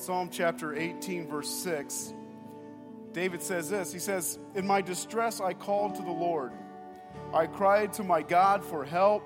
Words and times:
Psalm 0.00 0.30
chapter 0.32 0.74
18, 0.74 1.28
verse 1.28 1.50
6, 1.50 2.14
David 3.12 3.42
says 3.42 3.68
this 3.68 3.92
He 3.92 3.98
says, 3.98 4.38
In 4.54 4.66
my 4.66 4.80
distress 4.80 5.42
I 5.42 5.52
called 5.52 5.96
to 5.96 6.02
the 6.02 6.10
Lord. 6.10 6.52
I 7.34 7.46
cried 7.46 7.92
to 7.94 8.02
my 8.02 8.22
God 8.22 8.64
for 8.64 8.82
help, 8.82 9.22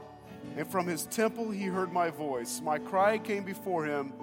and 0.57 0.67
from 0.67 0.89
his 0.89 1.07
temple 1.07 1.53
he 1.53 1.67
heard 1.67 1.93
my 1.93 2.11
voice. 2.11 2.61
My 2.61 2.79
cry 2.79 3.19
came 3.19 3.45
before 3.45 3.87
him 3.87 4.15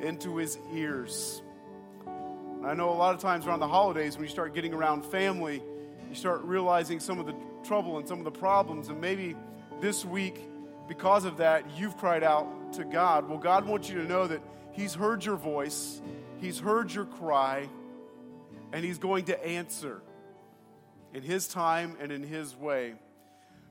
into 0.00 0.36
his 0.36 0.60
ears. 0.72 1.42
And 2.06 2.64
I 2.64 2.74
know 2.74 2.90
a 2.90 2.94
lot 2.94 3.12
of 3.12 3.20
times 3.20 3.44
around 3.44 3.58
the 3.58 3.66
holidays, 3.66 4.16
when 4.16 4.26
you 4.26 4.30
start 4.30 4.54
getting 4.54 4.74
around 4.74 5.04
family, 5.04 5.60
you 6.08 6.14
start 6.14 6.40
realizing 6.42 7.00
some 7.00 7.18
of 7.18 7.26
the 7.26 7.34
trouble 7.64 7.98
and 7.98 8.06
some 8.06 8.18
of 8.18 8.24
the 8.24 8.30
problems, 8.30 8.90
and 8.90 9.00
maybe 9.00 9.34
this 9.80 10.04
week, 10.04 10.38
because 10.86 11.24
of 11.24 11.38
that, 11.38 11.64
you've 11.76 11.96
cried 11.96 12.22
out 12.22 12.74
to 12.74 12.84
God. 12.84 13.28
Well, 13.28 13.38
God 13.38 13.66
wants 13.66 13.90
you 13.90 13.96
to 13.96 14.04
know 14.04 14.28
that 14.28 14.40
He's 14.76 14.94
heard 14.94 15.24
your 15.24 15.36
voice, 15.36 16.00
He's 16.38 16.58
heard 16.58 16.92
your 16.92 17.06
cry, 17.06 17.68
and 18.72 18.84
He's 18.84 18.98
going 18.98 19.24
to 19.26 19.46
answer 19.46 20.02
in 21.14 21.22
His 21.22 21.48
time 21.48 21.96
and 22.00 22.12
in 22.12 22.22
His 22.22 22.54
way. 22.54 22.94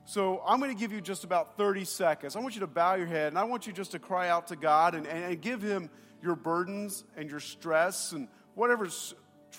So 0.04 0.42
I'm 0.46 0.60
going 0.60 0.74
to 0.74 0.78
give 0.78 0.92
you 0.92 1.00
just 1.00 1.24
about 1.24 1.56
30 1.56 1.84
seconds. 1.84 2.36
I 2.36 2.40
want 2.40 2.54
you 2.54 2.60
to 2.60 2.66
bow 2.66 2.94
your 2.94 3.06
head 3.06 3.28
and 3.28 3.38
I 3.38 3.44
want 3.44 3.66
you 3.66 3.72
just 3.72 3.92
to 3.92 3.98
cry 3.98 4.28
out 4.28 4.48
to 4.48 4.56
God 4.56 4.94
and, 4.94 5.06
and, 5.06 5.24
and 5.24 5.40
give 5.40 5.62
Him 5.62 5.90
your 6.22 6.36
burdens 6.36 7.04
and 7.16 7.30
your 7.30 7.40
stress 7.40 8.12
and 8.12 8.28
whatever 8.54 8.88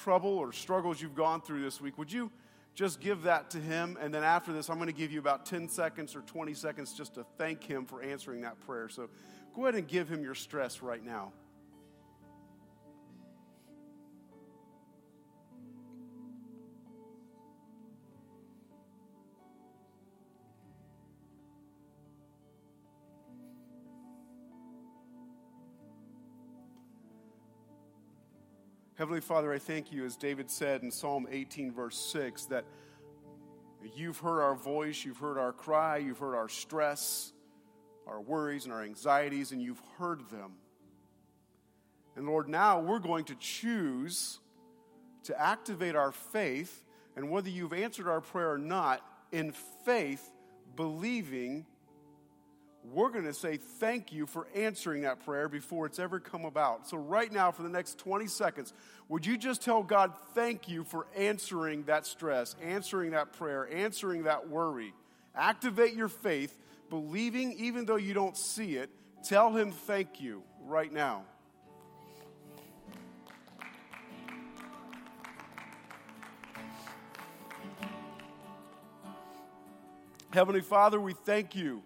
trouble 0.04 0.38
or 0.38 0.54
struggles 0.54 1.02
you've 1.02 1.16
gone 1.16 1.42
through 1.42 1.62
this 1.62 1.82
week. 1.82 1.98
Would 1.98 2.12
you? 2.12 2.32
just 2.78 3.00
give 3.00 3.24
that 3.24 3.50
to 3.50 3.58
him. 3.58 3.98
And 4.00 4.14
then 4.14 4.24
after 4.24 4.54
this, 4.54 4.70
I'm 4.70 4.76
going 4.76 4.86
to 4.86 4.94
give 4.94 5.12
you 5.12 5.20
about 5.20 5.48
10 5.48 5.68
seconds 5.68 6.16
or 6.16 6.22
20 6.22 6.54
seconds 6.54 6.94
just 6.94 7.16
to 7.16 7.26
thank 7.36 7.64
him 7.64 7.88
for 7.88 8.04
answering 8.04 8.42
that 8.42 8.60
prayer. 8.68 8.88
So 8.88 9.10
go 9.58 9.64
ahead 9.64 9.74
and 9.74 9.88
give 9.88 10.08
him 10.08 10.22
your 10.22 10.36
stress 10.36 10.84
right 10.84 11.04
now. 11.04 11.32
Heavenly 28.94 29.22
Father, 29.22 29.52
I 29.52 29.58
thank 29.58 29.92
you, 29.92 30.06
as 30.06 30.16
David 30.16 30.52
said 30.52 30.84
in 30.84 30.92
Psalm 30.92 31.28
18, 31.32 31.72
verse 31.72 31.98
6, 32.14 32.46
that 32.46 32.66
you've 33.96 34.20
heard 34.20 34.42
our 34.42 34.56
voice, 34.56 35.04
you've 35.04 35.18
heard 35.18 35.40
our 35.40 35.52
cry, 35.52 35.98
you've 35.98 36.20
heard 36.20 36.36
our 36.36 36.50
stress, 36.50 37.34
our 38.08 38.22
worries, 38.22 38.66
and 38.66 38.74
our 38.74 38.84
anxieties, 38.84 39.52
and 39.52 39.62
you've 39.62 39.82
heard 39.98 40.30
them. 40.30 40.54
And 42.16 42.26
Lord, 42.26 42.50
now 42.50 42.80
we're 42.80 43.00
going 43.00 43.26
to 43.26 43.36
choose 43.36 44.40
to 45.24 45.40
activate 45.40 45.96
our 45.96 46.12
faith, 46.12 46.84
and 47.16 47.30
whether 47.30 47.50
you've 47.50 47.74
answered 47.74 48.08
our 48.08 48.22
prayer 48.22 48.54
or 48.54 48.58
not, 48.58 49.02
in 49.32 49.52
faith, 49.86 50.32
believing 50.76 51.66
we're 52.94 53.10
going 53.10 53.26
to 53.26 53.34
say 53.34 53.58
thank 53.58 54.14
you 54.14 54.26
for 54.26 54.48
answering 54.56 55.02
that 55.02 55.24
prayer 55.26 55.50
before 55.50 55.86
it's 55.86 56.00
ever 56.00 56.20
come 56.20 56.46
about. 56.46 56.88
So, 56.88 56.98
right 56.98 57.32
now, 57.32 57.52
for 57.52 57.64
the 57.64 57.70
next 57.70 57.98
20 57.98 58.28
seconds, 58.28 58.74
would 59.10 59.26
you 59.26 59.38
just 59.38 59.62
tell 59.62 59.84
God 59.84 60.14
thank 60.34 60.70
you 60.70 60.84
for 60.84 61.08
answering 61.16 61.84
that 61.84 62.06
stress, 62.06 62.56
answering 62.64 63.12
that 63.12 63.34
prayer, 63.34 63.68
answering 63.72 64.24
that 64.24 64.48
worry? 64.48 64.94
Activate 65.36 65.94
your 65.94 66.08
faith, 66.08 66.58
believing 66.90 67.54
even 67.54 67.86
though 67.86 67.96
you 67.96 68.14
don't 68.14 68.38
see 68.38 68.76
it. 68.76 68.90
Tell 69.24 69.54
Him 69.54 69.72
thank 69.72 70.22
you 70.22 70.44
right 70.62 70.92
now. 70.92 71.24
Heavenly 80.32 80.62
Father, 80.62 81.00
we 81.00 81.14
thank 81.14 81.56
you 81.56 81.82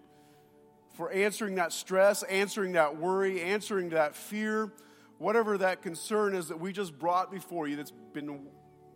for 0.94 1.10
answering 1.10 1.54
that 1.54 1.72
stress, 1.72 2.22
answering 2.24 2.72
that 2.72 2.96
worry, 2.96 3.40
answering 3.40 3.90
that 3.90 4.14
fear, 4.14 4.70
whatever 5.18 5.56
that 5.58 5.80
concern 5.80 6.34
is 6.34 6.48
that 6.48 6.60
we 6.60 6.72
just 6.72 6.98
brought 6.98 7.30
before 7.30 7.66
you 7.66 7.76
that's 7.76 7.92
been 8.12 8.46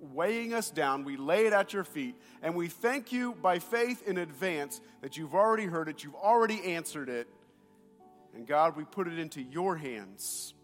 weighing 0.00 0.54
us 0.54 0.70
down. 0.70 1.04
We 1.04 1.16
lay 1.16 1.46
it 1.46 1.52
at 1.52 1.72
your 1.72 1.84
feet, 1.84 2.14
and 2.42 2.54
we 2.54 2.68
thank 2.68 3.12
you 3.12 3.34
by 3.42 3.58
faith 3.58 4.06
in 4.06 4.18
advance 4.18 4.80
that 5.02 5.16
you've 5.16 5.34
already 5.34 5.66
heard 5.66 5.88
it, 5.88 6.04
you've 6.04 6.14
already 6.14 6.62
answered 6.74 7.08
it. 7.08 7.28
And 8.34 8.46
God, 8.46 8.76
we 8.76 8.84
put 8.84 9.08
it 9.08 9.18
into 9.18 9.40
your 9.42 9.76
hands. 9.76 10.54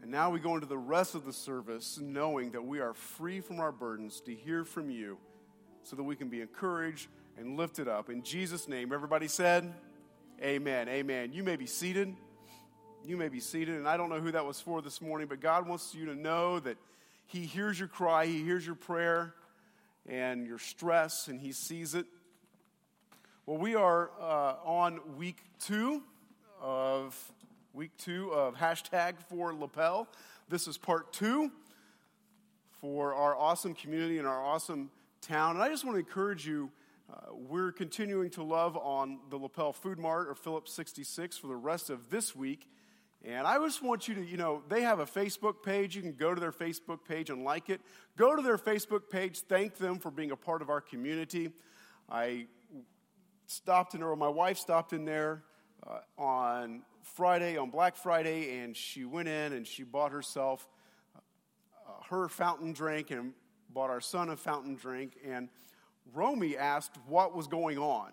And 0.00 0.10
now 0.10 0.30
we 0.30 0.40
go 0.40 0.54
into 0.54 0.66
the 0.66 0.78
rest 0.78 1.14
of 1.14 1.24
the 1.24 1.32
service 1.32 1.98
knowing 2.02 2.52
that 2.52 2.64
we 2.64 2.80
are 2.80 2.92
free 2.92 3.40
from 3.40 3.60
our 3.60 3.70
burdens 3.70 4.20
to 4.22 4.34
hear 4.34 4.64
from 4.64 4.90
you 4.90 5.18
so 5.84 5.94
that 5.94 6.02
we 6.02 6.16
can 6.16 6.28
be 6.28 6.40
encouraged 6.40 7.06
and 7.38 7.56
lifted 7.56 7.88
up. 7.88 8.10
In 8.10 8.22
Jesus' 8.22 8.66
name, 8.66 8.92
everybody 8.92 9.28
said, 9.28 9.72
Amen. 10.42 10.88
Amen. 10.88 11.32
You 11.32 11.44
may 11.44 11.54
be 11.54 11.66
seated. 11.66 12.16
You 13.04 13.16
may 13.16 13.28
be 13.28 13.38
seated. 13.38 13.76
And 13.76 13.86
I 13.86 13.96
don't 13.96 14.08
know 14.08 14.20
who 14.20 14.32
that 14.32 14.44
was 14.44 14.60
for 14.60 14.82
this 14.82 15.00
morning, 15.00 15.28
but 15.28 15.40
God 15.40 15.68
wants 15.68 15.94
you 15.94 16.06
to 16.06 16.16
know 16.16 16.58
that 16.60 16.76
He 17.32 17.46
hears 17.46 17.78
your 17.78 17.88
cry, 17.88 18.26
He 18.26 18.44
hears 18.44 18.66
your 18.66 18.74
prayer 18.74 19.32
and 20.06 20.46
your 20.46 20.58
stress, 20.58 21.28
and 21.28 21.40
He 21.40 21.52
sees 21.52 21.94
it. 21.94 22.04
Well, 23.46 23.56
we 23.56 23.74
are 23.74 24.10
uh, 24.20 24.56
on 24.66 25.00
week 25.16 25.38
two 25.58 26.02
of 26.60 27.18
week 27.72 27.92
two 27.96 28.30
of 28.34 28.54
hashtag 28.56 29.14
for 29.30 29.54
lapel. 29.54 30.08
This 30.50 30.68
is 30.68 30.76
part 30.76 31.14
two 31.14 31.50
for 32.82 33.14
our 33.14 33.34
awesome 33.34 33.72
community 33.72 34.18
and 34.18 34.28
our 34.28 34.44
awesome 34.44 34.90
town. 35.22 35.56
And 35.56 35.62
I 35.64 35.70
just 35.70 35.86
want 35.86 35.94
to 35.94 36.00
encourage 36.00 36.46
you 36.46 36.70
uh, 37.10 37.32
we're 37.32 37.72
continuing 37.72 38.28
to 38.28 38.42
love 38.42 38.76
on 38.76 39.20
the 39.30 39.38
Lapel 39.38 39.72
Food 39.72 39.98
Mart 39.98 40.28
or 40.28 40.34
Phillips 40.34 40.74
66 40.74 41.38
for 41.38 41.46
the 41.46 41.56
rest 41.56 41.88
of 41.88 42.10
this 42.10 42.36
week. 42.36 42.68
And 43.24 43.46
I 43.46 43.56
just 43.58 43.82
want 43.82 44.08
you 44.08 44.16
to, 44.16 44.24
you 44.24 44.36
know, 44.36 44.62
they 44.68 44.82
have 44.82 44.98
a 44.98 45.06
Facebook 45.06 45.62
page. 45.62 45.94
You 45.94 46.02
can 46.02 46.14
go 46.14 46.34
to 46.34 46.40
their 46.40 46.52
Facebook 46.52 47.04
page 47.08 47.30
and 47.30 47.44
like 47.44 47.70
it. 47.70 47.80
Go 48.16 48.34
to 48.34 48.42
their 48.42 48.58
Facebook 48.58 49.10
page, 49.10 49.40
thank 49.40 49.76
them 49.76 49.98
for 49.98 50.10
being 50.10 50.32
a 50.32 50.36
part 50.36 50.60
of 50.60 50.70
our 50.70 50.80
community. 50.80 51.52
I 52.10 52.46
stopped 53.46 53.94
in 53.94 54.00
there, 54.00 54.10
or 54.10 54.16
my 54.16 54.28
wife 54.28 54.58
stopped 54.58 54.92
in 54.92 55.04
there 55.04 55.44
uh, 55.86 56.00
on 56.20 56.82
Friday, 57.02 57.56
on 57.56 57.70
Black 57.70 57.96
Friday, 57.96 58.58
and 58.58 58.76
she 58.76 59.04
went 59.04 59.28
in 59.28 59.52
and 59.52 59.66
she 59.66 59.84
bought 59.84 60.10
herself 60.12 60.66
uh, 61.16 61.20
her 62.10 62.28
fountain 62.28 62.72
drink 62.72 63.10
and 63.10 63.34
bought 63.70 63.90
our 63.90 64.00
son 64.00 64.30
a 64.30 64.36
fountain 64.36 64.74
drink. 64.74 65.16
And 65.24 65.48
Romy 66.12 66.56
asked 66.56 66.96
what 67.06 67.36
was 67.36 67.46
going 67.46 67.78
on. 67.78 68.10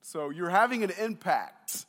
So 0.00 0.30
you're 0.30 0.50
having 0.50 0.82
an 0.82 0.92
impact. 0.98 1.84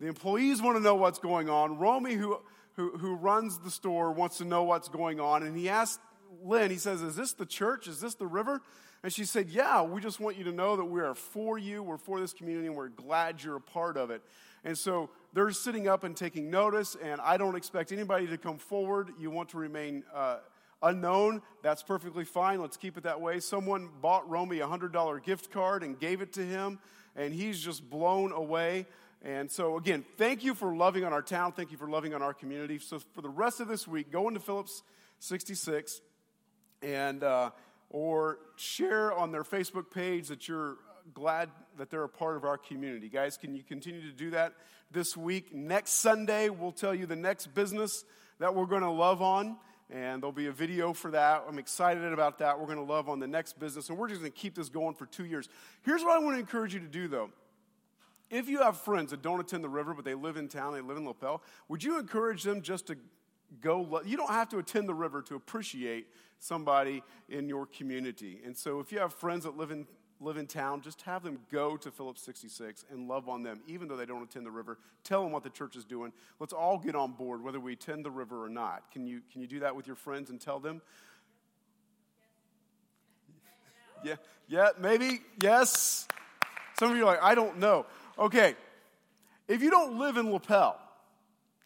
The 0.00 0.06
employees 0.06 0.62
want 0.62 0.76
to 0.76 0.82
know 0.82 0.94
what's 0.94 1.18
going 1.18 1.48
on. 1.48 1.78
Romy, 1.78 2.14
who, 2.14 2.38
who, 2.74 2.96
who 2.96 3.14
runs 3.16 3.58
the 3.58 3.70
store, 3.70 4.12
wants 4.12 4.38
to 4.38 4.44
know 4.44 4.62
what's 4.62 4.88
going 4.88 5.18
on. 5.18 5.42
And 5.42 5.56
he 5.56 5.68
asked 5.68 6.00
Lynn, 6.44 6.70
he 6.70 6.76
says, 6.76 7.02
Is 7.02 7.16
this 7.16 7.32
the 7.32 7.46
church? 7.46 7.88
Is 7.88 8.00
this 8.00 8.14
the 8.14 8.26
river? 8.26 8.60
And 9.02 9.12
she 9.12 9.24
said, 9.24 9.48
Yeah, 9.48 9.82
we 9.82 10.00
just 10.00 10.20
want 10.20 10.36
you 10.36 10.44
to 10.44 10.52
know 10.52 10.76
that 10.76 10.84
we 10.84 11.00
are 11.00 11.14
for 11.14 11.58
you. 11.58 11.82
We're 11.82 11.98
for 11.98 12.20
this 12.20 12.32
community, 12.32 12.68
and 12.68 12.76
we're 12.76 12.88
glad 12.88 13.42
you're 13.42 13.56
a 13.56 13.60
part 13.60 13.96
of 13.96 14.10
it. 14.10 14.22
And 14.64 14.76
so 14.76 15.10
they're 15.32 15.50
sitting 15.50 15.88
up 15.88 16.04
and 16.04 16.16
taking 16.16 16.50
notice, 16.50 16.96
and 17.02 17.20
I 17.20 17.36
don't 17.36 17.56
expect 17.56 17.92
anybody 17.92 18.26
to 18.28 18.38
come 18.38 18.58
forward. 18.58 19.10
You 19.18 19.30
want 19.30 19.50
to 19.50 19.58
remain. 19.58 20.04
Uh, 20.14 20.38
unknown, 20.82 21.42
that's 21.62 21.82
perfectly 21.82 22.24
fine. 22.24 22.60
Let's 22.60 22.76
keep 22.76 22.96
it 22.96 23.02
that 23.04 23.20
way. 23.20 23.40
Someone 23.40 23.88
bought 24.00 24.28
Romy 24.28 24.60
a 24.60 24.66
$100 24.66 25.24
gift 25.24 25.50
card 25.50 25.82
and 25.82 25.98
gave 25.98 26.20
it 26.20 26.32
to 26.34 26.44
him, 26.44 26.78
and 27.16 27.34
he's 27.34 27.60
just 27.60 27.88
blown 27.88 28.32
away. 28.32 28.86
And 29.22 29.50
so, 29.50 29.76
again, 29.76 30.04
thank 30.16 30.44
you 30.44 30.54
for 30.54 30.74
loving 30.74 31.04
on 31.04 31.12
our 31.12 31.22
town. 31.22 31.52
Thank 31.52 31.72
you 31.72 31.76
for 31.76 31.88
loving 31.88 32.14
on 32.14 32.22
our 32.22 32.32
community. 32.32 32.78
So, 32.78 33.00
for 33.14 33.22
the 33.22 33.28
rest 33.28 33.60
of 33.60 33.68
this 33.68 33.88
week, 33.88 34.12
go 34.12 34.28
into 34.28 34.40
Phillips 34.40 34.82
66 35.18 36.00
and 36.82 37.24
uh, 37.24 37.50
or 37.90 38.38
share 38.56 39.12
on 39.12 39.32
their 39.32 39.42
Facebook 39.42 39.90
page 39.90 40.28
that 40.28 40.46
you're 40.46 40.76
glad 41.14 41.50
that 41.78 41.90
they're 41.90 42.04
a 42.04 42.08
part 42.08 42.36
of 42.36 42.44
our 42.44 42.58
community. 42.58 43.08
Guys, 43.08 43.36
can 43.36 43.56
you 43.56 43.62
continue 43.62 44.02
to 44.02 44.16
do 44.16 44.30
that 44.30 44.52
this 44.90 45.16
week? 45.16 45.52
Next 45.54 45.92
Sunday, 45.92 46.48
we'll 46.48 46.72
tell 46.72 46.94
you 46.94 47.06
the 47.06 47.16
next 47.16 47.48
business 47.54 48.04
that 48.38 48.54
we're 48.54 48.66
going 48.66 48.82
to 48.82 48.90
love 48.90 49.20
on 49.20 49.56
and 49.90 50.22
there'll 50.22 50.32
be 50.32 50.46
a 50.46 50.52
video 50.52 50.92
for 50.92 51.10
that. 51.12 51.44
I'm 51.48 51.58
excited 51.58 52.12
about 52.12 52.38
that. 52.38 52.60
We're 52.60 52.66
going 52.66 52.78
to 52.78 52.92
love 52.92 53.08
on 53.08 53.20
the 53.20 53.26
next 53.26 53.58
business, 53.58 53.88
and 53.88 53.96
we're 53.96 54.08
just 54.08 54.20
going 54.20 54.32
to 54.32 54.38
keep 54.38 54.54
this 54.54 54.68
going 54.68 54.94
for 54.94 55.06
two 55.06 55.24
years. 55.24 55.48
Here's 55.82 56.02
what 56.02 56.12
I 56.12 56.18
want 56.22 56.36
to 56.36 56.40
encourage 56.40 56.74
you 56.74 56.80
to 56.80 56.86
do, 56.86 57.08
though. 57.08 57.30
If 58.30 58.48
you 58.48 58.62
have 58.62 58.78
friends 58.78 59.10
that 59.10 59.22
don't 59.22 59.40
attend 59.40 59.64
the 59.64 59.68
river, 59.68 59.94
but 59.94 60.04
they 60.04 60.14
live 60.14 60.36
in 60.36 60.48
town, 60.48 60.74
they 60.74 60.80
live 60.80 60.96
in 60.96 61.06
Lapel, 61.06 61.42
would 61.68 61.82
you 61.82 61.98
encourage 61.98 62.42
them 62.42 62.62
just 62.62 62.86
to 62.88 62.96
go? 63.60 64.02
You 64.04 64.16
don't 64.16 64.30
have 64.30 64.48
to 64.50 64.58
attend 64.58 64.88
the 64.88 64.94
river 64.94 65.22
to 65.22 65.34
appreciate 65.34 66.08
somebody 66.38 67.02
in 67.28 67.48
your 67.48 67.66
community. 67.66 68.40
And 68.44 68.56
so 68.56 68.80
if 68.80 68.92
you 68.92 68.98
have 68.98 69.14
friends 69.14 69.44
that 69.44 69.56
live 69.56 69.70
in 69.70 69.86
live 70.20 70.36
in 70.36 70.46
town, 70.46 70.80
just 70.80 71.02
have 71.02 71.22
them 71.22 71.38
go 71.50 71.76
to 71.76 71.90
Phillips 71.90 72.22
66 72.22 72.84
and 72.90 73.08
love 73.08 73.28
on 73.28 73.42
them, 73.42 73.60
even 73.68 73.86
though 73.88 73.96
they 73.96 74.06
don't 74.06 74.22
attend 74.22 74.44
the 74.44 74.50
river. 74.50 74.78
Tell 75.04 75.22
them 75.22 75.32
what 75.32 75.44
the 75.44 75.50
church 75.50 75.76
is 75.76 75.84
doing. 75.84 76.12
Let's 76.40 76.52
all 76.52 76.78
get 76.78 76.96
on 76.96 77.12
board, 77.12 77.42
whether 77.42 77.60
we 77.60 77.74
attend 77.74 78.04
the 78.04 78.10
river 78.10 78.44
or 78.44 78.48
not. 78.48 78.90
Can 78.90 79.06
you, 79.06 79.20
can 79.30 79.40
you 79.40 79.46
do 79.46 79.60
that 79.60 79.76
with 79.76 79.86
your 79.86 79.96
friends 79.96 80.30
and 80.30 80.40
tell 80.40 80.58
them? 80.58 80.82
Yeah, 84.04 84.16
yeah, 84.48 84.70
maybe, 84.78 85.20
yes. 85.40 86.06
Some 86.78 86.92
of 86.92 86.96
you 86.96 87.02
are 87.04 87.06
like, 87.06 87.22
I 87.22 87.34
don't 87.34 87.58
know. 87.58 87.86
Okay, 88.18 88.56
if 89.46 89.62
you 89.62 89.70
don't 89.70 89.96
live 89.96 90.16
in 90.16 90.32
Lapel, 90.32 90.76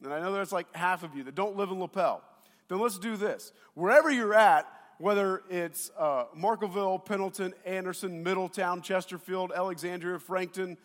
and 0.04 0.12
I 0.12 0.20
know 0.20 0.32
there's 0.32 0.52
like 0.52 0.66
half 0.76 1.02
of 1.02 1.14
you 1.14 1.24
that 1.24 1.34
don't 1.34 1.56
live 1.56 1.70
in 1.70 1.80
Lapel, 1.80 2.22
then 2.68 2.78
let's 2.78 2.98
do 2.98 3.16
this. 3.16 3.52
Wherever 3.72 4.10
you're 4.10 4.34
at, 4.34 4.66
whether 4.98 5.42
it's 5.48 5.90
uh, 5.98 6.24
Markleville, 6.36 7.06
Pendleton, 7.06 7.54
Anderson, 7.64 8.22
Middletown, 8.22 8.82
Chesterfield, 8.82 9.50
Alexandria, 9.56 10.18
Frankton, 10.18 10.76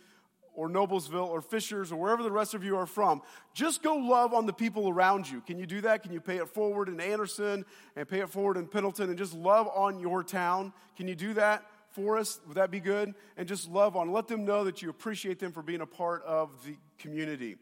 or 0.56 0.70
Noblesville, 0.70 1.28
or 1.28 1.42
Fishers, 1.42 1.92
or 1.92 1.98
wherever 1.98 2.24
the 2.24 2.32
rest 2.32 2.54
of 2.54 2.64
you 2.64 2.78
are 2.78 2.88
from, 2.88 3.22
just 3.54 3.84
go 3.84 3.96
love 3.96 4.34
on 4.34 4.46
the 4.46 4.54
people 4.54 4.88
around 4.88 5.30
you. 5.30 5.42
Can 5.42 5.60
you 5.60 5.66
do 5.66 5.82
that? 5.82 6.02
Can 6.02 6.14
you 6.14 6.22
pay 6.22 6.38
it 6.38 6.48
forward 6.48 6.88
in 6.88 7.02
Anderson 7.02 7.66
and 7.98 8.08
pay 8.08 8.22
it 8.22 8.30
forward 8.30 8.56
in 8.56 8.68
Pendleton 8.68 9.10
and 9.10 9.18
just 9.18 9.34
love 9.34 9.68
on 9.68 10.00
your 10.00 10.24
town? 10.24 10.72
Can 10.96 11.10
you 11.10 11.16
do 11.16 11.34
that? 11.34 11.64
For 11.98 12.20
us? 12.20 12.40
Would 12.48 12.58
that 12.58 12.70
be 12.70 12.80
good? 12.80 13.16
And 13.38 13.48
just 13.48 13.68
love 13.70 13.96
on. 13.96 14.12
Let 14.12 14.28
them 14.28 14.46
know 14.46 14.66
that 14.66 14.84
you 14.84 14.90
appreciate 14.90 15.40
them 15.40 15.52
for 15.52 15.64
being 15.64 15.82
a 15.82 15.88
part 15.88 16.24
of 16.24 16.52
the 16.64 16.76
community. 17.00 17.58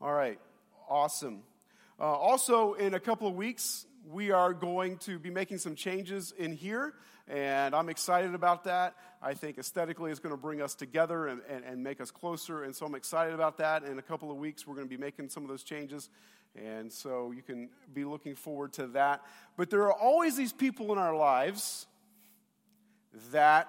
All 0.00 0.12
right, 0.12 0.40
awesome. 0.90 1.42
Uh, 2.00 2.02
also, 2.02 2.74
in 2.74 2.94
a 2.94 3.00
couple 3.00 3.28
of 3.28 3.34
weeks, 3.34 3.86
we 4.10 4.32
are 4.32 4.52
going 4.52 4.98
to 4.98 5.20
be 5.20 5.30
making 5.30 5.58
some 5.58 5.76
changes 5.76 6.34
in 6.36 6.52
here, 6.52 6.94
and 7.28 7.76
I'm 7.76 7.88
excited 7.88 8.34
about 8.34 8.64
that. 8.64 8.94
I 9.22 9.34
think 9.34 9.56
aesthetically 9.56 10.10
it's 10.10 10.20
going 10.20 10.34
to 10.34 10.40
bring 10.40 10.60
us 10.60 10.74
together 10.74 11.28
and, 11.28 11.40
and, 11.48 11.64
and 11.64 11.82
make 11.82 12.00
us 12.00 12.10
closer, 12.10 12.64
and 12.64 12.74
so 12.74 12.86
I'm 12.86 12.96
excited 12.96 13.34
about 13.34 13.58
that. 13.58 13.84
In 13.84 14.00
a 14.00 14.02
couple 14.02 14.32
of 14.32 14.36
weeks, 14.36 14.66
we're 14.66 14.74
going 14.74 14.88
to 14.88 14.94
be 14.94 15.00
making 15.00 15.28
some 15.28 15.44
of 15.44 15.48
those 15.48 15.62
changes, 15.62 16.10
and 16.56 16.92
so 16.92 17.32
you 17.34 17.42
can 17.42 17.68
be 17.94 18.04
looking 18.04 18.34
forward 18.34 18.72
to 18.74 18.88
that. 18.88 19.22
But 19.56 19.70
there 19.70 19.82
are 19.82 19.94
always 19.94 20.36
these 20.36 20.52
people 20.52 20.92
in 20.92 20.98
our 20.98 21.16
lives 21.16 21.86
that, 23.32 23.68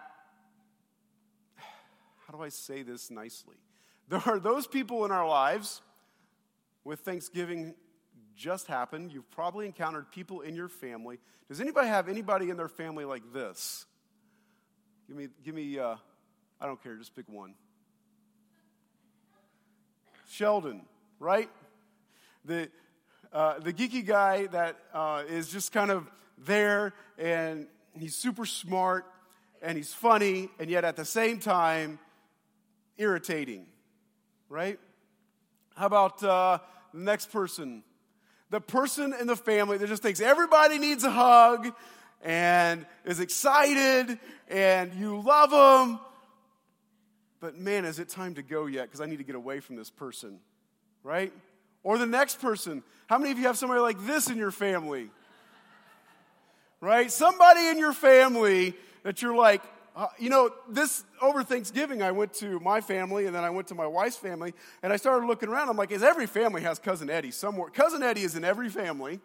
how 2.25 2.37
do 2.37 2.43
I 2.43 2.49
say 2.49 2.83
this 2.83 3.09
nicely? 3.09 3.57
There 4.09 4.21
are 4.25 4.39
those 4.39 4.67
people 4.67 5.05
in 5.05 5.11
our 5.11 5.27
lives 5.27 5.81
with 6.83 7.01
Thanksgiving 7.01 7.75
just 8.35 8.67
happened. 8.67 9.11
You've 9.11 9.29
probably 9.31 9.65
encountered 9.65 10.11
people 10.11 10.41
in 10.41 10.55
your 10.55 10.69
family. 10.69 11.19
Does 11.49 11.59
anybody 11.59 11.87
have 11.87 12.07
anybody 12.07 12.49
in 12.49 12.57
their 12.57 12.67
family 12.69 13.03
like 13.03 13.33
this? 13.33 13.85
Give 15.07 15.17
me, 15.17 15.27
give 15.43 15.55
me, 15.55 15.79
uh, 15.79 15.95
I 16.61 16.65
don't 16.65 16.81
care, 16.81 16.95
just 16.95 17.15
pick 17.15 17.27
one. 17.27 17.55
Sheldon, 20.29 20.81
right? 21.19 21.49
The, 22.45 22.69
uh, 23.33 23.59
the 23.59 23.73
geeky 23.73 24.05
guy 24.05 24.47
that 24.47 24.77
uh, 24.93 25.23
is 25.27 25.49
just 25.49 25.71
kind 25.71 25.91
of 25.91 26.09
there 26.37 26.93
and 27.17 27.67
he's 27.97 28.15
super 28.15 28.45
smart 28.45 29.05
and 29.61 29.77
he's 29.77 29.93
funny 29.93 30.49
and 30.59 30.69
yet 30.69 30.83
at 30.83 30.95
the 30.95 31.05
same 31.05 31.39
time 31.39 31.99
irritating, 32.97 33.65
right? 34.49 34.79
How 35.75 35.85
about 35.85 36.23
uh, 36.23 36.59
the 36.93 36.99
next 36.99 37.31
person? 37.31 37.83
the 38.49 38.61
person 38.61 39.13
in 39.19 39.27
the 39.27 39.35
family 39.35 39.77
that 39.77 39.87
just 39.87 40.01
thinks 40.01 40.19
everybody 40.19 40.77
needs 40.77 41.03
a 41.03 41.11
hug 41.11 41.73
and 42.21 42.85
is 43.05 43.19
excited 43.19 44.17
and 44.47 44.93
you 44.93 45.21
love 45.21 45.51
them. 45.51 45.99
But 47.39 47.57
man, 47.57 47.85
is 47.85 47.99
it 47.99 48.09
time 48.09 48.35
to 48.35 48.41
go 48.41 48.65
yet? 48.65 48.83
Because 48.83 49.01
I 49.01 49.05
need 49.05 49.17
to 49.17 49.23
get 49.23 49.35
away 49.35 49.59
from 49.59 49.75
this 49.75 49.89
person, 49.89 50.39
right? 51.03 51.31
Or 51.83 51.97
the 51.97 52.07
next 52.07 52.41
person. 52.41 52.83
How 53.07 53.17
many 53.17 53.31
of 53.31 53.37
you 53.37 53.45
have 53.45 53.57
somebody 53.57 53.81
like 53.81 54.05
this 54.05 54.29
in 54.29 54.37
your 54.37 54.51
family? 54.51 55.09
Right? 56.79 57.11
Somebody 57.11 57.67
in 57.67 57.77
your 57.77 57.93
family 57.93 58.75
that 59.03 59.21
you're 59.21 59.35
like, 59.35 59.61
uh, 59.95 60.07
you 60.19 60.29
know, 60.29 60.51
this 60.69 61.03
over 61.21 61.43
Thanksgiving, 61.43 62.03
I 62.03 62.11
went 62.11 62.33
to 62.35 62.59
my 62.59 62.81
family 62.81 63.25
and 63.25 63.35
then 63.35 63.43
I 63.43 63.49
went 63.49 63.67
to 63.69 63.75
my 63.75 63.87
wife's 63.87 64.15
family 64.15 64.53
and 64.83 64.93
I 64.93 64.95
started 64.95 65.25
looking 65.25 65.49
around. 65.49 65.69
I'm 65.69 65.77
like, 65.77 65.91
is 65.91 66.03
every 66.03 66.27
family 66.27 66.61
has 66.61 66.77
cousin 66.77 67.09
Eddie 67.09 67.31
somewhere? 67.31 67.69
Cousin 67.71 68.03
Eddie 68.03 68.21
is 68.21 68.35
in 68.35 68.43
every 68.43 68.69
family. 68.69 69.19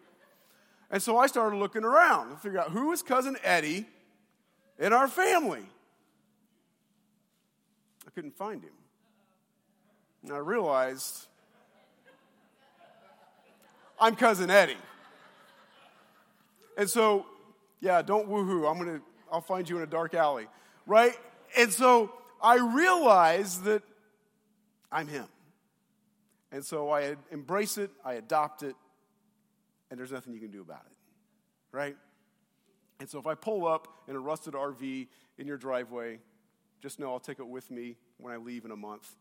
And 0.89 1.01
so 1.01 1.17
I 1.17 1.27
started 1.27 1.57
looking 1.57 1.83
around 1.83 2.31
to 2.31 2.37
figure 2.37 2.59
out 2.59 2.71
who 2.71 2.91
is 2.91 3.03
cousin 3.03 3.37
Eddie 3.43 3.85
in 4.79 4.93
our 4.93 5.07
family. 5.07 5.65
I 8.07 8.09
couldn't 8.11 8.35
find 8.35 8.63
him. 8.63 8.73
And 10.23 10.33
I 10.33 10.37
realized 10.37 11.27
I'm 13.99 14.15
cousin 14.15 14.49
Eddie. 14.49 14.77
And 16.77 16.89
so, 16.89 17.25
yeah, 17.79 18.01
don't 18.01 18.27
woohoo. 18.27 18.69
I'm 18.69 18.83
to, 18.85 19.01
I'll 19.33 19.41
find 19.41 19.67
you 19.67 19.75
in 19.75 19.83
a 19.83 19.87
dark 19.87 20.13
alley 20.13 20.47
right? 20.85 21.15
And 21.57 21.71
so 21.71 22.11
I 22.41 22.57
realized 22.57 23.63
that 23.65 23.83
I'm 24.91 25.07
him. 25.07 25.27
And 26.51 26.63
so 26.63 26.91
I 26.91 27.15
embrace 27.31 27.77
it, 27.77 27.89
I 28.05 28.13
adopt 28.13 28.63
it, 28.63 28.75
and 29.89 29.99
there's 29.99 30.11
nothing 30.11 30.33
you 30.33 30.39
can 30.39 30.51
do 30.51 30.61
about 30.61 30.83
it, 30.85 30.95
right? 31.71 31.95
And 32.99 33.09
so 33.09 33.17
if 33.17 33.25
I 33.25 33.33
pull 33.33 33.65
up 33.67 33.87
in 34.07 34.15
a 34.15 34.19
rusted 34.19 34.53
RV 34.53 35.07
in 35.39 35.47
your 35.47 35.57
driveway, 35.57 36.19
just 36.79 36.99
know 36.99 37.11
I'll 37.11 37.19
take 37.19 37.39
it 37.39 37.47
with 37.47 37.71
me 37.71 37.97
when 38.17 38.33
I 38.33 38.37
leave 38.37 38.65
in 38.65 38.71
a 38.71 38.75
month, 38.75 39.15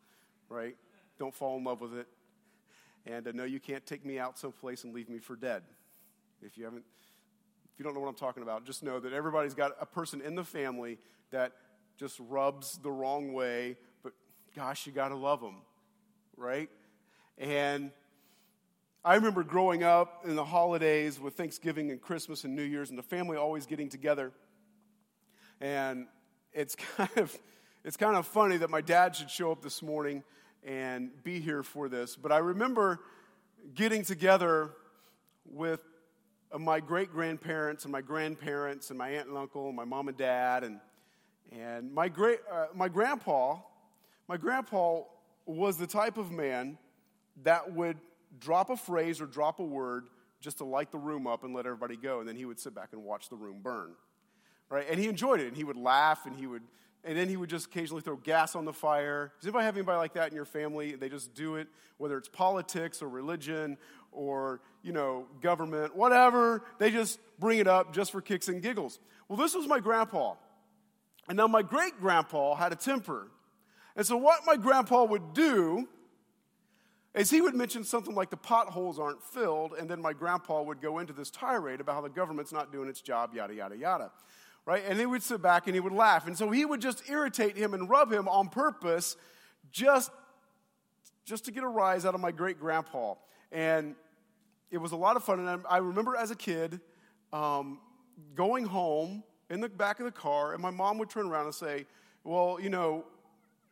right? 0.50 0.76
Don't 1.18 1.34
fall 1.34 1.56
in 1.56 1.64
love 1.64 1.80
with 1.80 1.94
it. 1.94 2.06
And 3.06 3.26
uh, 3.26 3.32
no, 3.34 3.44
you 3.44 3.60
can't 3.60 3.84
take 3.86 4.04
me 4.04 4.18
out 4.18 4.38
someplace 4.38 4.84
and 4.84 4.92
leave 4.92 5.08
me 5.08 5.18
for 5.18 5.34
dead. 5.34 5.62
If 6.42 6.58
you 6.58 6.64
haven't, 6.64 6.84
if 7.72 7.78
you 7.78 7.84
don't 7.84 7.94
know 7.94 8.00
what 8.00 8.08
I'm 8.08 8.14
talking 8.14 8.42
about, 8.42 8.64
just 8.66 8.82
know 8.82 9.00
that 9.00 9.12
everybody's 9.12 9.54
got 9.54 9.72
a 9.80 9.86
person 9.86 10.20
in 10.20 10.34
the 10.34 10.44
family 10.44 10.98
that 11.30 11.52
just 11.96 12.18
rubs 12.28 12.78
the 12.82 12.90
wrong 12.90 13.32
way, 13.32 13.76
but 14.02 14.12
gosh, 14.54 14.86
you 14.86 14.92
got 14.92 15.08
to 15.08 15.16
love 15.16 15.40
them, 15.40 15.62
right? 16.36 16.68
And 17.38 17.90
I 19.04 19.14
remember 19.16 19.42
growing 19.42 19.82
up 19.82 20.24
in 20.24 20.36
the 20.36 20.44
holidays 20.44 21.18
with 21.18 21.34
Thanksgiving 21.34 21.90
and 21.90 22.00
Christmas 22.00 22.44
and 22.44 22.54
New 22.54 22.62
Year's 22.62 22.90
and 22.90 22.98
the 22.98 23.02
family 23.02 23.36
always 23.36 23.66
getting 23.66 23.88
together. 23.88 24.32
And 25.60 26.06
it's 26.52 26.76
kind 26.96 27.16
of 27.16 27.36
it's 27.84 27.96
kind 27.96 28.16
of 28.16 28.26
funny 28.26 28.58
that 28.58 28.70
my 28.70 28.80
dad 28.80 29.16
should 29.16 29.30
show 29.30 29.50
up 29.50 29.60
this 29.60 29.82
morning 29.82 30.22
and 30.62 31.10
be 31.24 31.40
here 31.40 31.64
for 31.64 31.88
this. 31.88 32.14
But 32.14 32.30
I 32.30 32.38
remember 32.38 33.00
getting 33.74 34.04
together 34.04 34.70
with 35.44 35.80
my 36.58 36.80
great 36.80 37.12
grandparents 37.12 37.84
and 37.84 37.92
my 37.92 38.02
grandparents 38.02 38.90
and 38.90 38.98
my 38.98 39.10
aunt 39.10 39.28
and 39.28 39.36
uncle 39.36 39.68
and 39.68 39.76
my 39.76 39.84
mom 39.84 40.08
and 40.08 40.16
dad 40.16 40.64
and 40.64 40.80
and 41.50 41.92
my, 41.92 42.08
great, 42.08 42.38
uh, 42.50 42.66
my 42.74 42.88
grandpa, 42.88 43.58
my 44.26 44.36
grandpa 44.36 45.02
was 45.44 45.76
the 45.76 45.86
type 45.86 46.16
of 46.16 46.30
man 46.30 46.78
that 47.42 47.72
would 47.72 47.98
drop 48.38 48.70
a 48.70 48.76
phrase 48.76 49.20
or 49.20 49.26
drop 49.26 49.60
a 49.60 49.64
word 49.64 50.06
just 50.40 50.58
to 50.58 50.64
light 50.64 50.90
the 50.90 50.98
room 50.98 51.26
up 51.26 51.44
and 51.44 51.54
let 51.54 51.66
everybody 51.66 51.96
go, 51.96 52.20
and 52.20 52.28
then 52.28 52.36
he 52.36 52.44
would 52.44 52.58
sit 52.58 52.74
back 52.74 52.88
and 52.92 53.04
watch 53.04 53.28
the 53.28 53.36
room 53.36 53.60
burn. 53.62 53.92
Right? 54.70 54.86
And 54.90 54.98
he 54.98 55.08
enjoyed 55.08 55.40
it, 55.40 55.46
and 55.48 55.56
he 55.56 55.64
would 55.64 55.76
laugh, 55.76 56.24
and 56.24 56.34
he 56.34 56.46
would, 56.46 56.62
and 57.04 57.16
then 57.16 57.28
he 57.28 57.36
would 57.36 57.50
just 57.50 57.66
occasionally 57.66 58.02
throw 58.02 58.16
gas 58.16 58.54
on 58.54 58.64
the 58.64 58.72
fire. 58.72 59.32
Does 59.40 59.46
anybody 59.46 59.64
have 59.64 59.76
anybody 59.76 59.98
like 59.98 60.14
that 60.14 60.28
in 60.28 60.36
your 60.36 60.44
family? 60.44 60.94
They 60.94 61.08
just 61.08 61.34
do 61.34 61.56
it, 61.56 61.68
whether 61.98 62.16
it's 62.16 62.28
politics 62.28 63.02
or 63.02 63.08
religion 63.08 63.76
or 64.12 64.60
you 64.82 64.92
know 64.92 65.26
government, 65.40 65.96
whatever. 65.96 66.64
They 66.78 66.90
just 66.90 67.18
bring 67.38 67.58
it 67.58 67.66
up 67.66 67.92
just 67.92 68.12
for 68.12 68.20
kicks 68.20 68.48
and 68.48 68.62
giggles. 68.62 69.00
Well, 69.28 69.38
this 69.38 69.54
was 69.54 69.66
my 69.66 69.80
grandpa. 69.80 70.34
And 71.28 71.36
now 71.36 71.46
my 71.46 71.62
great 71.62 72.00
grandpa 72.00 72.54
had 72.54 72.72
a 72.72 72.76
temper. 72.76 73.28
And 73.96 74.06
so 74.06 74.16
what 74.16 74.40
my 74.46 74.56
grandpa 74.56 75.04
would 75.04 75.34
do 75.34 75.88
is 77.14 77.30
he 77.30 77.40
would 77.40 77.54
mention 77.54 77.84
something 77.84 78.14
like 78.14 78.30
the 78.30 78.36
potholes 78.36 78.98
aren't 78.98 79.22
filled, 79.22 79.74
and 79.78 79.88
then 79.88 80.00
my 80.00 80.14
grandpa 80.14 80.62
would 80.62 80.80
go 80.80 80.98
into 80.98 81.12
this 81.12 81.30
tirade 81.30 81.80
about 81.80 81.94
how 81.94 82.00
the 82.00 82.08
government's 82.08 82.52
not 82.52 82.72
doing 82.72 82.88
its 82.88 83.02
job, 83.02 83.34
yada, 83.34 83.54
yada, 83.54 83.76
yada. 83.76 84.10
Right? 84.64 84.82
And 84.86 84.98
he 84.98 85.06
would 85.06 85.22
sit 85.22 85.42
back 85.42 85.66
and 85.66 85.74
he 85.74 85.80
would 85.80 85.92
laugh. 85.92 86.26
And 86.26 86.38
so 86.38 86.50
he 86.50 86.64
would 86.64 86.80
just 86.80 87.08
irritate 87.08 87.56
him 87.56 87.74
and 87.74 87.90
rub 87.90 88.12
him 88.12 88.28
on 88.28 88.48
purpose 88.48 89.16
just, 89.72 90.10
just 91.24 91.46
to 91.46 91.50
get 91.50 91.64
a 91.64 91.68
rise 91.68 92.06
out 92.06 92.14
of 92.14 92.20
my 92.20 92.30
great 92.30 92.60
grandpa. 92.60 93.14
And 93.50 93.96
it 94.70 94.78
was 94.78 94.92
a 94.92 94.96
lot 94.96 95.16
of 95.16 95.24
fun. 95.24 95.46
And 95.46 95.64
I 95.68 95.78
remember 95.78 96.16
as 96.16 96.30
a 96.30 96.36
kid 96.36 96.80
um, 97.32 97.80
going 98.34 98.64
home 98.64 99.24
in 99.50 99.60
the 99.60 99.68
back 99.68 99.98
of 99.98 100.06
the 100.06 100.12
car, 100.12 100.52
and 100.52 100.62
my 100.62 100.70
mom 100.70 100.98
would 100.98 101.10
turn 101.10 101.26
around 101.26 101.46
and 101.46 101.54
say, 101.54 101.86
Well, 102.24 102.58
you 102.60 102.70
know, 102.70 103.04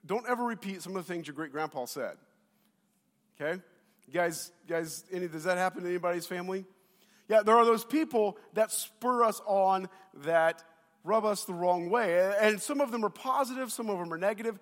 don't 0.04 0.28
ever 0.28 0.44
repeat 0.44 0.82
some 0.82 0.96
of 0.96 1.06
the 1.06 1.12
things 1.12 1.26
your 1.26 1.34
great 1.34 1.52
grandpa 1.52 1.84
said. 1.84 2.16
Okay? 3.40 3.60
You 4.06 4.12
guys, 4.12 4.52
guys, 4.68 5.04
any, 5.12 5.28
does 5.28 5.44
that 5.44 5.56
happen 5.56 5.82
to 5.82 5.88
anybody's 5.88 6.26
family? 6.26 6.64
Yeah, 7.28 7.42
there 7.42 7.56
are 7.56 7.64
those 7.64 7.84
people 7.84 8.36
that 8.54 8.72
spur 8.72 9.22
us 9.22 9.40
on 9.46 9.88
that 10.24 10.64
rub 11.04 11.24
us 11.24 11.44
the 11.44 11.54
wrong 11.54 11.90
way. 11.90 12.32
And 12.40 12.60
some 12.60 12.80
of 12.80 12.90
them 12.90 13.04
are 13.04 13.10
positive, 13.10 13.72
some 13.72 13.88
of 13.90 13.98
them 13.98 14.12
are 14.12 14.18
negative. 14.18 14.58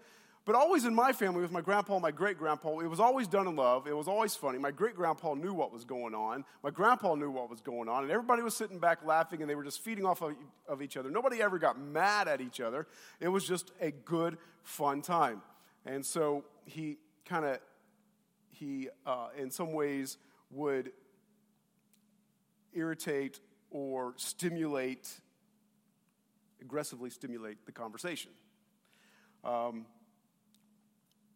But 0.48 0.54
always 0.54 0.86
in 0.86 0.94
my 0.94 1.12
family, 1.12 1.42
with 1.42 1.52
my 1.52 1.60
grandpa 1.60 1.94
and 1.94 2.02
my 2.02 2.10
great 2.10 2.38
grandpa, 2.38 2.78
it 2.78 2.86
was 2.86 3.00
always 3.00 3.28
done 3.28 3.46
in 3.46 3.54
love. 3.54 3.86
It 3.86 3.94
was 3.94 4.08
always 4.08 4.34
funny. 4.34 4.58
My 4.58 4.70
great 4.70 4.96
grandpa 4.96 5.34
knew 5.34 5.52
what 5.52 5.70
was 5.70 5.84
going 5.84 6.14
on. 6.14 6.42
My 6.62 6.70
grandpa 6.70 7.16
knew 7.16 7.30
what 7.30 7.50
was 7.50 7.60
going 7.60 7.86
on. 7.86 8.04
And 8.04 8.10
everybody 8.10 8.40
was 8.40 8.56
sitting 8.56 8.78
back 8.78 9.04
laughing 9.04 9.42
and 9.42 9.50
they 9.50 9.54
were 9.54 9.64
just 9.64 9.82
feeding 9.82 10.06
off 10.06 10.22
of, 10.22 10.34
of 10.66 10.80
each 10.80 10.96
other. 10.96 11.10
Nobody 11.10 11.42
ever 11.42 11.58
got 11.58 11.78
mad 11.78 12.28
at 12.28 12.40
each 12.40 12.62
other. 12.62 12.86
It 13.20 13.28
was 13.28 13.46
just 13.46 13.72
a 13.78 13.90
good, 13.90 14.38
fun 14.62 15.02
time. 15.02 15.42
And 15.84 16.04
so 16.04 16.44
he 16.64 16.96
kind 17.26 17.44
of, 17.44 17.58
he, 18.48 18.88
uh, 19.04 19.28
in 19.36 19.50
some 19.50 19.74
ways, 19.74 20.16
would 20.50 20.92
irritate 22.72 23.38
or 23.70 24.14
stimulate, 24.16 25.20
aggressively 26.60 27.10
stimulate 27.10 27.64
the 27.66 27.72
conversation. 27.72 28.30
Um, 29.44 29.86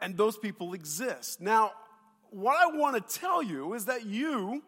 and 0.01 0.17
those 0.17 0.37
people 0.37 0.75
exist. 0.75 1.41
Now, 1.41 1.73
what 2.31 2.57
I 2.59 2.77
want 2.77 2.97
to 2.97 3.19
tell 3.21 3.43
you 3.43 3.75
is 3.75 3.85
that 3.87 4.05
you 4.05 4.63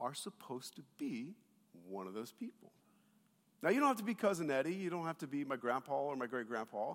are 0.00 0.14
supposed 0.14 0.76
to 0.76 0.82
be 0.98 1.34
one 1.88 2.06
of 2.06 2.14
those 2.14 2.32
people. 2.32 2.72
Now, 3.62 3.70
you 3.70 3.80
don't 3.80 3.88
have 3.88 3.96
to 3.98 4.04
be 4.04 4.14
Cousin 4.14 4.50
Eddie, 4.50 4.74
you 4.74 4.90
don't 4.90 5.06
have 5.06 5.18
to 5.18 5.26
be 5.26 5.44
my 5.44 5.56
grandpa 5.56 5.94
or 5.94 6.16
my 6.16 6.26
great 6.26 6.48
grandpa, 6.48 6.94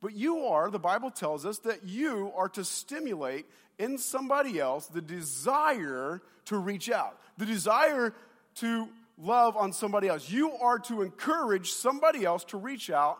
but 0.00 0.14
you 0.14 0.46
are, 0.46 0.70
the 0.70 0.78
Bible 0.78 1.10
tells 1.10 1.46
us 1.46 1.58
that 1.58 1.84
you 1.84 2.32
are 2.36 2.48
to 2.50 2.64
stimulate 2.64 3.46
in 3.78 3.98
somebody 3.98 4.58
else 4.58 4.86
the 4.86 5.02
desire 5.02 6.22
to 6.46 6.56
reach 6.56 6.90
out, 6.90 7.18
the 7.38 7.46
desire 7.46 8.14
to 8.56 8.88
love 9.20 9.56
on 9.56 9.72
somebody 9.72 10.08
else. 10.08 10.30
You 10.30 10.52
are 10.52 10.78
to 10.80 11.02
encourage 11.02 11.72
somebody 11.72 12.24
else 12.24 12.44
to 12.44 12.56
reach 12.56 12.90
out 12.90 13.18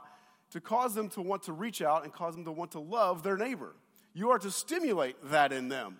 to 0.50 0.60
cause 0.60 0.94
them 0.94 1.08
to 1.10 1.22
want 1.22 1.44
to 1.44 1.52
reach 1.52 1.80
out 1.80 2.04
and 2.04 2.12
cause 2.12 2.34
them 2.34 2.44
to 2.44 2.52
want 2.52 2.72
to 2.72 2.80
love 2.80 3.22
their 3.22 3.36
neighbor. 3.36 3.74
You 4.12 4.30
are 4.30 4.38
to 4.40 4.50
stimulate 4.50 5.16
that 5.30 5.52
in 5.52 5.68
them. 5.68 5.98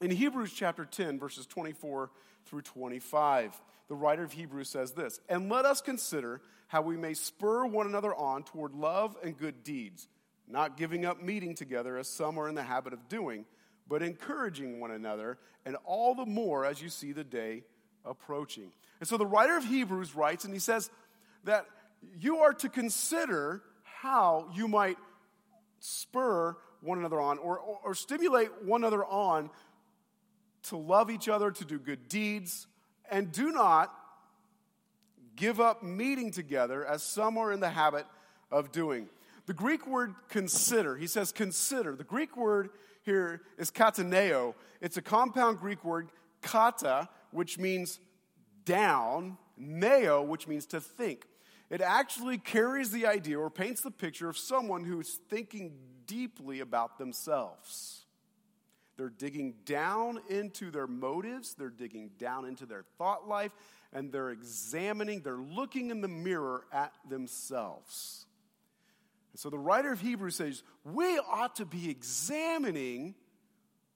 In 0.00 0.10
Hebrews 0.10 0.52
chapter 0.52 0.84
10, 0.84 1.18
verses 1.18 1.46
24 1.46 2.10
through 2.46 2.62
25, 2.62 3.60
the 3.88 3.94
writer 3.94 4.22
of 4.22 4.32
Hebrews 4.32 4.68
says 4.68 4.92
this 4.92 5.20
And 5.28 5.48
let 5.48 5.64
us 5.64 5.80
consider 5.80 6.40
how 6.68 6.82
we 6.82 6.96
may 6.96 7.14
spur 7.14 7.66
one 7.66 7.86
another 7.86 8.14
on 8.14 8.42
toward 8.42 8.74
love 8.74 9.16
and 9.22 9.36
good 9.36 9.62
deeds, 9.64 10.08
not 10.46 10.76
giving 10.76 11.04
up 11.04 11.22
meeting 11.22 11.54
together 11.54 11.96
as 11.96 12.08
some 12.08 12.38
are 12.38 12.48
in 12.48 12.54
the 12.54 12.62
habit 12.62 12.92
of 12.92 13.08
doing, 13.08 13.44
but 13.88 14.02
encouraging 14.02 14.80
one 14.80 14.90
another, 14.90 15.38
and 15.64 15.76
all 15.84 16.14
the 16.14 16.26
more 16.26 16.64
as 16.64 16.82
you 16.82 16.88
see 16.88 17.12
the 17.12 17.24
day 17.24 17.62
approaching. 18.08 18.72
And 19.00 19.08
so 19.08 19.16
the 19.16 19.26
writer 19.26 19.56
of 19.56 19.64
Hebrews 19.64 20.14
writes, 20.14 20.44
and 20.44 20.52
he 20.52 20.60
says 20.60 20.90
that 21.44 21.66
you 22.18 22.38
are 22.38 22.52
to 22.54 22.68
consider 22.68 23.62
how 23.82 24.48
you 24.54 24.68
might 24.68 24.96
spur 25.80 26.56
one 26.80 26.98
another 26.98 27.20
on 27.20 27.38
or, 27.38 27.58
or, 27.58 27.78
or, 27.84 27.94
stimulate 27.94 28.50
one 28.64 28.82
another 28.82 29.04
on 29.04 29.50
to 30.64 30.76
love 30.76 31.10
each 31.10 31.28
other, 31.28 31.50
to 31.50 31.64
do 31.64 31.78
good 31.78 32.08
deeds, 32.08 32.66
and 33.10 33.32
do 33.32 33.50
not 33.50 33.92
give 35.34 35.60
up 35.60 35.82
meeting 35.82 36.30
together 36.30 36.84
as 36.84 37.02
some 37.02 37.38
are 37.38 37.52
in 37.52 37.60
the 37.60 37.70
habit 37.70 38.06
of 38.50 38.72
doing. 38.72 39.08
The 39.46 39.54
Greek 39.54 39.86
word 39.86 40.14
consider, 40.28 40.96
he 40.96 41.06
says 41.06 41.32
consider. 41.32 41.96
The 41.96 42.04
Greek 42.04 42.36
word 42.36 42.70
here 43.02 43.40
is 43.56 43.70
kataneo. 43.70 44.54
It's 44.80 44.96
a 44.96 45.02
compound 45.02 45.58
Greek 45.58 45.84
word, 45.84 46.10
kata, 46.42 47.08
which 47.30 47.58
means 47.58 48.00
down, 48.64 49.38
neo, 49.56 50.22
which 50.22 50.46
means 50.46 50.66
to 50.66 50.80
think 50.80 51.26
it 51.70 51.80
actually 51.80 52.38
carries 52.38 52.90
the 52.90 53.06
idea 53.06 53.38
or 53.38 53.50
paints 53.50 53.82
the 53.82 53.90
picture 53.90 54.28
of 54.28 54.38
someone 54.38 54.84
who's 54.84 55.18
thinking 55.28 55.72
deeply 56.06 56.60
about 56.60 56.98
themselves. 56.98 58.06
They're 58.96 59.10
digging 59.10 59.54
down 59.64 60.20
into 60.28 60.70
their 60.70 60.86
motives, 60.86 61.54
they're 61.54 61.68
digging 61.68 62.10
down 62.18 62.46
into 62.46 62.66
their 62.66 62.84
thought 62.96 63.28
life, 63.28 63.52
and 63.92 64.10
they're 64.10 64.30
examining, 64.30 65.20
they're 65.20 65.36
looking 65.36 65.90
in 65.90 66.00
the 66.00 66.08
mirror 66.08 66.64
at 66.72 66.92
themselves. 67.08 68.26
And 69.32 69.38
so 69.38 69.50
the 69.50 69.58
writer 69.58 69.92
of 69.92 70.00
Hebrews 70.00 70.36
says, 70.36 70.62
we 70.84 71.18
ought 71.18 71.56
to 71.56 71.66
be 71.66 71.90
examining 71.90 73.14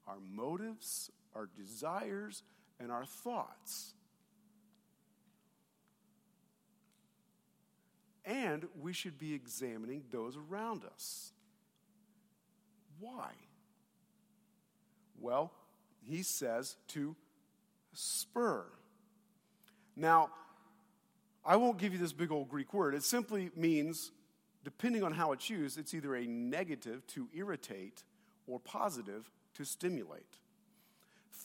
our 0.07 0.21
motives, 0.21 1.11
our 1.35 1.49
desires, 1.57 2.43
and 2.81 2.91
our 2.91 3.05
thoughts. 3.05 3.95
and 8.25 8.67
we 8.81 8.93
should 8.93 9.19
be 9.19 9.35
examining 9.35 10.05
those 10.11 10.37
around 10.37 10.83
us. 10.85 11.33
Why? 13.01 13.31
Well, 15.21 15.53
he 16.05 16.23
says 16.23 16.77
to 16.89 17.17
spur. 17.93 18.65
Now, 19.97 20.31
I 21.45 21.57
won't 21.57 21.79
give 21.79 21.93
you 21.93 21.99
this 21.99 22.13
big 22.13 22.31
old 22.31 22.49
Greek 22.49 22.73
word. 22.73 22.95
It 22.95 23.03
simply 23.03 23.51
means, 23.57 24.13
depending 24.65 25.03
on 25.03 25.13
how 25.13 25.33
it's 25.33 25.51
used, 25.51 25.79
it's 25.79 25.93
either 25.93 26.15
a 26.15 26.27
negative 26.27 27.07
to 27.09 27.29
irritate 27.35 28.05
or 28.47 28.61
positive 28.61 29.31
to 29.55 29.65
stimulate. 29.65 30.39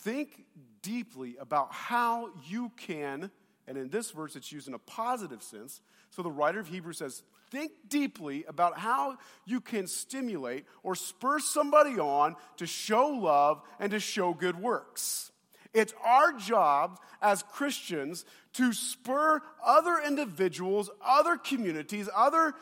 Think 0.02 0.46
deeply 0.82 1.36
about 1.40 1.74
how 1.74 2.30
you 2.48 2.72
can 2.78 3.32
and 3.68 3.78
in 3.78 3.90
this 3.90 4.12
verse, 4.12 4.36
it's 4.36 4.52
used 4.52 4.68
in 4.68 4.74
a 4.74 4.80
positive 4.80 5.44
sense. 5.44 5.82
So 6.10 6.24
the 6.24 6.32
writer 6.32 6.60
of 6.60 6.68
Hebrews 6.68 6.98
says, 6.98 7.24
Think 7.50 7.72
deeply 7.88 8.44
about 8.48 8.78
how 8.78 9.18
you 9.46 9.62
can 9.62 9.88
stimulate 9.88 10.66
or 10.84 10.96
spur 10.96 11.40
somebody 11.40 11.98
on 11.98 12.36
to 12.58 12.66
show 12.66 13.08
love 13.08 13.62
and 13.80 13.92
to 13.92 14.00
show 14.00 14.34
good 14.34 14.60
works. 14.60 15.32
It's 15.74 15.94
our 16.04 16.34
job 16.34 17.00
as 17.22 17.44
Christians 17.44 18.26
to 18.54 18.74
spur 18.74 19.42
other 19.66 20.00
individuals, 20.06 20.90
other 21.06 21.38
communities, 21.38 22.10
other 22.14 22.54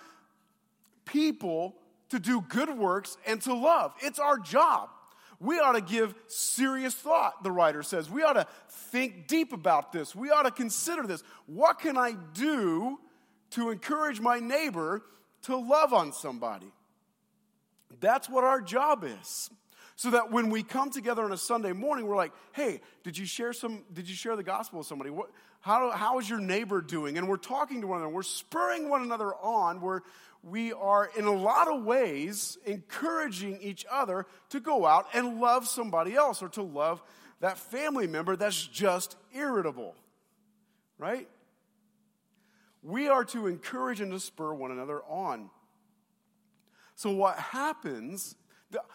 people 1.06 1.76
to 2.10 2.20
do 2.20 2.42
good 2.42 2.78
works 2.78 3.18
and 3.26 3.42
to 3.42 3.56
love. 3.56 3.94
It's 4.02 4.20
our 4.20 4.38
job 4.38 4.90
we 5.40 5.60
ought 5.60 5.74
to 5.74 5.82
give 5.82 6.16
serious 6.28 6.94
thought, 6.94 7.44
the 7.44 7.52
writer 7.52 7.84
says. 7.84 8.10
We 8.10 8.24
ought 8.24 8.34
to 8.34 8.48
think 8.70 9.28
deep 9.28 9.54
about 9.54 9.92
this. 9.92 10.16
We 10.16 10.30
ought 10.32 10.44
to 10.44 10.52
consider 10.52 11.04
this. 11.04 11.24
What 11.46 11.80
can 11.80 11.98
I 11.98 12.14
do 12.34 13.00
to 13.52 13.70
encourage 13.70 14.20
my 14.20 14.40
neighbor 14.40 15.04
to 15.44 15.56
love 15.56 15.94
on 15.94 16.14
somebody? 16.14 16.72
That's 18.00 18.30
what 18.30 18.44
our 18.44 18.62
job 18.62 19.04
is. 19.04 19.50
So 19.98 20.12
that 20.12 20.30
when 20.30 20.50
we 20.50 20.62
come 20.62 20.90
together 20.90 21.24
on 21.24 21.32
a 21.32 21.38
Sunday 21.38 21.72
morning, 21.72 22.06
we're 22.06 22.18
like, 22.18 22.34
hey, 22.52 22.82
did 23.04 23.18
you 23.18 23.26
share 23.26 23.54
some, 23.54 23.84
did 23.94 24.10
you 24.10 24.16
share 24.16 24.36
the 24.36 24.44
gospel 24.44 24.80
with 24.80 24.88
somebody? 24.88 25.10
What, 25.10 25.30
how, 25.62 25.92
how 25.92 26.20
is 26.20 26.30
your 26.30 26.42
neighbor 26.42 26.82
doing? 26.82 27.18
And 27.18 27.30
we're 27.30 27.38
talking 27.38 27.80
to 27.82 27.88
one 27.88 28.00
another. 28.00 28.14
We're 28.14 28.24
spurring 28.24 28.90
one 28.90 29.04
another 29.04 29.34
on. 29.34 29.80
We're, 29.80 30.02
we 30.46 30.72
are, 30.74 31.10
in 31.18 31.26
a 31.26 31.34
lot 31.34 31.68
of 31.68 31.84
ways, 31.84 32.60
encouraging 32.66 33.60
each 33.62 33.84
other 33.92 34.28
to 34.50 34.60
go 34.60 34.86
out 34.86 35.08
and 35.16 35.42
love 35.42 35.68
somebody 35.68 36.14
else 36.14 36.44
or 36.44 36.50
to 36.50 36.62
love 36.62 37.02
that 37.40 37.58
family 37.58 38.06
member 38.06 38.36
that's 38.36 38.68
just 38.68 39.18
irritable, 39.34 39.96
right? 41.00 41.28
We 42.84 43.08
are 43.08 43.26
to 43.26 43.48
encourage 43.48 44.02
and 44.02 44.12
to 44.12 44.20
spur 44.20 44.54
one 44.54 44.70
another 44.70 45.02
on. 45.10 45.50
So, 46.94 47.10
what 47.10 47.38
happens, 47.40 48.36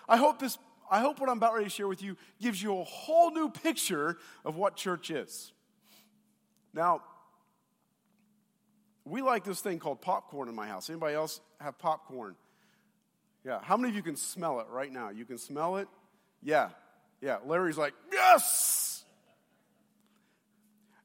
I 0.08 0.18
hope 0.18 0.38
this, 0.38 0.56
I 0.88 1.00
hope 1.00 1.18
what 1.20 1.28
I'm 1.28 1.38
about 1.38 1.54
ready 1.54 1.66
to 1.66 1.70
share 1.70 1.88
with 1.88 2.00
you 2.00 2.16
gives 2.40 2.62
you 2.62 2.78
a 2.78 2.84
whole 2.84 3.32
new 3.32 3.50
picture 3.50 4.18
of 4.44 4.54
what 4.54 4.76
church 4.76 5.10
is. 5.10 5.52
Now, 6.72 7.02
we 9.10 9.22
like 9.22 9.44
this 9.44 9.60
thing 9.60 9.78
called 9.78 10.00
popcorn 10.00 10.48
in 10.48 10.54
my 10.54 10.68
house. 10.68 10.88
Anybody 10.88 11.14
else 11.14 11.40
have 11.60 11.78
popcorn? 11.78 12.36
Yeah. 13.44 13.58
How 13.62 13.76
many 13.76 13.90
of 13.90 13.96
you 13.96 14.02
can 14.02 14.16
smell 14.16 14.60
it 14.60 14.66
right 14.70 14.92
now? 14.92 15.10
You 15.10 15.24
can 15.24 15.38
smell 15.38 15.76
it? 15.76 15.88
Yeah. 16.42 16.70
Yeah. 17.20 17.38
Larry's 17.44 17.76
like, 17.76 17.94
yes! 18.12 19.04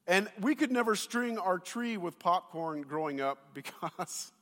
And 0.06 0.28
we 0.40 0.54
could 0.54 0.70
never 0.70 0.94
string 0.94 1.36
our 1.36 1.58
tree 1.58 1.96
with 1.96 2.18
popcorn 2.18 2.82
growing 2.82 3.20
up 3.20 3.38
because 3.54 4.32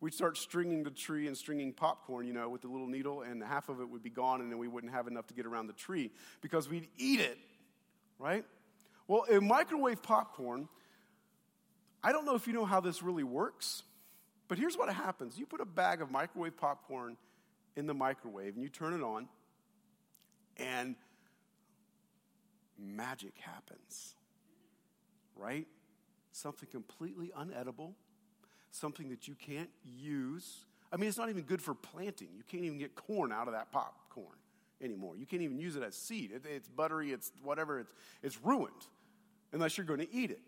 we'd 0.00 0.14
start 0.14 0.36
stringing 0.36 0.82
the 0.82 0.90
tree 0.90 1.28
and 1.28 1.36
stringing 1.36 1.72
popcorn, 1.72 2.26
you 2.26 2.32
know, 2.32 2.48
with 2.48 2.62
the 2.62 2.68
little 2.68 2.88
needle, 2.88 3.22
and 3.22 3.42
half 3.42 3.68
of 3.68 3.80
it 3.80 3.88
would 3.88 4.02
be 4.02 4.10
gone, 4.10 4.40
and 4.40 4.50
then 4.50 4.58
we 4.58 4.68
wouldn't 4.68 4.92
have 4.92 5.06
enough 5.06 5.28
to 5.28 5.34
get 5.34 5.46
around 5.46 5.68
the 5.68 5.72
tree 5.74 6.10
because 6.40 6.68
we'd 6.68 6.88
eat 6.98 7.20
it, 7.20 7.38
right? 8.18 8.44
Well, 9.06 9.22
in 9.24 9.46
microwave 9.46 10.02
popcorn, 10.02 10.68
I 12.02 12.12
don't 12.12 12.24
know 12.24 12.34
if 12.34 12.46
you 12.46 12.52
know 12.52 12.64
how 12.64 12.80
this 12.80 13.02
really 13.02 13.24
works, 13.24 13.82
but 14.48 14.58
here's 14.58 14.76
what 14.76 14.92
happens 14.92 15.38
you 15.38 15.46
put 15.46 15.60
a 15.60 15.66
bag 15.66 16.00
of 16.00 16.10
microwave 16.10 16.56
popcorn 16.56 17.16
in 17.74 17.86
the 17.86 17.94
microwave 17.94 18.54
and 18.54 18.62
you 18.62 18.68
turn 18.68 18.94
it 18.94 19.02
on, 19.02 19.28
and 20.56 20.94
magic 22.78 23.34
happens, 23.38 24.14
right? 25.34 25.66
something 26.36 26.68
completely 26.70 27.32
unedible, 27.36 27.92
something 28.70 29.08
that 29.08 29.26
you 29.26 29.34
can't 29.34 29.70
use. 29.96 30.64
I 30.92 30.96
mean, 30.96 31.08
it's 31.08 31.18
not 31.18 31.30
even 31.30 31.42
good 31.42 31.62
for 31.62 31.74
planting. 31.74 32.28
You 32.36 32.42
can't 32.46 32.64
even 32.64 32.78
get 32.78 32.94
corn 32.94 33.32
out 33.32 33.48
of 33.48 33.54
that 33.54 33.72
popcorn 33.72 34.36
anymore. 34.82 35.16
You 35.16 35.26
can't 35.26 35.42
even 35.42 35.58
use 35.58 35.76
it 35.76 35.82
as 35.82 35.96
seed. 35.96 36.32
It, 36.32 36.44
it's 36.48 36.68
buttery, 36.68 37.12
it's 37.12 37.32
whatever, 37.42 37.80
it's, 37.80 37.92
it's 38.22 38.38
ruined 38.44 38.86
unless 39.52 39.78
you're 39.78 39.86
going 39.86 40.00
to 40.00 40.12
eat 40.14 40.30
it. 40.30 40.40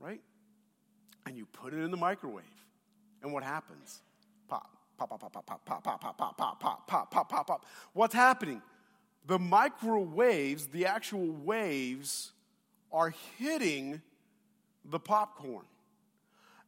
Right? 0.00 0.20
And 1.26 1.36
you 1.36 1.46
put 1.46 1.74
it 1.74 1.78
in 1.78 1.90
the 1.90 1.96
microwave. 1.96 2.44
And 3.22 3.32
what 3.32 3.44
happens? 3.44 4.00
Pop, 4.48 4.68
pop, 4.96 5.10
pop, 5.10 5.20
pop, 5.20 5.32
pop, 5.32 5.46
pop, 5.46 5.64
pop, 5.64 5.84
pop, 5.84 6.00
pop, 6.00 6.36
pop, 6.38 6.60
pop, 6.60 6.86
pop, 6.88 7.10
pop, 7.10 7.28
pop, 7.28 7.46
pop. 7.46 7.66
What's 7.92 8.14
happening? 8.14 8.62
The 9.26 9.38
microwaves, 9.38 10.68
the 10.68 10.86
actual 10.86 11.30
waves, 11.30 12.32
are 12.90 13.14
hitting 13.38 14.00
the 14.84 14.98
popcorn. 14.98 15.66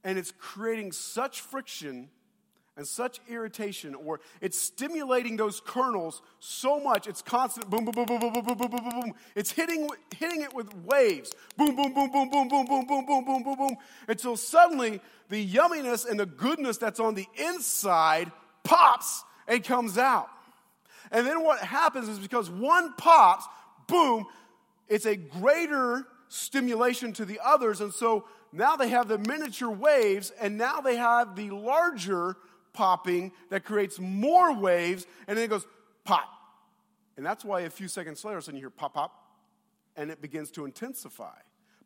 And 0.04 0.18
it's 0.18 0.32
creating 0.38 0.92
such 0.92 1.40
friction 1.40 2.10
and 2.76 2.86
such 2.86 3.20
irritation, 3.28 3.94
or 3.94 4.20
it's 4.40 4.58
stimulating 4.58 5.36
those 5.36 5.60
kernels 5.60 6.22
so 6.38 6.80
much, 6.80 7.06
it's 7.06 7.20
constant 7.20 7.68
boom, 7.68 7.84
boom, 7.84 7.92
boom, 7.92 8.06
boom, 8.06 8.18
boom, 8.18 8.32
boom, 8.32 8.44
boom, 8.44 8.56
boom, 8.56 8.70
boom, 8.70 8.82
boom, 8.82 9.00
boom. 9.00 9.12
It's 9.36 9.50
hitting, 9.50 9.88
hitting 10.16 10.40
it 10.40 10.54
with 10.54 10.74
waves. 10.84 11.34
Boom, 11.56 11.76
boom, 11.76 11.92
boom, 11.92 12.10
boom, 12.10 12.30
boom, 12.30 12.48
boom, 12.48 12.66
boom, 12.66 12.86
boom, 12.86 13.06
boom, 13.06 13.24
boom, 13.24 13.42
boom, 13.42 13.56
boom. 13.56 13.76
Until 14.08 14.36
suddenly 14.36 15.00
the 15.28 15.46
yumminess 15.46 16.08
and 16.08 16.18
the 16.18 16.26
goodness 16.26 16.78
that's 16.78 16.98
on 16.98 17.14
the 17.14 17.26
inside 17.36 18.32
pops 18.64 19.22
and 19.46 19.62
comes 19.62 19.98
out. 19.98 20.28
And 21.10 21.26
then 21.26 21.44
what 21.44 21.58
happens 21.58 22.08
is 22.08 22.18
because 22.18 22.48
one 22.48 22.94
pops, 22.94 23.46
boom, 23.86 24.24
it's 24.88 25.04
a 25.04 25.16
greater 25.16 26.06
stimulation 26.28 27.12
to 27.14 27.26
the 27.26 27.38
others. 27.44 27.82
And 27.82 27.92
so 27.92 28.24
now 28.50 28.76
they 28.76 28.88
have 28.88 29.08
the 29.08 29.18
miniature 29.18 29.70
waves, 29.70 30.32
and 30.40 30.56
now 30.56 30.80
they 30.80 30.96
have 30.96 31.36
the 31.36 31.50
larger 31.50 32.36
popping 32.72 33.32
that 33.50 33.64
creates 33.64 33.98
more 33.98 34.54
waves, 34.54 35.06
and 35.26 35.36
then 35.36 35.44
it 35.44 35.48
goes 35.48 35.66
pop. 36.04 36.28
And 37.16 37.26
that's 37.26 37.44
why 37.44 37.62
a 37.62 37.70
few 37.70 37.88
seconds 37.88 38.24
later, 38.24 38.40
suddenly 38.40 38.60
you 38.60 38.64
hear 38.64 38.70
pop, 38.70 38.94
pop, 38.94 39.12
and 39.96 40.10
it 40.10 40.22
begins 40.22 40.50
to 40.52 40.64
intensify. 40.64 41.36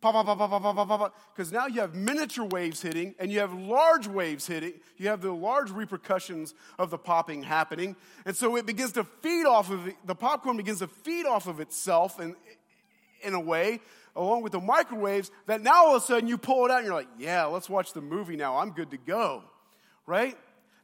Pop, 0.00 0.12
pop, 0.12 0.26
pop, 0.26 0.38
pop, 0.38 0.62
pop, 0.62 0.76
pop, 0.76 0.88
pop, 0.88 1.00
pop. 1.00 1.20
Because 1.34 1.50
now 1.50 1.66
you 1.66 1.80
have 1.80 1.94
miniature 1.94 2.44
waves 2.44 2.82
hitting 2.82 3.14
and 3.18 3.32
you 3.32 3.40
have 3.40 3.52
large 3.54 4.06
waves 4.06 4.46
hitting. 4.46 4.74
You 4.98 5.08
have 5.08 5.22
the 5.22 5.32
large 5.32 5.70
repercussions 5.70 6.54
of 6.78 6.90
the 6.90 6.98
popping 6.98 7.42
happening. 7.42 7.96
And 8.24 8.36
so 8.36 8.56
it 8.56 8.66
begins 8.66 8.92
to 8.92 9.04
feed 9.04 9.46
off 9.46 9.70
of 9.70 9.88
it. 9.88 9.96
The 10.04 10.14
popcorn 10.14 10.58
begins 10.58 10.80
to 10.80 10.86
feed 10.86 11.26
off 11.26 11.46
of 11.46 11.60
itself 11.60 12.20
in, 12.20 12.36
in 13.22 13.34
a 13.34 13.40
way, 13.40 13.80
along 14.14 14.42
with 14.42 14.52
the 14.52 14.60
microwaves, 14.60 15.30
that 15.46 15.62
now 15.62 15.86
all 15.86 15.96
of 15.96 16.02
a 16.02 16.06
sudden 16.06 16.28
you 16.28 16.36
pull 16.38 16.66
it 16.66 16.70
out 16.70 16.78
and 16.78 16.86
you're 16.86 16.94
like, 16.94 17.08
yeah, 17.18 17.46
let's 17.46 17.68
watch 17.68 17.92
the 17.92 18.02
movie 18.02 18.36
now. 18.36 18.58
I'm 18.58 18.70
good 18.70 18.90
to 18.90 18.98
go. 18.98 19.42
Right? 20.06 20.36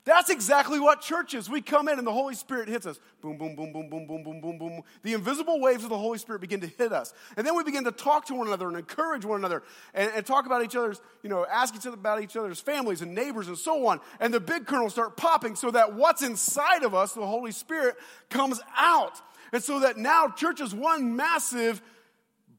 That's 0.05 0.31
exactly 0.31 0.81
what 0.81 1.01
church 1.01 1.33
is. 1.33 1.49
We 1.49 1.61
come 1.61 1.87
in 1.89 1.97
and 1.97 2.05
the 2.05 2.13
Holy 2.13 2.35
Spirit 2.35 2.69
hits 2.69 2.87
us. 2.87 2.99
Boom, 3.21 3.39
boom, 3.39 3.55
boom, 3.55 3.73
boom, 3.73 3.89
boom, 3.89 4.07
boom, 4.07 4.25
boom, 4.25 4.41
boom, 4.41 4.59
boom. 4.59 4.83
The 5.05 5.13
invisible 5.13 5.61
waves 5.61 5.85
of 5.85 5.91
the 5.91 5.99
Holy 5.99 6.19
Spirit 6.19 6.41
begin 6.41 6.61
to 6.61 6.67
hit 6.67 6.93
us. 6.93 7.15
And 7.37 7.47
then 7.47 7.57
we 7.57 7.63
begin 7.63 7.85
to 7.85 7.93
talk 7.93 8.27
to 8.27 8.35
one 8.35 8.49
another 8.49 8.67
and 8.67 8.77
encourage 8.77 9.25
one 9.25 9.39
another 9.39 9.63
and, 9.95 10.11
and 10.13 10.27
talk 10.27 10.47
about 10.47 10.65
each 10.65 10.75
other's, 10.75 11.01
you 11.23 11.31
know, 11.31 11.47
ask 11.49 11.77
each 11.77 11.87
other 11.87 11.95
about 11.95 12.21
each 12.21 12.37
other's 12.37 12.61
families 12.61 13.01
and 13.01 13.15
neighbors 13.15 13.47
and 13.47 13.57
so 13.57 13.87
on. 13.87 14.01
And 14.19 14.35
the 14.35 14.41
big 14.41 14.67
kernels 14.67 14.95
start 14.95 15.17
popping 15.17 15.55
so 15.55 15.71
that 15.71 15.95
what's 15.95 16.23
inside 16.23 16.83
of 16.83 16.97
us, 16.97 17.13
the 17.13 17.25
Holy 17.25 17.53
Spirit, 17.53 17.95
comes 18.29 18.61
out. 18.77 19.21
And 19.53 19.63
so 19.63 19.81
that 19.81 19.99
now 19.99 20.29
church 20.29 20.61
is 20.61 20.75
one 20.75 21.15
massive 21.15 21.81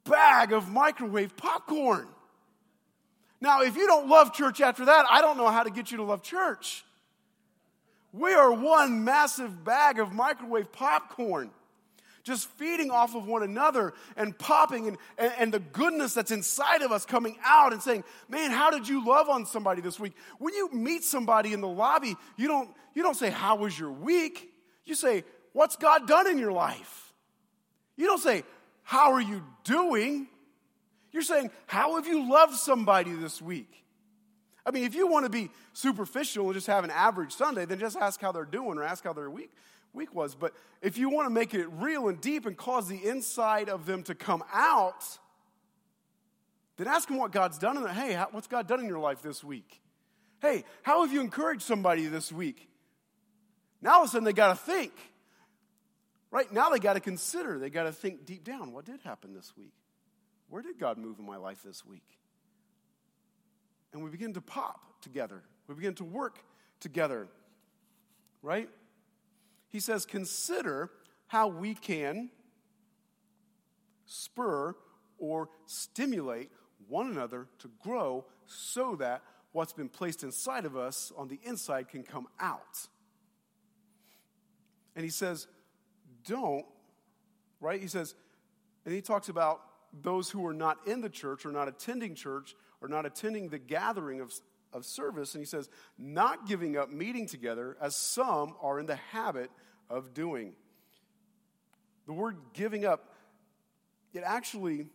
bag 0.05 0.53
of 0.53 0.69
microwave 0.69 1.35
popcorn. 1.35 2.07
Now, 3.41 3.63
if 3.63 3.75
you 3.75 3.85
don't 3.85 4.07
love 4.07 4.33
church 4.33 4.61
after 4.61 4.85
that, 4.85 5.05
I 5.11 5.19
don't 5.19 5.35
know 5.35 5.49
how 5.49 5.63
to 5.63 5.69
get 5.69 5.91
you 5.91 5.97
to 5.97 6.03
love 6.03 6.23
church. 6.23 6.85
We 8.13 8.31
are 8.33 8.53
one 8.53 9.03
massive 9.03 9.63
bag 9.63 9.97
of 9.97 10.13
microwave 10.13 10.71
popcorn, 10.71 11.49
just 12.23 12.47
feeding 12.47 12.91
off 12.91 13.15
of 13.15 13.25
one 13.25 13.41
another 13.41 13.93
and 14.15 14.37
popping, 14.37 14.87
and, 14.87 14.97
and, 15.17 15.33
and, 15.39 15.53
the 15.53 15.59
goodness 15.59 16.13
that's 16.13 16.29
inside 16.31 16.83
of 16.83 16.91
us 16.91 17.05
coming 17.05 17.35
out 17.43 17.73
and 17.73 17.81
saying, 17.81 18.03
Man, 18.29 18.51
how 18.51 18.69
did 18.69 18.87
you 18.87 19.03
love 19.05 19.29
on 19.29 19.47
somebody 19.47 19.81
this 19.81 19.99
week? 19.99 20.13
When 20.37 20.53
you 20.53 20.69
meet 20.71 21.03
somebody 21.03 21.53
in 21.53 21.59
the 21.59 21.67
lobby, 21.67 22.15
you 22.37 22.47
don't, 22.47 22.69
you 22.93 23.01
don't 23.01 23.17
say, 23.17 23.31
How 23.31 23.55
was 23.55 23.77
your 23.77 23.91
week? 23.91 24.53
You 24.85 24.93
say, 24.93 25.23
What's 25.51 25.75
God 25.75 26.07
done 26.07 26.27
in 26.27 26.37
your 26.37 26.53
life? 26.53 27.11
You 27.97 28.05
don't 28.05 28.21
say, 28.21 28.43
How 28.83 29.13
are 29.13 29.21
you 29.21 29.43
doing? 29.63 30.27
You're 31.11 31.23
saying, 31.23 31.49
How 31.65 31.95
have 31.95 32.05
you 32.05 32.29
loved 32.29 32.53
somebody 32.53 33.11
this 33.11 33.41
week? 33.41 33.82
I 34.65 34.71
mean, 34.71 34.83
if 34.83 34.95
you 34.95 35.07
want 35.07 35.25
to 35.25 35.29
be 35.29 35.49
superficial 35.73 36.45
and 36.45 36.53
just 36.53 36.67
have 36.67 36.83
an 36.83 36.91
average 36.91 37.33
Sunday, 37.33 37.65
then 37.65 37.79
just 37.79 37.97
ask 37.97 38.21
how 38.21 38.31
they're 38.31 38.45
doing 38.45 38.77
or 38.77 38.83
ask 38.83 39.03
how 39.03 39.13
their 39.13 39.29
week, 39.29 39.51
week 39.91 40.13
was. 40.15 40.35
But 40.35 40.53
if 40.81 40.97
you 40.97 41.09
want 41.09 41.27
to 41.27 41.33
make 41.33 41.53
it 41.53 41.67
real 41.73 42.07
and 42.07 42.19
deep 42.21 42.45
and 42.45 42.55
cause 42.55 42.87
the 42.87 43.05
inside 43.05 43.69
of 43.69 43.85
them 43.85 44.03
to 44.03 44.15
come 44.15 44.43
out, 44.53 45.03
then 46.77 46.87
ask 46.87 47.07
them 47.07 47.17
what 47.17 47.31
God's 47.31 47.57
done. 47.57 47.77
in 47.77 47.83
And 47.83 47.91
hey, 47.91 48.15
what's 48.31 48.47
God 48.47 48.67
done 48.67 48.79
in 48.79 48.87
your 48.87 48.99
life 48.99 49.21
this 49.21 49.43
week? 49.43 49.81
Hey, 50.41 50.63
how 50.81 51.03
have 51.03 51.13
you 51.13 51.21
encouraged 51.21 51.63
somebody 51.63 52.05
this 52.05 52.31
week? 52.31 52.69
Now 53.81 53.95
all 53.95 54.03
of 54.03 54.07
a 54.07 54.11
sudden 54.11 54.23
they 54.23 54.33
got 54.33 54.49
to 54.49 54.55
think. 54.55 54.93
Right 56.31 56.51
now 56.51 56.69
they 56.69 56.79
got 56.79 56.93
to 56.93 56.99
consider. 56.99 57.59
They 57.59 57.69
got 57.69 57.83
to 57.83 57.91
think 57.91 58.25
deep 58.25 58.43
down. 58.43 58.71
What 58.71 58.85
did 58.85 59.01
happen 59.01 59.33
this 59.33 59.53
week? 59.57 59.73
Where 60.49 60.61
did 60.61 60.79
God 60.79 60.97
move 60.97 61.19
in 61.19 61.25
my 61.25 61.37
life 61.37 61.61
this 61.63 61.85
week? 61.85 62.03
And 63.93 64.03
we 64.03 64.09
begin 64.09 64.33
to 64.33 64.41
pop 64.41 65.01
together. 65.01 65.43
We 65.67 65.75
begin 65.75 65.95
to 65.95 66.03
work 66.03 66.39
together, 66.79 67.27
right? 68.41 68.69
He 69.69 69.79
says, 69.79 70.05
consider 70.05 70.89
how 71.27 71.47
we 71.47 71.73
can 71.73 72.29
spur 74.05 74.75
or 75.17 75.49
stimulate 75.65 76.51
one 76.87 77.07
another 77.07 77.47
to 77.59 77.71
grow 77.81 78.25
so 78.45 78.95
that 78.97 79.21
what's 79.51 79.73
been 79.73 79.89
placed 79.89 80.23
inside 80.23 80.65
of 80.65 80.75
us 80.75 81.11
on 81.17 81.27
the 81.27 81.39
inside 81.43 81.87
can 81.87 82.03
come 82.03 82.27
out. 82.39 82.87
And 84.95 85.03
he 85.03 85.09
says, 85.09 85.47
don't, 86.25 86.65
right? 87.59 87.81
He 87.81 87.87
says, 87.87 88.15
and 88.85 88.93
he 88.93 89.01
talks 89.01 89.29
about 89.29 89.61
those 90.01 90.29
who 90.29 90.45
are 90.45 90.53
not 90.53 90.77
in 90.87 91.01
the 91.01 91.09
church 91.09 91.45
or 91.45 91.51
not 91.51 91.67
attending 91.67 92.15
church 92.15 92.55
or 92.83 92.89
not 92.89 93.05
attending 93.05 93.47
the 93.47 93.57
gathering 93.57 94.19
of, 94.19 94.33
of 94.73 94.85
service. 94.85 95.33
And 95.33 95.41
he 95.41 95.45
says, 95.45 95.69
not 95.97 96.45
giving 96.45 96.77
up 96.77 96.91
meeting 96.91 97.25
together 97.25 97.77
as 97.81 97.95
some 97.95 98.55
are 98.61 98.79
in 98.79 98.85
the 98.85 98.97
habit 98.97 99.49
of 99.89 100.13
doing. 100.13 100.53
The 102.05 102.13
word 102.13 102.35
giving 102.51 102.83
up, 102.85 103.13
it 104.13 104.23
actually, 104.25 104.87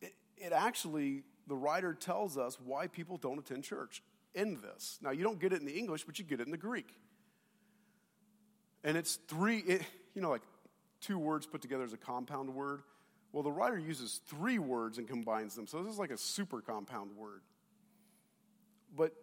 it, 0.00 0.14
it 0.36 0.52
actually, 0.52 1.24
the 1.48 1.56
writer 1.56 1.92
tells 1.92 2.38
us 2.38 2.56
why 2.64 2.86
people 2.86 3.16
don't 3.16 3.38
attend 3.38 3.64
church 3.64 4.02
in 4.32 4.60
this. 4.60 5.00
Now, 5.02 5.10
you 5.10 5.24
don't 5.24 5.40
get 5.40 5.52
it 5.52 5.60
in 5.60 5.66
the 5.66 5.76
English, 5.76 6.04
but 6.04 6.20
you 6.20 6.24
get 6.24 6.38
it 6.38 6.44
in 6.44 6.52
the 6.52 6.56
Greek. 6.56 6.94
And 8.84 8.96
it's 8.96 9.16
three, 9.26 9.58
it, 9.58 9.82
you 10.14 10.22
know, 10.22 10.30
like 10.30 10.42
two 11.00 11.18
words 11.18 11.46
put 11.46 11.60
together 11.60 11.82
as 11.82 11.92
a 11.92 11.98
compound 11.98 12.54
word. 12.54 12.82
Well, 13.32 13.42
the 13.42 13.52
writer 13.52 13.78
uses 13.78 14.20
three 14.26 14.58
words 14.58 14.98
and 14.98 15.06
combines 15.06 15.54
them. 15.54 15.66
So 15.66 15.82
this 15.82 15.92
is 15.92 15.98
like 15.98 16.10
a 16.10 16.18
super 16.18 16.60
compound 16.60 17.16
word. 17.16 17.42
But 18.96 19.14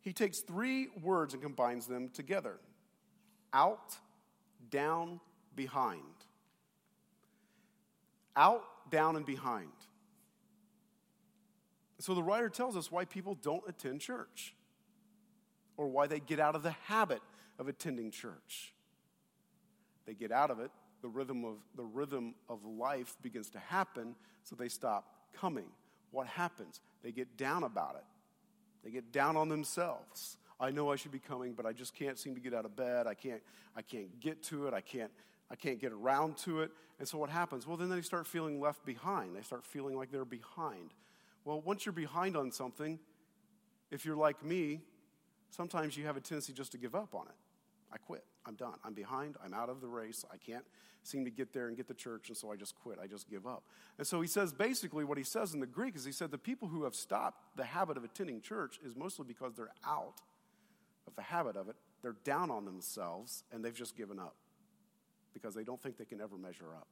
he 0.00 0.12
takes 0.12 0.40
three 0.40 0.88
words 1.02 1.32
and 1.34 1.42
combines 1.42 1.86
them 1.86 2.08
together 2.08 2.58
out, 3.52 3.96
down, 4.70 5.20
behind. 5.54 6.00
Out, 8.36 8.64
down, 8.90 9.16
and 9.16 9.24
behind. 9.24 9.70
So 12.00 12.14
the 12.14 12.22
writer 12.22 12.48
tells 12.48 12.76
us 12.76 12.90
why 12.90 13.04
people 13.04 13.34
don't 13.34 13.62
attend 13.66 14.00
church 14.00 14.54
or 15.76 15.86
why 15.86 16.06
they 16.06 16.20
get 16.20 16.38
out 16.40 16.54
of 16.54 16.62
the 16.62 16.72
habit 16.72 17.22
of 17.58 17.68
attending 17.68 18.10
church. 18.10 18.74
They 20.04 20.14
get 20.14 20.30
out 20.30 20.50
of 20.50 20.60
it 20.60 20.70
the 21.06 21.12
rhythm 21.12 21.44
of 21.44 21.58
the 21.76 21.84
rhythm 21.84 22.34
of 22.48 22.64
life 22.64 23.14
begins 23.22 23.48
to 23.50 23.60
happen, 23.60 24.16
so 24.42 24.56
they 24.56 24.66
stop 24.66 25.04
coming. 25.32 25.66
What 26.10 26.26
happens? 26.26 26.80
They 27.04 27.12
get 27.12 27.36
down 27.36 27.62
about 27.62 27.94
it. 27.94 28.04
They 28.82 28.90
get 28.90 29.12
down 29.12 29.36
on 29.36 29.48
themselves. 29.48 30.36
I 30.58 30.72
know 30.72 30.90
I 30.90 30.96
should 30.96 31.12
be 31.12 31.20
coming, 31.20 31.52
but 31.52 31.64
I 31.64 31.72
just 31.72 31.94
can't 31.94 32.18
seem 32.18 32.34
to 32.34 32.40
get 32.40 32.52
out 32.52 32.64
of 32.64 32.74
bed. 32.74 33.06
I 33.06 33.14
can't 33.14 33.40
I 33.76 33.82
can't 33.82 34.18
get 34.18 34.42
to 34.44 34.66
it. 34.66 34.74
I 34.74 34.80
can't 34.80 35.12
I 35.48 35.54
can't 35.54 35.78
get 35.78 35.92
around 35.92 36.38
to 36.38 36.62
it. 36.62 36.72
And 36.98 37.06
so 37.06 37.18
what 37.18 37.30
happens? 37.30 37.68
Well, 37.68 37.76
then 37.76 37.88
they 37.88 38.02
start 38.02 38.26
feeling 38.26 38.60
left 38.60 38.84
behind. 38.84 39.36
They 39.36 39.42
start 39.42 39.64
feeling 39.64 39.96
like 39.96 40.10
they're 40.10 40.24
behind. 40.24 40.92
Well, 41.44 41.60
once 41.60 41.86
you're 41.86 41.92
behind 41.92 42.36
on 42.36 42.50
something, 42.50 42.98
if 43.92 44.04
you're 44.04 44.16
like 44.16 44.44
me, 44.44 44.80
sometimes 45.50 45.96
you 45.96 46.04
have 46.06 46.16
a 46.16 46.20
tendency 46.20 46.52
just 46.52 46.72
to 46.72 46.78
give 46.78 46.96
up 46.96 47.14
on 47.14 47.28
it. 47.28 47.36
I 47.92 47.98
quit. 47.98 48.24
I'm 48.46 48.54
done. 48.54 48.74
I'm 48.84 48.94
behind. 48.94 49.36
I'm 49.44 49.52
out 49.52 49.68
of 49.68 49.80
the 49.80 49.88
race. 49.88 50.24
I 50.32 50.36
can't 50.36 50.64
seem 51.02 51.24
to 51.24 51.30
get 51.30 51.52
there 51.52 51.68
and 51.68 51.76
get 51.76 51.88
the 51.88 51.94
church, 51.94 52.28
and 52.28 52.36
so 52.36 52.50
I 52.50 52.56
just 52.56 52.74
quit. 52.76 52.98
I 53.02 53.06
just 53.06 53.28
give 53.28 53.46
up. 53.46 53.64
And 53.98 54.06
so 54.06 54.20
he 54.20 54.26
says 54.26 54.52
basically 54.52 55.04
what 55.04 55.18
he 55.18 55.24
says 55.24 55.54
in 55.54 55.60
the 55.60 55.66
Greek 55.66 55.96
is 55.96 56.04
he 56.04 56.12
said 56.12 56.30
the 56.30 56.38
people 56.38 56.68
who 56.68 56.84
have 56.84 56.94
stopped 56.94 57.56
the 57.56 57.64
habit 57.64 57.96
of 57.96 58.04
attending 58.04 58.40
church 58.40 58.78
is 58.84 58.96
mostly 58.96 59.24
because 59.26 59.54
they're 59.54 59.74
out 59.86 60.20
of 61.06 61.14
the 61.16 61.22
habit 61.22 61.56
of 61.56 61.68
it. 61.68 61.76
They're 62.02 62.16
down 62.24 62.50
on 62.50 62.64
themselves 62.64 63.44
and 63.52 63.64
they've 63.64 63.74
just 63.74 63.96
given 63.96 64.18
up 64.18 64.34
because 65.32 65.54
they 65.54 65.64
don't 65.64 65.80
think 65.80 65.96
they 65.96 66.04
can 66.04 66.20
ever 66.20 66.36
measure 66.36 66.74
up. 66.74 66.88